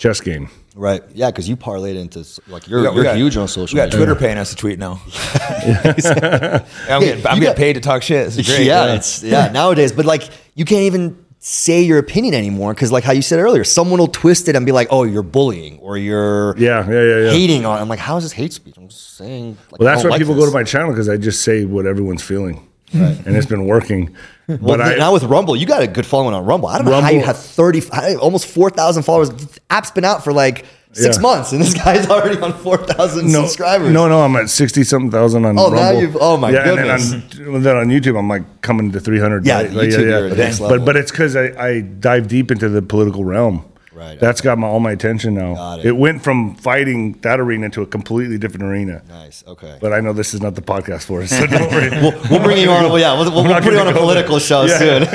chess 0.00 0.20
game. 0.20 0.48
right. 0.74 1.02
Yeah, 1.14 1.30
because 1.30 1.46
you 1.48 1.56
parlayed 1.56 1.94
into 1.96 2.20
like 2.50 2.66
you're, 2.66 2.80
We 2.80 2.86
got- 2.86 2.94
you're 2.94 3.04
got- 3.04 3.16
huge 3.16 3.36
on 3.36 3.46
social 3.48 3.74
We 3.76 3.80
got 3.80 3.86
media. 3.86 3.98
Twitter 3.98 4.14
paying 4.16 4.38
us 4.38 4.50
to 4.50 4.56
tweet 4.56 4.78
now. 4.78 5.00
I'm 5.64 7.00
getting, 7.00 7.26
I'm 7.26 7.36
you 7.36 7.42
getting 7.42 7.54
paid 7.54 7.74
to 7.74 7.80
talk 7.80 8.02
shit. 8.02 8.26
This 8.26 8.38
is 8.38 8.46
great. 8.46 8.66
yeah, 8.66 8.94
it's 8.94 9.22
yeah 9.22 9.50
nowadays. 9.52 9.92
But 9.92 10.06
like, 10.06 10.28
you 10.54 10.64
can't 10.64 10.82
even 10.82 11.24
say 11.42 11.80
your 11.82 11.98
opinion 11.98 12.34
anymore 12.34 12.74
because, 12.74 12.92
like 12.92 13.04
how 13.04 13.12
you 13.12 13.22
said 13.22 13.38
earlier, 13.40 13.64
someone 13.64 13.98
will 13.98 14.06
twist 14.08 14.48
it 14.48 14.56
and 14.56 14.64
be 14.66 14.72
like, 14.72 14.88
"Oh, 14.90 15.04
you're 15.04 15.22
bullying" 15.22 15.78
or 15.80 15.96
"You're 15.96 16.56
Yeah, 16.58 16.86
yeah, 16.88 17.02
yeah, 17.02 17.16
yeah. 17.26 17.30
hating 17.30 17.64
on." 17.66 17.80
I'm 17.80 17.88
like, 17.88 17.98
"How 17.98 18.16
is 18.16 18.24
this 18.24 18.32
hate 18.32 18.52
speech?" 18.52 18.76
I'm 18.76 18.88
just 18.88 19.16
saying. 19.16 19.56
Like, 19.70 19.80
Well, 19.80 19.86
that's 19.86 20.04
why 20.04 20.10
like 20.10 20.20
people 20.20 20.34
this. 20.34 20.44
go 20.44 20.50
to 20.50 20.54
my 20.54 20.64
channel 20.64 20.90
because 20.90 21.08
I 21.08 21.16
just 21.16 21.42
say 21.42 21.64
what 21.64 21.86
everyone's 21.86 22.22
feeling, 22.22 22.66
and 22.92 23.36
it's 23.36 23.46
been 23.46 23.66
working. 23.66 24.14
Well, 24.50 24.78
but 24.78 24.80
I, 24.80 24.96
now 24.96 25.12
with 25.12 25.22
Rumble, 25.22 25.54
you 25.54 25.64
got 25.64 25.80
a 25.80 25.86
good 25.86 26.04
following 26.04 26.34
on 26.34 26.44
Rumble. 26.44 26.68
I 26.68 26.78
don't 26.78 26.86
know 26.86 27.00
how 27.00 27.10
you 27.10 27.20
have 27.22 27.38
thirty, 27.38 27.80
almost 28.16 28.46
four 28.46 28.68
thousand 28.68 29.04
followers. 29.04 29.30
The 29.30 29.60
app's 29.70 29.92
been 29.92 30.04
out 30.04 30.24
for 30.24 30.32
like 30.32 30.64
six 30.90 31.18
Yeah. 31.18 31.22
months, 31.22 31.52
and 31.52 31.62
this 31.62 31.72
guy's 31.72 32.08
already 32.10 32.36
on 32.40 32.52
four 32.54 32.76
thousand 32.78 33.30
no, 33.30 33.42
subscribers. 33.44 33.92
No, 33.92 34.08
no, 34.08 34.22
I'm 34.24 34.34
at 34.34 34.50
sixty 34.50 34.82
something 34.82 35.08
thousand 35.12 35.44
on. 35.44 35.56
Oh, 35.56 35.68
now 35.68 35.76
Rumble. 35.76 36.00
you've- 36.02 36.18
oh 36.20 36.36
my 36.36 36.50
yeah, 36.50 36.64
goodness. 36.64 37.12
And 37.12 37.22
then 37.30 37.54
on, 37.54 37.62
then 37.62 37.76
on 37.76 37.86
YouTube, 37.90 38.18
I'm 38.18 38.28
like 38.28 38.42
coming 38.60 38.90
to 38.90 38.98
three 38.98 39.20
hundred. 39.20 39.46
Yeah, 39.46 39.62
YouTube, 39.62 40.00
you're 40.00 40.24
at 40.26 40.30
the 40.30 40.36
next 40.36 40.58
level. 40.58 40.78
But 40.78 40.84
but 40.84 40.96
it's 40.96 41.12
because 41.12 41.36
I, 41.36 41.44
I 41.56 41.80
dive 41.82 42.26
deep 42.26 42.50
into 42.50 42.68
the 42.68 42.82
political 42.82 43.24
realm. 43.24 43.64
Right, 44.00 44.18
That's 44.18 44.40
got 44.40 44.56
my 44.56 44.66
all 44.66 44.80
my 44.80 44.92
attention 44.92 45.34
now. 45.34 45.54
Got 45.54 45.80
it. 45.80 45.86
it 45.86 45.92
went 45.96 46.22
from 46.24 46.54
fighting 46.54 47.12
that 47.20 47.38
arena 47.38 47.68
to 47.70 47.82
a 47.82 47.86
completely 47.86 48.38
different 48.38 48.64
arena. 48.64 49.02
Nice. 49.08 49.44
Okay. 49.46 49.76
But 49.78 49.92
I 49.92 50.00
know 50.00 50.14
this 50.14 50.32
is 50.32 50.40
not 50.40 50.54
the 50.54 50.62
podcast 50.62 51.04
for 51.04 51.20
us, 51.20 51.28
so 51.28 51.46
don't 51.46 51.70
worry. 51.70 51.90
we'll 52.30 52.42
bring 52.42 52.56
you 52.56 52.70
on. 52.70 52.84
Well, 52.84 52.98
yeah, 52.98 53.12
we'll, 53.12 53.30
we'll, 53.30 53.44
not 53.44 53.62
put 53.62 53.74
you 53.74 53.78
on 53.78 53.88
a 53.88 53.92
political 53.92 54.36
there. 54.38 54.40
show 54.40 54.64
Yeah. 54.64 54.78
soon. 54.78 55.02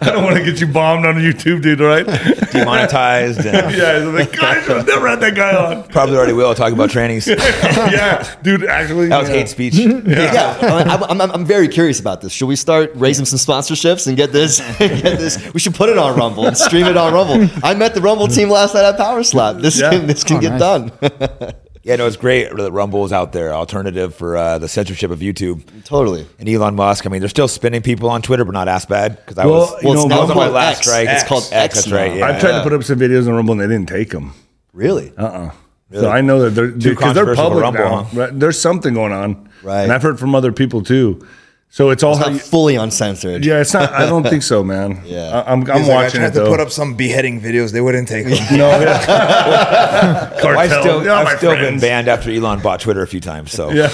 I 0.00 0.10
don't 0.12 0.22
want 0.22 0.36
to 0.36 0.44
get 0.44 0.60
you 0.60 0.68
bombed 0.68 1.06
on 1.06 1.16
YouTube, 1.16 1.60
dude. 1.62 1.80
All 1.80 1.88
right? 1.88 2.06
Demonetized. 2.52 3.44
And 3.44 3.74
yeah, 3.76 3.98
so 3.98 4.10
like, 4.10 4.32
guys, 4.32 4.68
I've 4.68 4.86
never 4.86 5.08
had 5.08 5.20
that 5.20 5.34
guy 5.34 5.56
on. 5.56 5.82
probably 5.88 6.16
already 6.16 6.34
will 6.34 6.54
talk 6.54 6.72
about 6.72 6.90
trannies. 6.90 7.26
yeah, 7.26 8.36
dude. 8.42 8.64
Actually, 8.64 9.08
That 9.08 9.20
was 9.20 9.28
yeah. 9.28 9.34
hate 9.36 9.48
speech. 9.48 9.74
yeah, 9.74 10.56
uh, 10.62 10.84
I'm, 11.10 11.20
I'm, 11.20 11.30
I'm 11.32 11.44
very 11.44 11.66
curious 11.66 11.98
about 11.98 12.20
this. 12.20 12.32
Should 12.32 12.46
we 12.46 12.56
start 12.56 12.92
raising 12.94 13.24
some 13.24 13.38
sponsorships 13.38 14.06
and 14.06 14.16
get 14.16 14.30
this? 14.32 14.60
get 14.78 15.18
this? 15.18 15.52
We 15.52 15.60
should 15.60 15.74
put 15.74 15.88
it 15.88 15.98
on 15.98 16.16
Rumble 16.16 16.46
and 16.46 16.56
stream 16.56 16.86
it 16.86 16.96
on 16.96 17.12
Rumble. 17.12 17.48
I 17.64 17.74
met 17.74 17.87
the 17.94 18.00
Rumble 18.00 18.28
team 18.28 18.50
last 18.50 18.74
night 18.74 18.84
at 18.84 18.96
Power 18.96 19.22
Slap. 19.22 19.56
This 19.56 19.78
Yeah. 19.80 19.90
can 19.90 20.06
this 20.06 20.24
can 20.24 20.36
Oh, 20.36 20.40
get 20.40 20.50
nice. 20.52 20.60
done. 20.60 20.92
Yeah, 21.84 21.96
no, 21.96 22.06
it's 22.06 22.16
great 22.18 22.54
that 22.54 22.70
Rumble 22.72 23.06
is 23.06 23.14
out 23.14 23.32
there, 23.32 23.54
alternative 23.54 24.14
for 24.14 24.36
uh, 24.36 24.58
the 24.58 24.68
censorship 24.68 25.10
of 25.10 25.20
YouTube. 25.20 25.62
totally. 25.84 26.26
And 26.38 26.46
Elon 26.46 26.74
Musk, 26.74 27.06
I 27.06 27.08
mean, 27.08 27.20
they're 27.20 27.30
still 27.30 27.48
spinning 27.48 27.80
people 27.80 28.10
on 28.10 28.20
Twitter, 28.20 28.44
but 28.44 28.52
not 28.52 28.68
as 28.68 28.84
bad 28.84 29.16
because 29.16 29.38
I 29.38 29.46
Well, 29.46 29.60
was. 29.60 29.82
you 29.82 29.88
Well, 29.88 29.94
it's 29.94 30.02
know, 30.02 30.08
now 30.08 30.18
I 30.18 30.20
was 30.22 30.30
on 30.32 30.36
my 30.36 30.48
last 30.48 30.78
X. 30.78 30.86
strike. 30.86 31.08
It's 31.08 31.24
called 31.24 31.48
X 31.50 31.74
That's 31.76 31.90
right. 31.90 32.16
Yeah. 32.16 32.26
I've 32.26 32.40
tried 32.40 32.50
Yeah. 32.50 32.56
to 32.58 32.62
put 32.64 32.72
up 32.74 32.84
some 32.84 32.98
videos 32.98 33.26
on 33.26 33.32
Rumble 33.34 33.52
and 33.52 33.60
they 33.62 33.68
didn't 33.74 33.88
take 33.88 34.10
them. 34.10 34.34
Really? 34.74 35.14
Uh-uh. 35.16 35.50
So 35.94 36.10
I 36.10 36.20
know 36.20 36.40
that 36.40 36.50
they're 36.50 36.66
because 36.66 37.14
they're 37.14 37.34
public 37.34 37.62
Rumble, 37.62 37.80
now. 37.84 38.02
huh? 38.02 38.20
Right? 38.20 38.38
There's 38.38 38.60
something 38.60 38.92
going 38.92 39.12
on, 39.12 39.48
Right. 39.62 39.84
And 39.84 39.92
I've 39.92 40.02
heard 40.02 40.18
from 40.18 40.34
other 40.34 40.52
people 40.52 40.82
too 40.82 41.26
So 41.70 41.90
it's 41.90 42.02
all 42.02 42.12
It's 42.12 42.20
not 42.20 42.32
you, 42.32 42.38
fully 42.38 42.76
uncensored. 42.76 43.44
yeah. 43.44 43.60
It's 43.60 43.74
not. 43.74 43.92
I 43.92 44.06
don't 44.06 44.22
think 44.22 44.42
so, 44.42 44.64
man. 44.64 45.02
Yeah. 45.04 45.42
I, 45.46 45.52
am 45.52 45.60
I'm 45.62 45.64
like, 45.64 45.86
watching 45.88 45.92
I 45.92 46.04
it 46.06 46.10
tried 46.10 46.32
to 46.32 46.40
though. 46.40 46.48
put 46.50 46.60
up 46.60 46.70
some 46.70 46.94
beheading 46.94 47.40
videos. 47.42 47.72
They 47.72 47.80
wouldn't 47.82 48.08
take 48.08 48.24
them. 48.28 48.38
no, 48.58 48.68
yeah. 48.80 50.30
Well, 50.42 50.58
I've 50.58 50.70
still, 50.70 51.00
They're 51.00 51.14
my 51.24 51.30
I've 51.30 51.38
still 51.38 51.54
been 51.54 51.78
banned 51.78 52.08
after 52.08 52.30
Elon 52.30 52.60
bought 52.60 52.80
Twitter 52.80 53.02
a 53.02 53.06
few 53.06 53.20
times. 53.20 53.52
So 53.52 53.70
Yeah, 53.70 53.90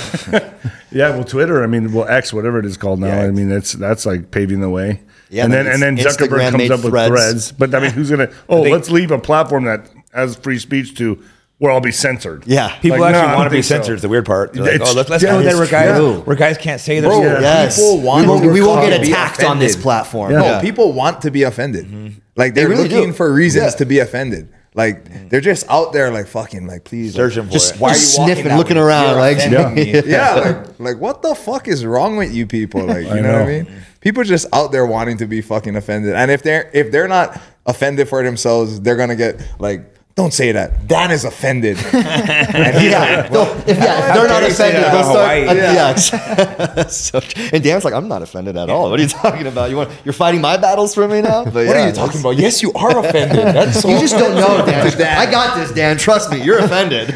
yeah. 0.93 1.11
Well, 1.11 1.25
Twitter. 1.25 1.63
I 1.65 1.67
mean, 1.67 1.93
well, 1.93 2.07
X, 2.09 2.33
whatever 2.33 2.59
it 2.61 2.65
is 2.67 2.77
called 2.77 3.01
now. 3.01 3.09
Yeah. 3.09 3.23
I 3.25 3.31
mean, 3.33 3.49
that's 3.49 3.73
that's 3.73 4.07
like 4.07 4.31
paving 4.31 4.61
the 4.61 4.71
way. 4.71 5.01
Yeah, 5.31 5.45
and 5.45 5.53
then 5.53 5.65
then 5.65 5.75
and 5.75 5.83
then 5.83 5.97
Zuckerberg 5.97 6.29
Instagram 6.29 6.51
comes 6.51 6.59
made 6.59 6.71
up 6.71 6.85
with 6.85 6.93
Threads. 6.93 7.09
threads. 7.09 7.53
But 7.53 7.75
I 7.75 7.81
mean, 7.81 7.91
who's 7.91 8.09
gonna? 8.11 8.31
Oh, 8.49 8.63
think- 8.63 8.73
let's 8.73 8.91
leave 8.91 9.11
a 9.11 9.19
platform 9.19 9.65
that 9.65 9.91
has 10.13 10.37
free 10.37 10.59
speech 10.61 10.95
to 10.99 11.21
where 11.59 11.73
I'll 11.73 11.81
be 11.81 11.93
censored. 11.93 12.45
Yeah. 12.47 12.77
people 12.81 12.99
Like, 12.99 13.15
actually 13.15 13.29
don't 13.29 13.37
want 13.37 13.47
to 13.47 13.51
be 13.51 13.57
think 13.57 13.65
so. 13.65 13.75
censored. 13.77 13.97
Is 13.97 14.03
the 14.03 14.09
weird 14.09 14.27
part. 14.27 14.57
Like, 14.57 14.81
oh, 14.81 14.93
let's, 14.93 15.09
let's 15.09 15.23
yeah, 15.23 15.33
go 15.33 15.43
there 15.43 15.51
it's 15.51 15.59
where 15.59 15.69
guys 15.69 15.97
true. 15.97 16.21
where 16.21 16.37
guys 16.37 16.59
can't 16.59 16.81
say 16.81 17.01
their 17.01 17.11
Bro, 17.11 17.23
shit. 17.23 17.41
Yes. 17.41 17.77
people 17.77 18.01
want 18.01 18.23
we 18.23 18.29
won't, 18.29 18.53
we 18.53 18.61
won't 18.61 18.89
get 18.89 19.01
attacked 19.03 19.45
on 19.45 19.59
this 19.59 19.77
platform. 19.77 20.33
Yeah. 20.33 20.39
No, 20.39 20.61
people 20.61 20.93
want 20.93 21.23
to 21.23 21.31
be 21.31 21.45
offended. 21.45 21.87
Mm-hmm. 21.87 22.19
Like 22.37 22.55
they're 22.55 22.69
really 22.69 22.89
looking 22.89 23.11
do. 23.11 23.13
for 23.13 23.33
reasons 23.33 23.73
Yeah. 23.73 23.79
to 23.79 23.85
be 23.87 24.01
offended. 24.01 24.53
Like 24.75 25.05
mm-hmm. 25.05 25.29
they're 25.29 25.41
just 25.41 25.71
out 25.71 25.93
there, 25.93 26.11
like 26.11 26.27
fucking, 26.27 26.67
like 26.67 26.83
please, 26.83 27.17
like, 27.17 27.31
Searching 27.31 27.47
for 27.47 27.53
Just, 27.53 27.77
it. 27.77 27.81
Why 27.81 27.91
are 27.91 27.93
you 27.93 28.01
sniffing, 28.01 28.57
looking 28.57 28.77
way? 28.77 28.83
around, 28.83 29.17
like 29.19 29.37
offending 29.37 30.05
yeah, 30.11 30.35
like, 30.35 30.81
like 30.81 30.99
what 30.99 31.23
the 31.23 31.37
fuck 31.37 31.69
is 31.69 31.87
wrong 31.87 32.17
with 32.17 32.35
you 32.35 32.47
people? 32.47 32.85
Like, 32.95 33.05
you 33.05 33.11
I 33.11 33.21
know, 33.21 33.33
what 33.35 33.43
I 33.43 33.47
mean? 33.63 33.69
People 34.01 34.23
are 34.23 34.25
just 34.25 34.47
out 34.53 34.73
there 34.73 34.85
wanting 34.85 35.17
to 35.19 35.27
be 35.27 35.41
fucking 35.41 35.77
offended, 35.77 36.15
and 36.15 36.29
if 36.31 36.43
they're 36.43 36.71
if 36.75 36.91
they're 36.91 37.07
not 37.07 37.41
offended 37.67 38.09
for 38.09 38.23
themselves, 38.25 38.81
they're 38.81 38.97
gonna 38.97 39.17
get 39.17 39.41
like. 39.61 39.94
Don't 40.17 40.33
say 40.33 40.53
that. 40.53 40.87
Dan 40.87 41.11
is 41.11 41.25
offended. 41.25 41.77
and 41.93 42.77
he's 42.77 42.93
yeah, 42.93 43.23
like, 43.23 43.33
they'll- 43.33 43.43
if, 43.67 43.77
yeah, 43.79 44.09
if 44.09 44.15
they're 44.15 44.29
not 44.29 44.41
dare 44.41 44.49
you 44.49 44.55
say 44.55 44.69
offended, 44.71 44.93
they'll 44.93 45.11
start. 45.11 45.49
Uh, 45.49 45.55
yeah, 45.55 46.75
That's 46.75 46.97
so 47.11 47.21
and 47.53 47.65
Dan's 47.65 47.85
like, 47.85 47.95
I'm 47.95 48.07
not 48.07 48.23
offended 48.23 48.57
at 48.57 48.71
all. 48.71 48.91
What 48.91 49.01
are 49.01 49.03
you 49.03 49.09
talking 49.09 49.49
about? 49.49 49.71
You 49.71 49.77
want 49.77 49.91
you're 50.05 50.13
fighting 50.13 50.41
my 50.41 50.57
battles 50.57 50.95
for 50.95 51.09
me 51.09 51.21
now? 51.21 51.45
But 51.45 51.55
what 51.55 51.65
yeah, 51.67 51.85
are 51.85 51.89
you 51.89 51.93
talking 51.95 52.21
about? 52.21 52.37
Yes, 52.37 52.63
you 52.63 52.73
are 52.75 52.97
offended. 53.05 53.45
That's 53.57 53.81
so 53.81 53.89
You 53.89 53.99
just 53.99 54.17
don't 54.17 54.37
know, 54.37 54.65
Dan. 54.65 54.97
Dan. 54.97 55.19
I 55.19 55.29
got 55.29 55.57
this, 55.57 55.73
Dan. 55.73 55.97
Trust 55.97 56.31
me, 56.31 56.43
you're 56.45 56.59
offended. 56.59 57.09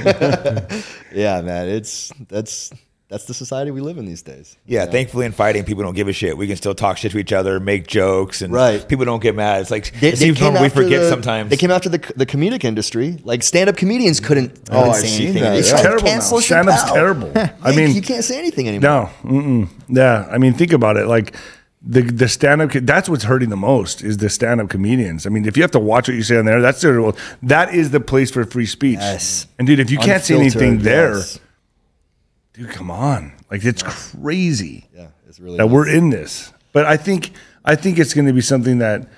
yeah, 1.13 1.41
man, 1.41 1.69
it's 1.69 2.13
that's 2.29 2.73
that's 3.09 3.25
the 3.25 3.33
society 3.35 3.71
we 3.71 3.81
live 3.81 3.97
in 3.97 4.05
these 4.05 4.21
days. 4.23 4.57
Yeah, 4.67 4.85
thankfully 4.87 5.25
in 5.25 5.33
fighting, 5.33 5.65
people 5.65 5.83
don't 5.83 5.95
give 5.95 6.09
a 6.09 6.13
shit. 6.13 6.37
We 6.37 6.47
can 6.47 6.57
still 6.57 6.75
talk 6.75 6.99
shit 6.99 7.13
to 7.13 7.19
each 7.19 7.33
other, 7.33 7.59
make 7.59 7.87
jokes, 7.87 8.43
and 8.43 8.53
Right. 8.53 8.87
people 8.87 9.05
don't 9.07 9.23
get 9.23 9.35
mad. 9.35 9.63
It's 9.63 9.71
like 9.71 9.93
They, 9.99 10.09
it 10.11 10.19
seems 10.19 10.39
normal. 10.41 10.61
We 10.63 10.69
forget 10.69 11.01
the- 11.01 11.09
sometimes. 11.09 11.49
They 11.51 11.57
came 11.57 11.71
after 11.71 11.89
the 11.89 11.99
the 12.17 12.27
comedic 12.27 12.65
industry. 12.65 13.19
Like 13.25 13.43
stand 13.43 13.71
up 13.71 13.77
comedians 13.77 14.21
couldn't, 14.21 14.53
oh, 14.71 14.73
couldn't 14.75 14.89
I've 14.91 14.97
say 14.97 15.07
seen 15.07 15.23
anything. 15.29 15.43
that, 15.43 15.51
They 15.53 15.61
yeah. 15.63 15.71
tried 15.71 15.77
to 15.79 15.83
Terrible 15.85 16.05
now. 16.05 16.11
cancel 16.11 16.41
Stand-up's 16.41 16.93
terrible. 16.93 17.33
I 17.63 17.75
mean- 17.75 17.95
you 17.95 18.03
can't 18.03 18.25
say 18.25 18.39
anything 18.39 18.69
anymore. 18.69 19.11
No, 19.25 19.29
mm-mm. 19.31 19.69
yeah. 19.89 20.29
I 20.31 20.39
mean, 20.39 20.53
think 20.55 20.73
about 20.73 20.97
it. 20.97 21.07
Like 21.07 21.35
the 21.81 22.03
the 22.03 22.29
stand 22.29 22.61
up. 22.61 22.73
That's 22.73 23.09
what's 23.09 23.25
hurting 23.25 23.49
the 23.51 23.57
most 23.57 24.03
is 24.03 24.19
the 24.19 24.29
stand 24.29 24.61
up 24.61 24.69
comedians. 24.69 25.27
I 25.27 25.31
mean, 25.31 25.47
if 25.47 25.57
you 25.57 25.63
have 25.63 25.71
to 25.71 25.79
watch 25.79 26.09
what 26.09 26.15
you 26.15 26.23
say 26.25 26.37
on 26.37 26.45
there, 26.45 26.61
that's 26.61 26.81
their, 26.83 27.13
that 27.45 27.73
is 27.73 27.91
the 27.93 28.01
place 28.01 28.31
for 28.31 28.45
free 28.45 28.67
speech. 28.67 28.99
Yes. 28.99 29.47
And 29.59 29.67
dude, 29.67 29.79
if 29.81 29.91
you 29.91 29.97
can't 29.99 30.23
say 30.23 30.35
anything 30.35 30.81
there, 30.81 31.19
yes. 31.19 31.39
Dude, 32.59 32.71
come 32.71 32.91
on. 32.91 33.33
Like 33.51 33.65
it's 33.65 33.83
crazy 33.83 34.87
Yeah, 34.95 35.09
it's 35.29 35.41
really 35.41 35.57
that 35.57 35.69
we're 35.69 35.89
in 35.89 36.11
this. 36.11 36.53
But 36.73 36.85
I 36.87 36.97
think 36.97 37.31
I 37.65 37.75
think 37.77 37.99
it's 37.99 38.15
going 38.15 38.27
to 38.27 38.33
be 38.33 38.41
something 38.41 38.79
that 38.79 39.09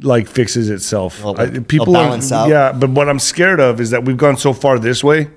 like 0.00 0.28
fixes 0.28 0.70
itself. 0.70 1.22
Well, 1.22 1.40
I- 1.40 1.60
people 1.60 1.96
are-. 1.96 2.18
Yeah, 2.48 2.72
but 2.72 2.90
what 2.90 3.08
I'm 3.08 3.18
scared 3.18 3.60
of 3.60 3.80
is 3.80 3.90
that 3.90 4.04
we've 4.04 4.16
gone 4.16 4.36
so 4.36 4.52
far 4.52 4.78
this 4.78 5.02
way. 5.04 5.30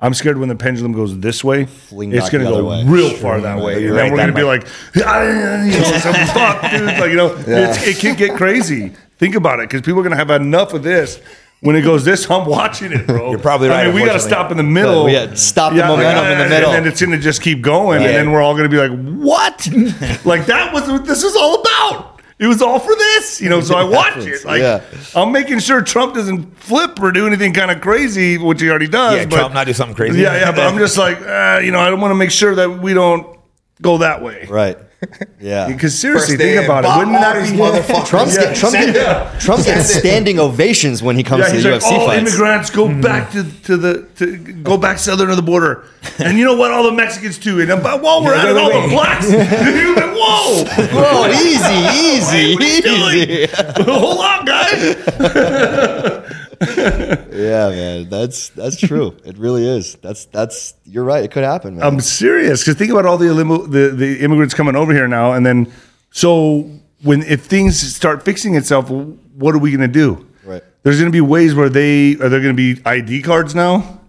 I'm 0.00 0.12
scared 0.12 0.38
when 0.38 0.48
the 0.48 0.56
pendulum 0.56 0.92
goes 0.92 1.18
this 1.20 1.42
way, 1.42 1.64
Fling 1.64 2.12
it's 2.12 2.28
going 2.28 2.44
to 2.44 2.50
go 2.50 2.68
way. 2.68 2.84
real 2.84 3.10
far 3.10 3.40
that 3.40 3.58
way, 3.58 3.74
and 3.74 3.82
You're 3.84 3.94
then 3.94 4.10
we're 4.10 4.18
going 4.18 4.28
to 4.28 4.34
be 4.34 4.42
like, 4.42 4.66
"Ah," 4.96 5.62
you 5.64 5.70
know, 5.70 5.82
some 5.98 6.14
fuck, 6.34 6.70
dude. 6.70 6.84
Like 6.98 7.10
you 7.10 7.16
know, 7.16 7.34
it's, 7.38 7.86
it 7.86 7.96
can 7.98 8.14
get 8.16 8.36
crazy. 8.36 8.92
Think 9.18 9.34
about 9.34 9.60
it, 9.60 9.68
because 9.68 9.80
people 9.80 10.00
are 10.00 10.02
going 10.02 10.10
to 10.10 10.16
have 10.16 10.30
enough 10.30 10.74
of 10.74 10.82
this. 10.82 11.20
When 11.64 11.76
it 11.76 11.82
goes 11.82 12.04
this, 12.04 12.30
I'm 12.30 12.46
watching 12.46 12.92
it, 12.92 13.06
bro. 13.06 13.30
You're 13.30 13.38
probably 13.38 13.68
right. 13.68 13.84
I 13.84 13.86
mean, 13.86 13.94
we 13.94 14.04
got 14.04 14.12
to 14.12 14.20
stop 14.20 14.50
in 14.50 14.58
the 14.58 14.62
middle. 14.62 15.08
Yeah, 15.08 15.32
stop 15.34 15.72
the 15.72 15.78
momentum 15.82 16.26
in 16.32 16.38
the 16.38 16.48
middle. 16.48 16.70
and 16.70 16.84
then 16.84 16.92
it's 16.92 17.00
going 17.00 17.12
to 17.12 17.18
just 17.18 17.40
keep 17.40 17.62
going, 17.62 18.02
and 18.02 18.14
then 18.14 18.30
we're 18.32 18.42
all 18.42 18.52
going 18.54 18.68
to 18.70 18.74
be 18.76 18.76
like, 18.76 18.92
"What? 19.18 19.66
like 20.26 20.46
that 20.46 20.72
was 20.74 20.86
what 20.88 21.06
this 21.06 21.24
was 21.24 21.34
all 21.36 21.60
about." 21.62 22.20
It 22.36 22.48
was 22.48 22.60
all 22.60 22.80
for 22.80 22.94
this, 22.94 23.40
you 23.40 23.48
know. 23.48 23.60
So 23.62 23.76
I 23.76 23.84
watch 23.98 24.18
it. 24.18 24.44
Like 24.44 24.60
Yeah. 24.60 24.82
I'm 25.14 25.32
making 25.32 25.60
sure 25.60 25.80
Trump 25.80 26.14
doesn't 26.14 26.58
flip 26.58 27.00
or 27.00 27.12
do 27.12 27.26
anything 27.26 27.52
kind 27.54 27.70
of 27.70 27.80
crazy, 27.80 28.36
which 28.38 28.60
he 28.60 28.68
already 28.68 28.88
does. 28.88 29.16
Yeah, 29.16 29.24
but- 29.26 29.36
Trump 29.36 29.54
not 29.54 29.66
do 29.66 29.72
something 29.72 29.94
crazy. 29.96 30.20
Yeah, 30.20 30.34
yeah. 30.36 30.50
But 30.50 30.66
I'm 30.66 30.76
just 30.78 30.98
like, 30.98 31.18
uh, 31.22 31.60
you 31.62 31.70
know, 31.70 31.78
I 31.80 31.88
don't 31.90 32.00
want 32.00 32.10
to 32.10 32.16
make 32.16 32.32
sure 32.32 32.54
that 32.56 32.68
we 32.82 32.92
don't 32.92 33.38
go 33.80 33.98
that 33.98 34.20
way. 34.22 34.46
right. 34.50 34.76
Yeah. 35.40 35.66
Because 35.66 35.98
seriously, 35.98 36.36
day, 36.36 36.54
think 36.54 36.64
about 36.64 36.84
it. 36.84 36.96
Wouldn't 36.98 37.16
that 37.16 37.42
be 37.42 37.56
motherfuckers. 37.56 38.06
Trump's, 38.06 38.34
Yeah, 38.36 38.44
get, 38.44 38.56
Trump, 38.56 38.74
get, 38.74 38.96
it. 38.96 39.40
Trump 39.40 39.64
gets 39.64 39.94
standing 39.94 40.38
ovations 40.38 41.02
when 41.02 41.16
he 41.16 41.22
comes 41.22 41.42
Yeah, 41.42 41.52
to 41.52 41.60
the 41.60 41.70
like, 41.72 41.80
UFC 41.82 41.84
all 41.92 42.00
oh, 42.00 42.06
fights. 42.06 42.30
immigrants 42.30 42.70
go 42.70 43.00
back 43.02 43.30
to, 43.32 43.44
to 43.62 43.76
the 43.76 44.02
to 44.16 44.36
go 44.36 44.76
back 44.78 44.98
southern 44.98 45.30
of 45.30 45.36
the 45.36 45.42
border, 45.42 45.84
and 46.18 46.38
you 46.38 46.44
know 46.44 46.56
what? 46.56 46.70
All 46.72 46.84
the 46.84 46.92
Mexicans 46.92 47.38
too. 47.38 47.60
And 47.60 47.70
uh, 47.70 47.76
but 47.76 48.00
while 48.02 48.22
we're 48.22 48.34
at 48.34 48.48
it, 48.48 48.56
all 48.56 48.70
the 48.82 48.88
blacks. 48.88 49.30
You're 49.30 49.94
like, 49.94 50.14
Whoa, 50.16 50.64
Whoa, 50.64 51.28
easy, 51.30 51.78
easy, 51.98 52.54
what 52.54 52.62
are 52.62 53.16
you 53.16 53.44
easy. 53.44 53.46
Hold 53.84 54.18
on, 54.20 54.44
guys. 54.44 54.94
Yeah, 57.34 57.68
man, 57.70 58.08
that's 58.08 58.50
that's 58.50 58.76
true. 58.76 59.16
It 59.24 59.36
really 59.38 59.66
is. 59.66 59.96
That's 59.96 60.26
that's 60.26 60.74
you're 60.84 61.04
right. 61.04 61.24
It 61.24 61.32
could 61.32 61.42
happen, 61.42 61.76
man. 61.76 61.84
I'm 61.84 62.00
serious 62.00 62.62
because 62.62 62.76
think 62.76 62.92
about 62.92 63.06
all 63.06 63.18
the, 63.18 63.26
the 63.26 63.88
the 63.88 64.20
immigrants 64.20 64.54
coming 64.54 64.76
over 64.76 64.92
here 64.92 65.08
now, 65.08 65.32
and 65.32 65.44
then 65.44 65.72
so 66.12 66.70
when 67.02 67.22
if 67.22 67.44
things 67.44 67.78
start 67.94 68.24
fixing 68.24 68.54
itself, 68.54 68.88
what 68.88 69.54
are 69.54 69.58
we 69.58 69.70
going 69.70 69.80
to 69.80 69.88
do? 69.88 70.26
Right. 70.44 70.62
There's 70.84 70.98
going 70.98 71.10
to 71.10 71.16
be 71.16 71.20
ways 71.20 71.54
where 71.54 71.68
they 71.68 72.12
are 72.12 72.28
there 72.28 72.40
going 72.40 72.56
to 72.56 72.74
be 72.74 72.80
ID 72.86 73.22
cards 73.22 73.54
now, 73.54 74.00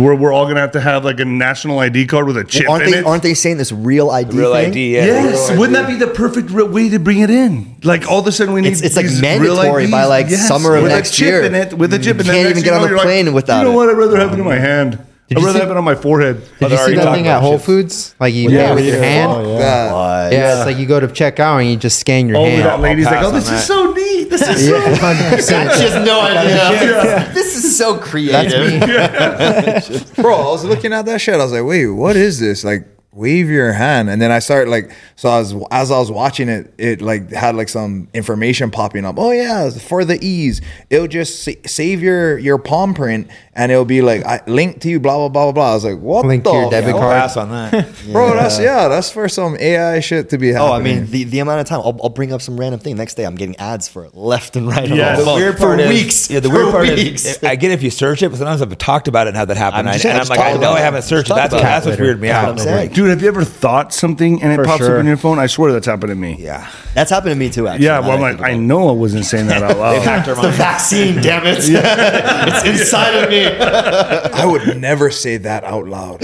where 0.00 0.14
we're 0.14 0.32
all 0.32 0.44
going 0.44 0.54
to 0.56 0.60
have 0.60 0.72
to 0.72 0.80
have 0.80 1.04
like 1.04 1.20
a 1.20 1.24
national 1.24 1.78
ID 1.78 2.06
card 2.06 2.26
with 2.26 2.36
a 2.36 2.44
chip 2.44 2.68
aren't 2.68 2.84
in 2.84 2.90
they 2.92 2.98
it. 2.98 3.04
aren't 3.06 3.22
they 3.22 3.34
saying 3.34 3.56
this 3.58 3.70
real 3.72 4.10
ID 4.10 4.36
Real 4.36 4.52
thing? 4.52 4.70
ID. 4.70 4.94
Yeah. 4.96 5.04
Yes, 5.06 5.50
wouldn't 5.50 5.72
that 5.72 5.86
be 5.86 5.94
the 5.96 6.06
perfect 6.08 6.50
re- 6.50 6.62
way 6.64 6.88
to 6.88 6.98
bring 6.98 7.18
it 7.20 7.30
in? 7.30 7.76
Like 7.84 8.08
all 8.10 8.20
of 8.20 8.26
a 8.26 8.32
sudden 8.32 8.54
we 8.54 8.60
need 8.60 8.68
It's- 8.68 8.82
it's 8.82 8.96
like 8.96 9.06
these 9.06 9.20
real 9.22 9.56
mandatory 9.56 9.84
IDs. 9.84 9.92
by, 9.92 10.04
like, 10.04 10.28
summer 10.30 10.76
of 10.76 10.82
with 10.84 10.92
next 10.92 11.10
a 11.10 11.12
chip 11.14 11.26
year. 11.28 11.42
in 11.42 11.54
it 11.54 11.74
with 11.74 11.92
a 11.94 11.98
chip. 11.98 12.16
You 12.16 12.20
and 12.20 12.28
then 12.28 12.34
can't 12.36 12.50
even 12.50 12.62
get 12.62 12.72
on 12.74 12.80
you 12.80 12.86
a 12.86 12.90
know, 12.96 13.02
plane 13.02 13.26
like, 13.26 13.34
without 13.34 13.58
You 13.58 13.64
know 13.66 13.72
it. 13.72 13.76
what? 13.76 13.88
I'd 13.90 13.96
rather 13.98 14.16
have 14.18 14.32
it 14.32 14.38
in 14.38 14.44
my 14.44 14.56
hand. 14.58 14.98
I'd 15.32 15.38
you 15.38 15.46
rather 15.46 15.58
see- 15.58 15.62
have 15.62 15.70
it 15.70 15.76
on 15.76 15.84
my 15.84 15.94
forehead. 15.94 16.42
Did 16.58 16.72
you 16.72 16.76
see 16.78 16.94
that 16.96 17.14
thing 17.14 17.28
at 17.28 17.40
Whole 17.40 17.56
shit. 17.58 17.66
Foods? 17.66 18.14
Like 18.18 18.34
you 18.34 18.50
Yeah, 18.50 18.68
pay 18.70 18.74
with 18.74 18.84
your 18.86 18.98
hand. 19.02 19.30
Oh, 19.32 19.52
yeah. 19.52 19.58
That- 19.58 19.92
What? 19.94 20.32
Yeah, 20.32 20.56
it's 20.56 20.66
like 20.66 20.76
you 20.78 20.86
go 20.86 20.98
to 20.98 21.06
check 21.08 21.38
out 21.38 21.58
and 21.58 21.70
you 21.70 21.76
just 21.76 22.00
scan 22.00 22.28
your 22.28 22.38
Oh, 22.38 22.44
hand. 22.44 22.64
that 22.64 22.80
lady's 22.80 23.06
like, 23.06 23.22
oh, 23.22 23.28
on 23.28 23.34
this 23.34 23.48
that. 23.48 23.54
is 23.60 23.64
so 23.64 23.92
neat. 23.92 24.28
This 24.28 24.42
is 24.42 24.66
so. 24.68 24.80
She 25.76 25.82
has 25.84 26.04
no 26.04 26.20
idea. 26.20 27.30
This 27.34 27.56
is 27.64 27.76
so 27.78 27.96
creative. 27.98 28.80
Bro, 30.16 30.34
I 30.36 30.50
was 30.50 30.64
looking 30.64 30.92
at 30.92 31.06
that 31.06 31.20
shit. 31.20 31.34
I 31.34 31.38
was 31.38 31.52
like, 31.52 31.64
wait, 31.64 31.86
what 31.86 32.16
is 32.16 32.38
this? 32.40 32.64
Like, 32.64 32.86
wave 33.12 33.48
your 33.48 33.72
hand. 33.72 34.08
And 34.08 34.22
then 34.22 34.30
I 34.30 34.38
started 34.38 34.70
like, 34.70 34.92
so 35.16 35.28
I 35.28 35.38
was, 35.40 35.54
as 35.72 35.90
I 35.90 35.98
was 35.98 36.10
watching 36.12 36.48
it, 36.48 36.72
it 36.78 37.02
like 37.02 37.30
had 37.32 37.56
like 37.56 37.68
some 37.68 38.08
information 38.14 38.70
popping 38.70 39.04
up. 39.04 39.16
Oh 39.18 39.32
yeah, 39.32 39.68
for 39.70 40.04
the 40.04 40.18
ease, 40.24 40.60
it'll 40.90 41.08
just 41.08 41.42
sa- 41.42 41.50
save 41.66 42.02
your, 42.02 42.38
your 42.38 42.56
palm 42.58 42.94
print 42.94 43.28
and 43.52 43.72
it'll 43.72 43.84
be 43.84 44.00
like, 44.00 44.24
I 44.24 44.40
link 44.46 44.80
to 44.82 44.88
you, 44.88 45.00
blah, 45.00 45.16
blah, 45.16 45.28
blah, 45.28 45.44
blah, 45.46 45.52
blah. 45.52 45.70
I 45.72 45.74
was 45.74 45.84
like, 45.84 45.98
what 45.98 46.24
Link 46.24 46.44
the 46.44 46.52
to 46.52 46.56
your 46.56 46.70
debit 46.70 46.90
hell? 46.90 46.98
card. 47.00 47.20
Pass 47.20 47.36
on 47.36 47.50
that. 47.50 47.72
Bro, 48.12 48.34
that's, 48.34 48.60
yeah, 48.60 48.86
that's 48.88 49.10
for 49.10 49.28
some 49.28 49.56
AI 49.58 49.98
shit 50.00 50.30
to 50.30 50.38
be 50.38 50.52
happening. 50.52 50.70
Oh, 50.70 50.72
I 50.72 50.80
mean, 50.80 51.06
the, 51.10 51.24
the 51.24 51.40
amount 51.40 51.60
of 51.60 51.66
time 51.66 51.80
I'll, 51.80 51.98
I'll 52.02 52.08
bring 52.10 52.32
up 52.32 52.40
some 52.40 52.58
random 52.58 52.78
thing. 52.80 52.96
Next 52.96 53.14
day, 53.14 53.24
I'm 53.26 53.34
getting 53.34 53.56
ads 53.56 53.88
for 53.88 54.04
it 54.04 54.14
left 54.14 54.54
and 54.56 54.68
right. 54.68 54.88
yeah 54.88 54.94
Yes. 54.94 55.18
The 55.18 55.24
phone 55.24 55.40
weird 55.40 55.54
for 55.56 55.60
part 55.60 55.80
is, 55.80 55.88
weeks. 55.88 56.30
Yeah, 56.30 56.40
the 56.40 56.48
weird 56.50 56.70
part 56.70 56.86
weeks. 56.88 57.24
is, 57.24 57.42
I 57.42 57.56
get 57.56 57.72
it 57.72 57.74
if 57.74 57.82
you 57.82 57.90
search 57.90 58.22
it, 58.22 58.28
but 58.28 58.38
sometimes 58.38 58.62
I've 58.62 58.78
talked 58.78 59.08
about 59.08 59.26
it 59.26 59.30
and 59.30 59.36
had 59.36 59.48
that 59.48 59.56
happen. 59.56 59.86
I'm 59.88 59.92
just- 59.94 60.04
and 60.04 60.14
I'm 60.14 60.20
just 60.20 60.30
like, 60.30 60.38
oh, 60.38 60.42
I 60.42 60.56
know 60.56 60.72
I 60.72 60.80
haven't 60.80 61.02
searched 61.02 61.30
it. 61.30 61.34
That's, 61.34 61.52
that's 61.52 61.86
about 61.86 61.90
what's 61.98 62.00
it. 62.00 62.02
weirded 62.02 62.20
me 62.20 62.30
out. 62.30 62.58
What 63.02 63.10
I'm 63.12 63.18
saying. 63.18 63.18
Dude, 63.18 63.22
have 63.22 63.22
you 63.22 63.28
ever 63.28 63.44
thought 63.44 63.92
something 63.92 64.42
and 64.42 64.52
it 64.52 64.56
For 64.56 64.64
pops 64.64 64.78
sure. 64.84 64.94
up 64.96 65.00
in 65.00 65.06
your 65.06 65.16
phone? 65.16 65.38
I 65.38 65.46
swear 65.46 65.72
that's 65.72 65.86
happened 65.86 66.10
to 66.10 66.14
me. 66.16 66.36
Yeah. 66.38 66.70
That's 66.94 67.10
happened 67.10 67.32
to 67.32 67.36
me 67.38 67.50
too, 67.50 67.66
actually. 67.68 67.86
Yeah, 67.86 68.00
now 68.00 68.08
well, 68.08 68.12
I'm 68.12 68.20
that 68.20 68.24
I 68.24 68.28
like, 68.30 68.36
think 68.38 68.46
I 68.46 68.50
about 68.52 68.62
know 68.62 68.88
I 68.88 68.92
wasn't 68.92 69.24
saying 69.24 69.46
that 69.46 69.62
out 69.62 69.76
loud. 69.78 70.02
Hacked 70.02 70.28
It's 70.28 70.40
the 70.42 70.50
vaccine, 70.50 71.20
damn 71.22 71.46
it. 71.46 71.58
it's 71.62 72.64
inside 72.80 73.14
of 73.22 73.30
me. 73.30 73.46
I 73.46 74.44
would 74.44 74.76
never 74.80 75.10
say 75.10 75.36
that 75.38 75.64
out 75.64 75.86
loud. 75.86 76.22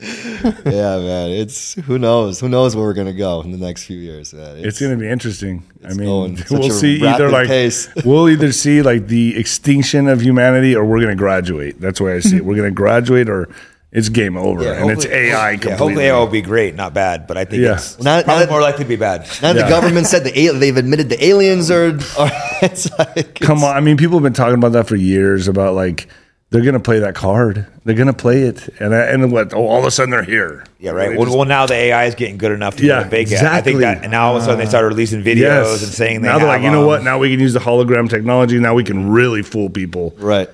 yeah, 0.00 0.98
man. 0.98 1.30
It's 1.30 1.74
who 1.74 1.98
knows? 1.98 2.40
Who 2.40 2.48
knows 2.48 2.76
where 2.76 2.84
we're 2.84 2.94
gonna 2.94 3.12
go 3.12 3.40
in 3.40 3.50
the 3.50 3.58
next 3.58 3.84
few 3.84 3.98
years, 3.98 4.32
man. 4.32 4.58
It's 4.58 4.78
going 4.80 4.92
to 4.92 4.98
be 4.98 5.08
interesting. 5.08 5.64
I 5.84 5.94
going 5.94 6.34
mean, 6.34 6.36
such 6.36 6.50
we'll 6.50 6.66
a 6.68 6.70
see 6.70 6.96
either 6.96 7.24
rapid 7.24 7.32
like 7.32 7.46
pace. 7.48 7.88
we'll 8.04 8.28
either 8.28 8.52
see 8.52 8.82
like 8.82 9.08
the 9.08 9.36
extinction 9.36 10.06
of 10.08 10.20
humanity 10.22 10.74
or 10.76 10.84
we're 10.84 10.98
going 11.00 11.10
to 11.10 11.16
graduate. 11.16 11.80
That's 11.80 12.00
why 12.00 12.14
I 12.14 12.20
see 12.20 12.36
it. 12.36 12.44
We're 12.44 12.56
going 12.56 12.70
to 12.70 12.74
graduate 12.74 13.28
or 13.28 13.48
it's 13.90 14.08
game 14.10 14.36
over 14.36 14.62
Yeah, 14.62 14.82
and 14.82 14.90
it's 14.90 15.04
hopefully- 15.04 15.22
AI 15.30 15.50
Yeah, 15.52 15.76
hopefully 15.76 16.04
AI 16.06 16.18
will 16.18 16.26
be 16.26 16.42
great, 16.42 16.74
not 16.74 16.92
bad, 16.94 17.26
but 17.26 17.36
I 17.38 17.44
think 17.44 17.62
Yeah. 17.62 17.74
it's 17.74 17.98
Now- 17.98 18.16
now 18.18 18.22
probably 18.22 18.44
that- 18.44 18.50
more 18.50 18.60
likely 18.60 18.84
to 18.84 18.88
be 18.88 18.96
bad. 18.96 19.26
now 19.42 19.48
Yeah. 19.52 19.62
the 19.64 19.68
government 19.68 20.06
said 20.06 20.24
the 20.24 20.48
they've 20.58 20.76
admitted 20.76 21.08
the 21.08 21.24
aliens 21.24 21.70
are. 21.70 21.96
are 22.18 22.30
it's 22.62 22.88
like 22.98 23.40
Come 23.40 23.64
on, 23.64 23.76
I 23.76 23.80
mean, 23.80 23.96
people 23.96 24.16
have 24.18 24.22
been 24.24 24.32
talking 24.34 24.54
about 24.54 24.72
that 24.72 24.86
for 24.86 24.96
years 24.96 25.48
about 25.48 25.74
like 25.74 26.06
they're 26.50 26.64
gonna 26.64 26.80
play 26.80 26.98
that 27.00 27.14
card. 27.14 27.66
They're 27.84 27.94
gonna 27.94 28.14
play 28.14 28.42
it, 28.42 28.68
and 28.80 28.94
and 28.94 29.30
what? 29.30 29.52
Oh, 29.52 29.66
all 29.66 29.80
of 29.80 29.84
a 29.84 29.90
sudden 29.90 30.10
they're 30.10 30.22
here. 30.22 30.64
Yeah, 30.80 30.92
right. 30.92 31.10
Well, 31.16 31.26
just- 31.26 31.36
well, 31.36 31.46
now 31.46 31.66
the 31.66 31.74
AI 31.74 32.04
is 32.06 32.14
getting 32.14 32.38
good 32.38 32.52
enough 32.52 32.76
to 32.76 32.86
Yeah, 32.86 33.00
yeah, 33.00 33.08
fake 33.08 33.30
it. 33.30 33.42
I 33.42 33.60
think 33.60 33.80
that, 33.80 34.02
and 34.02 34.10
now 34.10 34.28
all 34.28 34.36
of 34.36 34.42
a 34.42 34.44
sudden 34.46 34.58
they 34.58 34.66
started 34.66 34.88
releasing 34.88 35.22
videos 35.22 35.82
and 35.82 35.92
saying 35.92 36.22
they 36.22 36.28
now 36.28 36.38
they're 36.38 36.46
like, 36.48 36.62
you 36.62 36.70
know 36.70 36.80
um, 36.80 36.86
what? 36.86 37.04
Now 37.04 37.18
we 37.18 37.30
can 37.30 37.40
use 37.40 37.52
the 37.52 37.60
hologram 37.60 38.08
technology. 38.08 38.58
Now 38.58 38.74
we 38.74 38.82
can 38.84 39.10
really 39.10 39.42
fool 39.42 39.68
people. 39.68 40.14
Right. 40.18 40.48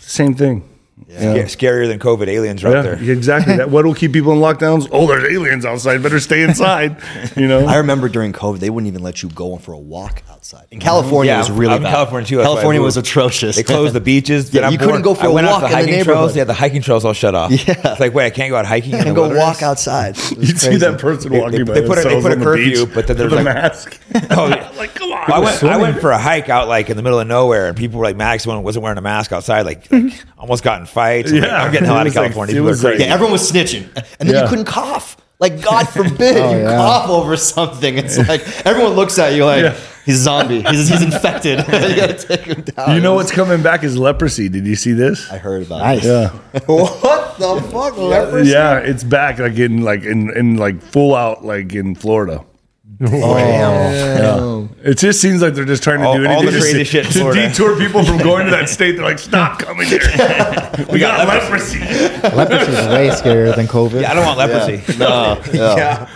Same 0.00 0.34
thing. 0.34 0.62
Sca- 1.08 1.44
scarier 1.56 1.86
than 1.88 1.98
COVID 1.98 2.28
aliens 2.28 2.62
right 2.64 2.74
Yeah, 2.74 2.82
there. 2.82 3.10
exactly. 3.12 3.56
that, 3.56 3.70
what 3.70 3.84
will 3.84 3.94
keep 3.94 4.12
people 4.12 4.32
in 4.32 4.38
lockdowns? 4.38 4.88
Oh, 4.92 5.06
there's 5.06 5.24
aliens 5.32 5.64
outside. 5.64 6.02
Better 6.02 6.20
stay 6.20 6.42
inside. 6.42 6.96
You 7.36 7.48
know. 7.48 7.66
I 7.66 7.76
remember 7.78 8.08
during 8.08 8.32
COVID, 8.32 8.58
they 8.60 8.70
wouldn't 8.70 8.86
even 8.88 9.02
let 9.02 9.22
you 9.22 9.28
go 9.28 9.56
for 9.56 9.72
a 9.72 9.78
walk 9.78 10.22
outside. 10.30 10.66
In 10.70 10.78
mm-hmm. 10.78 10.86
California, 10.86 11.32
Yeah, 11.32 11.36
it 11.36 11.40
was 11.40 11.50
really 11.50 11.72
I'm 11.72 11.78
in 11.78 11.82
bad. 11.84 11.90
California 11.94 12.28
too, 12.28 12.36
that's 12.36 12.46
why 12.46 12.52
I 12.52 12.54
California 12.54 12.82
was 12.82 12.96
atrocious. 12.96 13.56
They 13.56 13.62
closed 13.64 13.92
the 13.94 14.00
beaches. 14.00 14.52
Yeah, 14.52 14.60
Then 14.60 14.64
I'm 14.66 14.72
you 14.72 14.78
couldn't 14.78 15.02
born- 15.02 15.02
go 15.02 15.14
for 15.14 15.24
I 15.24 15.30
a 15.30 15.32
went 15.32 15.46
out 15.46 15.62
walk 15.62 15.62
the 15.62 15.66
in 15.66 15.72
the 15.72 15.76
hiking 15.76 16.04
trails. 16.04 16.06
neighborhood. 16.06 16.36
Yeah, 16.36 16.44
the 16.44 16.54
hiking 16.54 16.82
trails 16.82 17.04
all 17.04 17.12
shut 17.12 17.34
off. 17.34 17.50
Yeah. 17.50 17.74
it's 17.92 18.00
like 18.00 18.14
wait, 18.14 18.26
I 18.26 18.30
can't 18.30 18.50
go 18.50 18.56
out 18.56 18.66
hiking 18.66 18.92
in 18.92 18.98
the 19.00 19.06
and 19.06 19.16
go 19.16 19.22
wilderness? 19.22 19.42
walk 19.44 19.62
outside. 19.62 20.16
You'd 20.38 20.58
see 20.60 20.76
that 20.76 20.98
person 21.00 21.32
They- 21.32 21.40
walking 21.40 21.64
they- 21.64 21.72
by 21.72 21.80
they 21.80 21.86
put 21.86 21.98
a- 21.98 22.02
they 22.02 22.20
put 22.20 22.30
a 22.30 22.34
on 22.34 22.38
the 22.38 22.44
curfew, 22.44 22.86
but 22.86 23.06
then 23.08 23.16
there's 23.16 23.30
with 23.32 23.40
a 23.40 23.44
mask. 23.44 24.00
Oh, 24.30 24.48
yeah. 24.48 24.70
like, 24.76 24.94
come 24.94 25.10
on. 25.12 25.30
I 25.32 25.38
went, 25.40 25.62
I 25.64 25.76
went 25.76 26.00
for 26.00 26.10
a 26.12 26.18
hike 26.18 26.48
out 26.48 26.68
like 26.68 26.88
in 26.90 26.96
the 26.96 27.02
middle 27.02 27.18
of 27.18 27.26
nowhere, 27.26 27.66
and 27.68 27.76
people 27.76 27.98
were 27.98 28.04
like, 28.04 28.16
Max 28.16 28.46
one 28.46 28.62
wasn't 28.62 28.82
wearing 28.84 28.98
a 28.98 29.02
mask 29.02 29.32
outside, 29.32 29.62
like, 29.62 29.90
like 29.90 30.02
mm-hmm. 30.02 30.30
almost 30.38 30.62
got 30.62 30.80
in 30.84 30.90
fights. 30.92 31.32
I'm 31.32 31.40
like, 31.40 31.50
I'm 31.50 31.72
getting 31.72 31.86
hell 31.86 31.96
out 31.98 32.06
of 32.06 32.12
was 32.12 32.16
like- 32.16 32.24
California. 32.24 32.52
it 32.52 32.56
People 32.56 32.66
are 32.68 32.70
was 32.70 32.84
like- 32.84 32.90
crazy. 32.96 33.04
Yeah, 33.08 33.14
everyone 33.14 33.32
was 33.32 33.50
snitching, 33.52 33.84
and 34.20 34.28
then 34.28 34.34
Yeah. 34.36 34.42
you 34.42 34.48
couldn't 34.48 34.64
cough. 34.66 35.16
Like 35.40 35.60
God 35.60 35.88
forbid 35.88 36.36
Oh, 36.38 36.52
you 36.52 36.58
yeah. 36.62 36.76
cough 36.76 37.10
over 37.10 37.36
something. 37.36 37.98
It's 37.98 38.16
like 38.28 38.42
everyone 38.64 38.92
looks 38.92 39.18
at 39.18 39.34
you 39.34 39.44
like 39.44 39.64
Yeah. 39.64 39.76
he's 40.06 40.20
a 40.20 40.22
zombie. 40.22 40.62
He's, 40.62 40.88
he's 40.88 41.02
infected. 41.02 41.58
you 41.66 41.96
gotta 41.96 42.14
take 42.14 42.42
him 42.42 42.62
down. 42.62 42.94
You 42.94 43.00
know 43.00 43.14
what's 43.14 43.32
coming 43.32 43.60
back 43.60 43.82
is 43.82 43.98
leprosy. 43.98 44.48
Did 44.48 44.64
you 44.64 44.76
see 44.76 44.92
this? 44.92 45.30
I 45.32 45.38
heard 45.38 45.66
about. 45.66 45.80
Nice. 45.80 46.04
Yeah. 46.04 46.38
It. 46.54 46.62
What 46.68 47.36
the 47.38 47.60
fuck? 47.70 47.96
Leprosy? 47.98 48.52
Yeah, 48.52 48.78
it's 48.78 49.02
back 49.02 49.40
like 49.40 49.58
in 49.58 49.82
like 49.82 50.04
in 50.04 50.30
in 50.36 50.56
like 50.56 50.80
full 50.80 51.14
out 51.16 51.44
like 51.44 51.74
in 51.74 51.96
Florida. 51.96 52.44
Oh, 53.00 53.36
yeah. 53.38 54.90
It 54.90 54.98
just 54.98 55.20
seems 55.20 55.42
like 55.42 55.54
they're 55.54 55.64
just 55.64 55.82
trying 55.82 56.00
to 56.00 56.06
All- 56.06 56.14
do 56.16 56.26
all 56.26 56.30
anything 56.32 56.46
the 56.46 56.52
to- 56.52 56.60
crazy 56.60 56.84
shit 56.84 57.06
in 57.06 57.12
to 57.24 57.32
detour 57.32 57.78
people 57.78 58.04
from 58.04 58.18
going 58.22 58.44
to 58.46 58.50
that 58.50 58.68
state. 58.68 58.92
They're 58.92 59.04
like, 59.04 59.18
stop 59.18 59.58
coming 59.58 59.86
here. 59.88 60.00
we 60.92 60.98
got 60.98 61.26
leprosy. 61.26 61.80
Leprosy 61.80 62.72
is 62.72 62.86
way 62.88 63.08
scarier 63.10 63.54
than 63.56 63.66
COVID. 63.66 64.02
Yeah, 64.02 64.10
I 64.10 64.14
don't 64.14 64.24
want 64.26 64.38
leprosy. 64.38 64.82
No. 64.98 65.40
Yeah. 65.52 66.08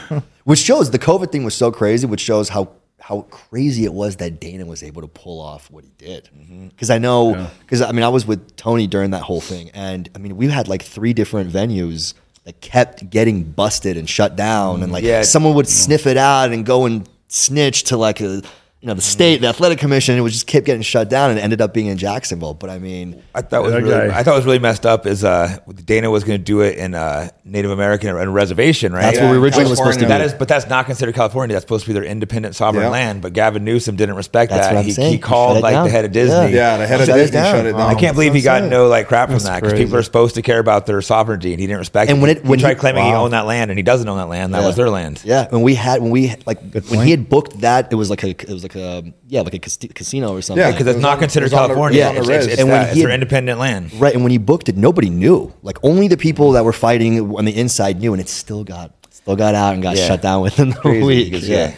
Which 0.45 0.61
shows 0.61 0.91
the 0.91 0.99
COVID 0.99 1.31
thing 1.33 1.45
was 1.45 1.55
so 1.55 1.71
crazy, 1.73 2.07
which 2.07 2.21
shows 2.21 2.49
how 2.49 2.71
how 3.01 3.23
crazy 3.31 3.85
it 3.85 3.93
was 3.95 4.17
that 4.17 4.39
Dana 4.39 4.67
was 4.67 4.83
able 4.83 5.01
to 5.03 5.09
pull 5.09 5.41
off 5.41 5.71
what 5.71 5.83
he 5.85 5.91
did. 5.97 6.29
Mm-hmm. 6.37 6.69
Because 6.69 6.91
I 6.91 6.99
know, 6.99 7.49
because 7.61 7.81
I 7.81 7.93
mean, 7.93 8.03
I 8.03 8.09
was 8.09 8.27
with 8.27 8.55
Tony 8.57 8.87
during 8.87 9.13
that 9.13 9.23
whole 9.23 9.41
thing, 9.41 9.71
and 9.73 10.09
I 10.15 10.19
mean, 10.19 10.37
we 10.37 10.49
had 10.49 10.69
like 10.69 10.83
three 10.83 11.15
different 11.15 11.51
venues 11.51 12.13
kept 12.53 13.09
getting 13.11 13.43
busted 13.45 13.97
and 13.97 14.09
shut 14.09 14.37
down, 14.37 14.83
and 14.83 14.93
like 14.93 15.05
Yeah. 15.05 15.23
someone 15.23 15.55
would 15.55 15.69
sniff 15.69 16.07
it 16.07 16.17
out 16.17 16.53
and 16.53 16.65
go 16.67 16.85
and 16.87 17.09
snitch 17.29 17.85
to 17.85 17.97
like 17.97 18.21
a. 18.21 18.43
You 18.81 18.87
know 18.87 18.95
the 18.95 19.03
state, 19.03 19.41
the 19.41 19.49
athletic 19.49 19.81
commission, 19.81 20.17
it 20.17 20.21
was 20.21 20.33
just 20.35 20.47
kept 20.47 20.65
getting 20.65 20.83
shut 20.83 21.09
down 21.11 21.31
and 21.33 21.41
ended 21.41 21.61
up 21.61 21.75
being 21.75 21.89
in 21.89 21.99
Jacksonville. 21.99 22.55
But 22.55 22.71
I 22.71 22.79
mean, 22.79 23.21
I 23.35 23.43
thought 23.43 23.65
was 23.65 23.73
really, 23.75 23.91
guy. 23.91 24.17
I 24.17 24.23
thought 24.23 24.37
was 24.37 24.45
really 24.45 24.61
messed 24.61 24.87
up 24.87 25.05
is 25.05 25.25
uh, 25.25 25.59
Dana 25.85 26.13
was 26.13 26.23
going 26.23 26.39
to 26.39 26.45
do 26.45 26.61
it 26.61 26.79
in 26.79 26.95
uh, 26.95 27.29
Native 27.45 27.73
American 27.73 28.17
and 28.17 28.33
reservation, 28.33 28.93
right? 28.93 29.01
That's 29.03 29.19
what 29.19 29.33
we 29.33 29.37
originally 29.37 29.69
was 29.69 29.79
supposed 29.79 29.99
to 29.99 30.07
That 30.07 30.19
do. 30.19 30.25
is, 30.27 30.35
but 30.35 30.47
that's 30.47 30.69
not 30.69 30.87
considered 30.87 31.17
California. 31.17 31.55
That's 31.55 31.65
supposed 31.65 31.87
to 31.87 31.89
be 31.89 31.95
their 31.95 32.05
independent 32.05 32.55
sovereign 32.55 32.85
Yeah. 32.85 32.91
land. 32.91 33.21
But 33.21 33.33
Gavin 33.33 33.65
Newsom 33.65 33.97
didn't 33.97 34.15
respect 34.15 34.53
That's 34.53 34.69
that. 34.69 34.75
what 34.75 34.81
I'm 34.83 34.87
he, 34.87 34.93
he 34.93 35.11
He 35.11 35.19
called 35.19 35.57
shut 35.57 35.63
like 35.65 35.73
down. 35.73 35.85
the 35.87 35.91
head 35.91 36.05
of 36.05 36.13
Disney. 36.13 36.55
Yeah, 36.55 36.77
the 36.77 36.87
head 36.87 37.01
of 37.01 37.07
Shut 37.09 37.19
it 37.19 37.23
Disney 37.23 37.35
down. 37.35 37.55
shut 37.57 37.67
it 37.67 37.73
down. 37.73 37.81
I 37.81 37.95
can't 37.97 38.15
believe 38.15 38.33
he 38.33 38.43
got 38.43 38.61
saying. 38.61 38.71
no 38.71 38.87
like 38.87 39.09
crap 39.09 39.27
from 39.31 39.33
That's 39.39 39.45
that 39.47 39.61
because 39.61 39.77
people 39.77 39.97
are 39.97 40.05
supposed 40.05 40.37
to 40.37 40.43
care 40.43 40.61
about 40.61 40.87
their 40.87 41.03
sovereignty, 41.03 41.51
and 41.53 41.59
he 41.59 41.67
didn't 41.67 41.81
respect 41.81 42.13
And 42.13 42.21
it. 42.21 42.23
when 42.23 42.31
it- 42.31 42.43
he 42.45 42.49
when 42.49 42.61
he- 42.61 42.63
tried 42.63 42.79
claiming 42.79 43.07
he 43.07 43.11
owned 43.13 43.33
that 43.33 43.47
land, 43.47 43.73
and 43.73 43.79
he 43.79 43.83
doesn't 43.83 44.09
own 44.09 44.19
that 44.19 44.29
land. 44.29 44.55
That 44.55 44.63
was 44.63 44.77
their 44.77 44.89
land. 44.89 45.21
Yeah, 45.25 45.49
when 45.51 45.63
we 45.63 45.75
had 45.75 46.01
when 46.01 46.13
we 46.13 46.33
like 46.47 46.61
when 46.91 47.05
he 47.05 47.11
had 47.11 47.29
booked 47.29 47.63
that, 47.63 47.89
it 47.91 47.97
was 47.97 48.09
like 48.09 48.23
a 48.23 48.29
it 48.29 48.51
was 48.51 48.63
like 48.75 48.77
a 48.77 49.13
yeah 49.29 49.41
like 49.41 49.55
a 49.55 49.59
cas- 49.59 49.79
casino 49.95 50.33
or 50.37 50.43
something. 50.43 50.65
Yeah, 50.65 50.71
because 50.73 50.87
it's 50.87 51.01
not 51.01 51.15
on- 51.15 51.19
considered 51.21 51.47
it 51.47 51.53
was 51.53 51.53
on 51.55 51.63
the- 51.69 51.75
California. 51.75 52.05
it 52.15 52.19
was 52.19 52.29
It's- 52.29 52.45
it's, 52.45 52.53
it's 52.55 52.61
And 52.63 52.71
when 52.71 52.83
he 52.85 52.91
It's 52.93 53.01
their 53.01 53.11
independent 53.11 53.59
land. 53.59 53.93
right. 54.01 54.15
And 54.15 54.23
when 54.23 54.31
he 54.33 54.39
booked 54.39 54.69
it, 54.69 54.77
nobody 54.77 55.11
knew. 55.11 55.53
Like 55.63 55.79
only 55.83 56.09
the 56.09 56.17
people 56.17 56.53
that 56.53 56.65
were 56.65 56.73
fighting 56.73 57.35
on 57.37 57.45
the 57.45 57.57
inside 57.57 58.01
knew, 58.01 58.13
and 58.13 58.21
it 58.21 58.29
still 58.29 58.65
got 58.65 58.93
still 59.11 59.37
got 59.37 59.55
out 59.55 59.75
and 59.75 59.83
got 59.83 59.97
Yeah. 59.97 60.07
shut 60.07 60.23
down 60.23 60.43
within 60.43 60.71
the 60.71 60.77
Crazy, 60.77 61.05
week. 61.07 61.31
because, 61.33 61.49
yeah. 61.49 61.57
yeah. 61.69 61.75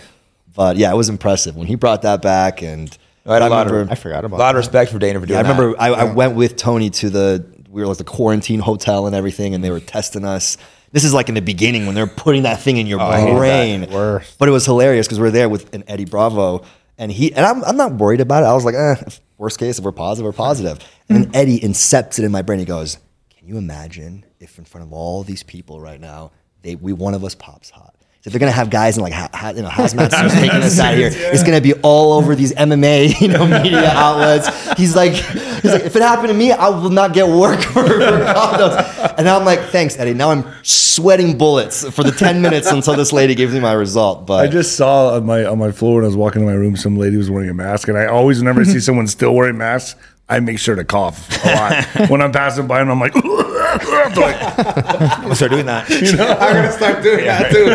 but 0.54 0.76
yeah, 0.76 0.90
it 0.92 0.96
was 0.96 1.08
impressive 1.08 1.56
when 1.56 1.66
he 1.66 1.74
brought 1.74 2.02
that 2.02 2.22
back. 2.22 2.62
And 2.62 2.96
I 3.26 3.34
had 3.34 3.42
a 3.42 3.44
I 3.46 3.48
lot 3.48 3.66
of- 3.66 3.72
remember- 3.72 3.92
I 3.92 3.94
forgot 3.96 4.24
about 4.24 4.24
A 4.24 4.26
about 4.36 4.38
lot 4.38 4.54
of 4.54 4.58
respect 4.58 4.90
for 4.92 4.98
Dana 4.98 5.20
for 5.20 5.26
doing 5.26 5.36
Yeah, 5.36 5.40
I 5.40 5.42
that. 5.52 5.58
remember 5.58 5.80
I, 5.80 5.88
I 5.90 6.04
went 6.12 6.34
with 6.36 6.56
Tony 6.56 6.90
to 6.90 7.10
the 7.10 7.44
we 7.70 7.82
were 7.82 7.86
like 7.88 7.98
the 7.98 8.04
quarantine 8.04 8.58
hotel 8.60 9.06
and 9.06 9.14
everything, 9.14 9.54
and 9.54 9.62
they 9.62 9.70
were 9.70 9.78
testing 9.80 10.24
us. 10.24 10.56
This 10.92 11.04
is 11.04 11.14
like 11.14 11.28
in 11.28 11.36
the 11.36 11.40
beginning 11.40 11.86
when 11.86 11.94
they're 11.94 12.08
putting 12.08 12.42
that 12.42 12.60
thing 12.60 12.76
in 12.78 12.88
your 12.88 13.00
oh, 13.00 13.04
I 13.04 13.20
hated 13.20 13.34
that. 13.34 13.38
brain. 13.38 13.86
Worst. 13.92 14.36
But 14.40 14.48
it 14.48 14.50
was 14.50 14.66
hilarious 14.66 15.06
because 15.06 15.20
we 15.20 15.28
are 15.28 15.30
there 15.30 15.48
with 15.48 15.72
an 15.72 15.84
Eddie 15.86 16.04
Bravo, 16.04 16.62
and 17.00 17.10
he 17.10 17.32
and 17.34 17.44
I'm, 17.44 17.64
I'm 17.64 17.76
not 17.76 17.94
worried 17.94 18.20
about 18.20 18.44
it. 18.44 18.46
I 18.46 18.52
was 18.52 18.64
like, 18.64 18.74
eh, 18.76 18.96
worst 19.38 19.58
case, 19.58 19.78
if 19.78 19.84
we're 19.84 19.90
positive, 19.90 20.26
we're 20.26 20.36
positive. 20.36 20.78
And 21.08 21.24
then 21.24 21.30
Eddie 21.34 21.58
incepts 21.58 22.18
it 22.18 22.24
in 22.24 22.30
my 22.30 22.42
brain. 22.42 22.60
He 22.60 22.66
goes, 22.66 22.98
"Can 23.30 23.48
you 23.48 23.56
imagine 23.56 24.24
if 24.38 24.58
in 24.58 24.64
front 24.64 24.86
of 24.86 24.92
all 24.92 25.24
these 25.24 25.42
people 25.42 25.80
right 25.80 26.00
now, 26.00 26.30
they 26.62 26.76
we 26.76 26.92
one 26.92 27.14
of 27.14 27.24
us 27.24 27.34
pops 27.34 27.70
hot?" 27.70 27.96
If 28.22 28.32
they're 28.32 28.38
gonna 28.38 28.52
have 28.52 28.68
guys 28.68 28.98
in 28.98 29.02
like 29.02 29.14
ha, 29.14 29.30
ha, 29.32 29.48
you 29.48 29.62
know 29.62 29.68
hazmat 29.70 30.10
suits 30.10 30.34
taking 30.40 30.50
us 30.50 30.78
out 30.78 30.92
of 30.92 30.98
here, 30.98 31.10
it's 31.10 31.42
gonna 31.42 31.62
be 31.62 31.72
all 31.74 32.12
over 32.12 32.34
these 32.34 32.52
MMA 32.52 33.18
you 33.22 33.28
know 33.28 33.46
media 33.46 33.90
outlets. 33.94 34.46
He's 34.76 34.94
like, 34.94 35.14
he's 35.14 35.72
like, 35.72 35.84
if 35.84 35.96
it 35.96 36.02
happened 36.02 36.28
to 36.28 36.34
me, 36.34 36.52
I 36.52 36.68
will 36.68 36.90
not 36.90 37.14
get 37.14 37.26
work 37.26 37.60
for, 37.72 37.82
for 37.82 37.98
condoms. 37.98 39.14
And 39.16 39.26
I'm 39.26 39.46
like, 39.46 39.60
thanks, 39.70 39.98
Eddie. 39.98 40.12
Now 40.12 40.32
I'm 40.32 40.44
sweating 40.62 41.38
bullets 41.38 41.88
for 41.88 42.02
the 42.04 42.10
ten 42.12 42.42
minutes 42.42 42.70
until 42.70 42.94
this 42.94 43.10
lady 43.10 43.34
gives 43.34 43.54
me 43.54 43.60
my 43.60 43.72
result. 43.72 44.26
But 44.26 44.44
I 44.44 44.48
just 44.48 44.76
saw 44.76 45.14
on 45.14 45.24
my 45.24 45.46
on 45.46 45.58
my 45.58 45.72
floor 45.72 45.94
when 45.94 46.04
I 46.04 46.08
was 46.08 46.16
walking 46.16 46.42
to 46.42 46.46
my 46.46 46.52
room, 46.52 46.76
some 46.76 46.98
lady 46.98 47.16
was 47.16 47.30
wearing 47.30 47.48
a 47.48 47.54
mask, 47.54 47.88
and 47.88 47.96
I 47.96 48.04
always, 48.04 48.40
whenever 48.40 48.60
I 48.60 48.64
see 48.64 48.80
someone 48.80 49.06
still 49.06 49.34
wearing 49.34 49.56
masks, 49.56 49.98
I 50.28 50.40
make 50.40 50.58
sure 50.58 50.76
to 50.76 50.84
cough 50.84 51.26
a 51.44 51.54
lot 51.54 52.10
when 52.10 52.20
I'm 52.20 52.32
passing 52.32 52.66
by, 52.66 52.82
and 52.82 52.90
I'm 52.90 53.00
like, 53.00 53.14
like, 53.14 53.24
I'm 53.72 55.22
gonna 55.22 55.34
start 55.36 55.50
doing 55.52 55.66
that. 55.66 55.90
I'm 55.90 56.54
gonna 56.54 56.72
start 56.72 57.02
doing 57.02 57.24
that 57.24 57.50
too. 57.50 57.66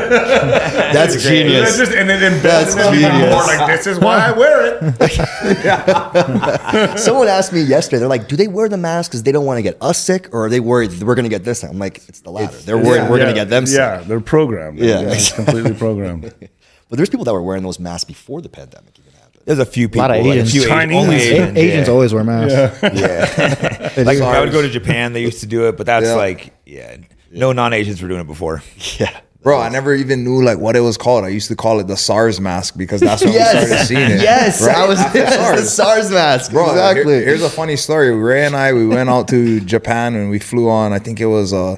that's 0.93 1.23
genius. 1.23 1.75
then 1.77 1.85
just 1.85 1.97
and 1.97 2.09
then 2.09 2.33
embed 2.33 2.41
That's 2.41 2.75
in 2.75 2.79
even 2.95 3.11
genius. 3.11 3.31
more 3.31 3.43
like 3.43 3.67
this 3.77 3.87
is 3.87 3.99
why 3.99 4.27
I 4.27 4.31
wear 4.31 4.79
it. 4.81 6.99
Someone 6.99 7.27
asked 7.27 7.53
me 7.53 7.61
yesterday. 7.61 7.99
They're 7.99 8.07
like, 8.09 8.27
"Do 8.27 8.35
they 8.35 8.47
wear 8.47 8.69
the 8.69 8.77
mask 8.77 9.11
because 9.11 9.23
they 9.23 9.31
don't 9.31 9.45
want 9.45 9.57
to 9.57 9.61
get 9.63 9.77
us 9.81 9.97
sick, 9.97 10.29
or 10.33 10.45
are 10.45 10.49
they 10.49 10.59
worried 10.59 10.91
that 10.91 11.05
we're 11.05 11.15
going 11.15 11.23
to 11.23 11.29
get 11.29 11.43
this?" 11.43 11.63
I'm 11.63 11.79
like, 11.79 11.97
"It's 12.07 12.21
the 12.21 12.31
latter. 12.31 12.57
They're 12.57 12.77
worried 12.77 13.09
we're 13.09 13.17
going 13.17 13.29
to 13.29 13.33
get 13.33 13.49
them 13.49 13.65
sick." 13.65 13.77
Yeah, 13.77 13.97
they're 14.01 14.19
programmed. 14.21 14.79
Yeah. 14.79 15.01
it's 15.01 15.31
completely 15.31 15.73
programmed. 15.73 16.33
But 16.87 16.97
there's 16.97 17.09
people 17.09 17.25
that 17.25 17.33
were 17.33 17.41
wearing 17.41 17.63
those 17.63 17.79
masks 17.79 18.03
before 18.03 18.43
the 18.43 18.49
pandemic 18.49 18.99
even 18.99 19.11
happened. 19.11 19.14
There's 19.45 19.59
a 19.59 19.65
few 19.65 19.87
people. 19.87 20.01
A 20.01 20.07
lot 20.07 20.11
of 20.19 20.25
like, 20.25 20.35
Asians. 20.37 20.49
A 20.49 20.51
few 20.59 20.67
Chinese. 20.67 20.95
Asians, 20.97 21.03
only 21.05 21.15
A- 21.15 21.19
Asians, 21.43 21.57
Asians 21.57 21.87
yeah. 21.87 21.93
always 21.93 22.13
wear 22.13 22.23
masks. 22.23 22.81
Yeah. 22.99 23.89
They 23.95 24.03
like 24.11 24.17
do. 24.17 24.23
I 24.23 24.39
would 24.41 24.51
go 24.51 24.61
to 24.61 24.69
Japan. 24.69 25.13
They 25.13 25.21
used 25.21 25.39
to 25.41 25.45
do 25.47 25.67
it, 25.67 25.77
but 25.77 25.85
that's 25.85 26.07
Yeah. 26.07 26.15
like 26.15 26.53
yeah, 26.65 26.97
no 27.31 27.51
non-Asians 27.53 28.01
were 28.01 28.07
doing 28.09 28.21
it 28.21 28.27
before. 28.27 28.61
Yeah, 28.99 29.19
Bro, 29.43 29.59
I 29.61 29.69
never 29.69 29.93
even 29.93 30.23
knew 30.23 30.41
like 30.43 30.57
what 30.57 30.75
it 30.75 30.79
was 30.79 30.97
called. 30.97 31.23
I 31.23 31.27
used 31.27 31.47
to 31.49 31.55
call 31.55 31.79
it 31.79 31.85
the 31.87 31.95
SARS 31.95 32.41
mask 32.41 32.75
because 32.75 32.99
that's 33.01 33.23
when 33.23 33.33
we 33.33 33.39
started 33.39 33.85
seeing 33.85 34.01
it. 34.11 34.21
yes, 34.21 34.65
right? 34.65 34.75
I 34.75 34.87
was 34.87 34.99
After 34.99 35.19
yes, 35.19 35.59
the 35.61 35.65
SARS 35.67 36.09
mask. 36.11 36.51
Bro, 36.51 36.63
here- 36.65 36.73
exactly. 36.73 37.13
here's 37.23 37.43
a 37.43 37.49
funny 37.49 37.75
story. 37.75 38.09
Ray 38.11 38.45
and 38.47 38.55
I, 38.55 38.73
we 38.73 38.87
went 38.87 39.07
out 39.09 39.27
to 39.27 39.59
Japan 39.59 40.15
and 40.15 40.31
we 40.31 40.39
flew 40.39 40.67
on. 40.69 40.91
I 40.93 40.97
think 40.99 41.21
it 41.21 41.27
was 41.27 41.53
uh, 41.53 41.75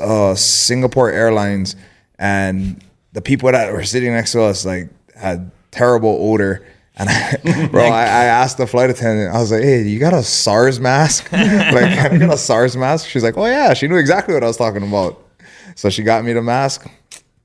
uh, 0.00 0.34
Singapore 0.34 1.10
Airlines, 1.10 1.76
and 2.18 2.82
the 3.12 3.20
people 3.20 3.52
that 3.52 3.72
were 3.72 3.84
sitting 3.84 4.12
next 4.12 4.32
to 4.32 4.42
us 4.42 4.64
like 4.64 4.88
had 5.14 5.50
terrible 5.70 6.16
odor. 6.20 6.66
And 6.98 7.10
I, 7.10 7.68
bro, 7.70 7.84
I, 7.84 8.02
I 8.02 8.24
asked 8.24 8.56
the 8.56 8.66
flight 8.66 8.88
attendant. 8.88 9.34
I 9.34 9.38
was 9.38 9.52
like, 9.52 9.62
"Hey, 9.62 9.82
you 9.82 9.98
got 9.98 10.14
a 10.14 10.22
SARS 10.22 10.80
mask? 10.80 11.30
like, 11.32 11.42
I 11.42 12.16
got 12.16 12.32
a 12.32 12.38
SARS 12.38 12.76
mask." 12.76 13.08
She's 13.08 13.22
like, 13.22 13.36
"Oh 13.36 13.46
yeah." 13.46 13.74
She 13.74 13.86
knew 13.86 13.96
exactly 13.96 14.32
what 14.34 14.42
I 14.42 14.46
was 14.46 14.56
talking 14.56 14.86
about. 14.86 15.22
So 15.74 15.90
she 15.90 16.02
got 16.02 16.24
me 16.24 16.32
the 16.32 16.42
mask. 16.42 16.88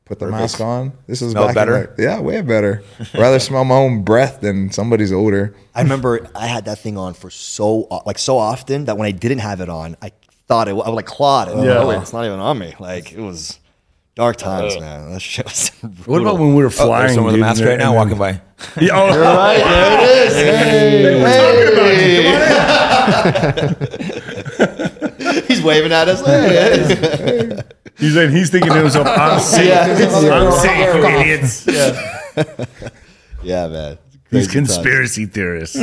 Put 0.05 0.19
the 0.19 0.27
mask 0.27 0.59
on. 0.59 0.91
This 1.07 1.21
is 1.21 1.31
Smelled 1.31 1.47
back 1.47 1.55
better? 1.55 1.93
In 1.97 2.03
yeah, 2.03 2.19
way 2.19 2.41
better. 2.41 2.83
Rather 3.13 3.39
smell 3.39 3.63
my 3.63 3.75
own 3.75 4.03
breath 4.03 4.41
than 4.41 4.69
somebody's 4.69 5.13
odor. 5.13 5.55
I 5.73 5.83
remember 5.83 6.29
I 6.35 6.47
had 6.47 6.65
that 6.65 6.79
thing 6.79 6.97
on 6.97 7.13
for 7.13 7.29
so 7.29 7.87
like 8.05 8.19
so 8.19 8.37
often 8.37 8.85
that 8.85 8.97
when 8.97 9.07
I 9.07 9.11
didn't 9.11 9.39
have 9.39 9.61
it 9.61 9.69
on, 9.69 9.95
I 10.01 10.11
thought 10.47 10.67
it. 10.67 10.71
I 10.71 10.73
would 10.73 10.89
like 10.89 11.05
clawed 11.05 11.47
it. 11.47 11.55
Yeah. 11.63 11.77
Oh, 11.77 11.89
it's 11.91 12.11
not 12.11 12.25
even 12.25 12.39
on 12.39 12.59
me. 12.59 12.75
Like 12.77 13.13
it 13.13 13.21
was 13.21 13.57
dark 14.15 14.37
times, 14.37 14.79
man. 14.79 15.11
That 15.11 15.21
shit 15.21 15.45
was. 15.45 15.69
What 16.05 16.21
about 16.21 16.37
when 16.39 16.49
we 16.55 16.61
were 16.63 16.67
Oh, 16.67 16.69
flying? 16.69 16.99
there's 17.07 17.13
someone 17.15 17.33
with 17.33 17.41
a 17.41 17.45
mask 17.45 17.63
right 17.63 17.77
now 17.79 17.93
walking 17.95 18.17
by. 18.17 18.41
Yeah, 18.79 18.91
oh, 18.93 19.07
right 19.19 19.57
there 19.57 21.11
it 21.11 21.41
is. 25.21 25.47
He's 25.47 25.61
waving 25.63 25.91
at 25.91 26.07
us. 26.07 26.21
Hey. 26.25 27.59
He's 27.97 28.15
like, 28.15 28.29
he's 28.29 28.49
thinking 28.49 28.71
to 28.71 28.79
himself, 28.79 29.07
"I'm 29.07 29.39
safe. 29.39 29.67
Yeah. 29.67 30.31
I'm 30.31 30.51
safe, 30.51 30.95
idiots." 30.95 31.67
Yeah. 31.67 32.65
yeah, 33.43 33.67
man. 33.67 33.97
These 34.29 34.47
Crazy 34.47 34.59
times. 34.59 34.73
conspiracy 34.75 35.25
theorists. 35.25 35.77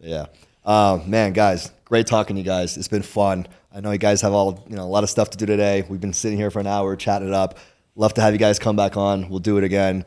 Yeah. 0.00 0.26
Uh, 0.64 0.98
man, 1.06 1.32
guys, 1.32 1.70
great 1.84 2.06
talking 2.06 2.36
to 2.36 2.40
you 2.42 2.46
guys. 2.46 2.76
It's 2.76 2.88
been 2.88 3.02
fun. 3.02 3.46
I 3.74 3.80
know 3.80 3.90
you 3.90 3.98
guys 3.98 4.20
have 4.22 4.32
all 4.32 4.64
you 4.68 4.76
know 4.76 4.84
a 4.84 4.86
lot 4.86 5.02
of 5.02 5.10
stuff 5.10 5.30
to 5.30 5.38
do 5.38 5.46
today. 5.46 5.84
We've 5.88 6.00
been 6.00 6.12
sitting 6.12 6.38
here 6.38 6.50
for 6.50 6.60
an 6.60 6.66
hour 6.68 6.94
chatting 6.94 7.26
it 7.28 7.34
up. 7.34 7.58
Love 7.96 8.14
to 8.14 8.20
have 8.20 8.32
you 8.32 8.38
guys 8.38 8.58
come 8.60 8.76
back 8.76 8.96
on. 8.96 9.28
We'll 9.28 9.40
do 9.40 9.58
it 9.58 9.64
again. 9.64 10.04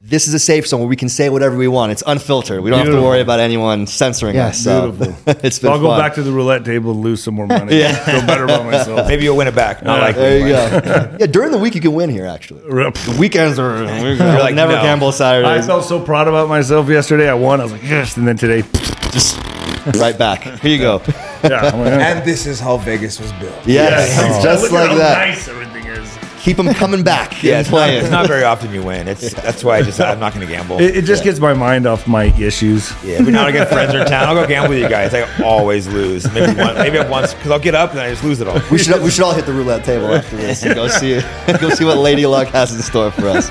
This 0.00 0.28
is 0.28 0.34
a 0.34 0.38
safe 0.38 0.64
zone 0.66 0.78
where 0.80 0.88
we 0.88 0.94
can 0.94 1.08
say 1.08 1.28
whatever 1.28 1.56
we 1.56 1.66
want. 1.66 1.90
It's 1.90 2.04
unfiltered. 2.06 2.62
We 2.62 2.70
don't 2.70 2.78
have 2.78 2.94
to 2.94 3.02
worry 3.02 3.20
about 3.20 3.40
anyone 3.40 3.86
censoring 3.88 4.36
Yeah, 4.36 4.48
us. 4.48 4.62
So 4.62 4.96
it's 5.26 5.58
been 5.58 5.72
I'll 5.72 5.80
go 5.80 5.88
back 5.96 6.14
to 6.14 6.22
the 6.22 6.30
roulette 6.30 6.64
table 6.64 6.92
and 6.92 7.00
lose 7.00 7.20
some 7.22 7.34
more 7.34 7.48
money. 7.48 7.78
yeah. 7.78 7.92
Feel 8.04 8.24
better 8.24 8.44
about 8.44 8.64
myself. 8.64 9.08
Maybe 9.08 9.24
you'll 9.24 9.36
win 9.36 9.48
it 9.48 9.56
back. 9.56 9.82
Not 9.82 10.00
like 10.00 10.14
There 10.14 10.38
you 10.38 10.54
go. 10.54 11.16
yeah, 11.18 11.26
during 11.26 11.50
the 11.50 11.58
week 11.58 11.74
you 11.74 11.80
can 11.80 11.94
win 11.94 12.10
here. 12.10 12.26
Actually, 12.26 12.60
the 12.60 13.16
weekends 13.18 13.58
are. 13.58 13.82
We're 13.84 14.16
like, 14.38 14.54
never 14.54 14.72
no. 14.74 14.82
gamble 14.82 15.10
Saturday. 15.12 15.48
I 15.48 15.62
felt 15.62 15.84
so 15.84 15.98
proud 16.04 16.28
about 16.28 16.48
myself 16.48 16.88
yesterday. 16.88 17.28
I 17.28 17.34
won. 17.34 17.60
I 17.60 17.64
was 17.64 17.72
like, 17.72 17.82
yes. 17.82 18.16
And 18.18 18.28
then 18.28 18.36
today, 18.36 18.62
Just 19.10 19.40
right 20.00 20.16
back. 20.18 20.42
Here 20.42 20.72
you 20.72 20.78
go. 20.78 21.02
yeah. 21.44 21.70
I'm 21.72 21.80
And 21.80 22.26
this 22.26 22.46
is 22.46 22.60
how 22.60 22.76
Vegas 22.78 23.20
was 23.20 23.32
built. 23.34 23.54
Yes, 23.66 24.08
yes. 24.08 24.36
Oh. 24.38 24.42
just 24.42 24.62
Look 24.64 24.72
at 24.72 24.74
like 24.80 24.90
how 24.90 24.96
that. 24.98 25.28
nice 25.28 25.48
everything 25.48 25.86
is. 25.86 26.18
Keep 26.40 26.56
them 26.56 26.72
coming 26.72 27.02
back. 27.02 27.42
Yeah, 27.42 27.60
it's 27.60 27.68
not, 27.68 27.76
playing. 27.76 28.00
it's 28.00 28.10
not 28.10 28.26
very 28.26 28.44
often 28.44 28.72
you 28.72 28.82
win. 28.82 29.08
It's 29.08 29.34
that's 29.34 29.64
why 29.64 29.78
I 29.78 29.82
just 29.82 30.00
I'm 30.00 30.20
not 30.20 30.32
going 30.32 30.46
to 30.46 30.50
gamble. 30.50 30.80
It, 30.80 30.96
it 30.98 31.04
just 31.04 31.24
gets 31.24 31.40
my 31.40 31.52
mind 31.52 31.84
off 31.86 32.06
my 32.06 32.26
issues. 32.38 32.92
yeah, 33.04 33.16
every 33.16 33.32
now 33.32 33.46
and 33.46 33.54
again, 33.54 33.66
friends 33.66 33.92
are 33.92 34.00
in 34.00 34.06
town. 34.06 34.28
I'll 34.28 34.34
go 34.34 34.46
gamble 34.46 34.70
with 34.70 34.78
you 34.82 34.88
guys. 34.88 35.12
I 35.12 35.26
always 35.42 35.88
lose. 35.88 36.32
Maybe 36.32 36.54
one, 36.58 36.76
maybe 36.76 36.98
once 37.00 37.34
because 37.34 37.50
I'll 37.50 37.58
get 37.58 37.74
up 37.74 37.90
and 37.90 38.00
I 38.00 38.10
just 38.10 38.22
lose 38.24 38.40
it 38.40 38.48
all. 38.48 38.60
We 38.70 38.78
should 38.78 39.02
we 39.02 39.10
should 39.10 39.24
all 39.24 39.34
hit 39.34 39.46
the 39.46 39.52
roulette 39.52 39.84
table 39.84 40.14
after 40.14 40.36
this 40.36 40.62
and 40.62 40.74
go 40.74 40.86
see 40.88 41.20
go 41.60 41.70
see 41.70 41.84
what 41.84 41.98
Lady 41.98 42.24
Luck 42.24 42.48
has 42.48 42.72
in 42.74 42.80
store 42.82 43.10
for 43.10 43.28
us. 43.28 43.50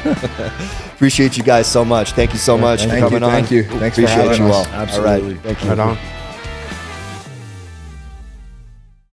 Appreciate 0.98 1.38
you 1.38 1.44
guys 1.44 1.68
so 1.68 1.86
much. 1.86 2.14
Thank 2.14 2.34
you 2.34 2.40
so 2.40 2.58
much 2.58 2.82
for 2.82 2.90
thank 2.90 3.04
you, 3.04 3.20
coming 3.20 3.24
on. 3.24 3.30
thank 3.30 3.52
you. 3.52 3.64
Thanks 3.66 4.00
for 4.00 4.08
having 4.08 4.42
you 4.42 4.48
us. 4.48 4.66
all. 4.68 4.74
Absolutely. 4.74 5.12
All 5.12 5.30
right. 5.30 5.40
Thank 5.42 5.64
you. 5.64 5.70
Right 5.70 5.80
on. 5.80 6.17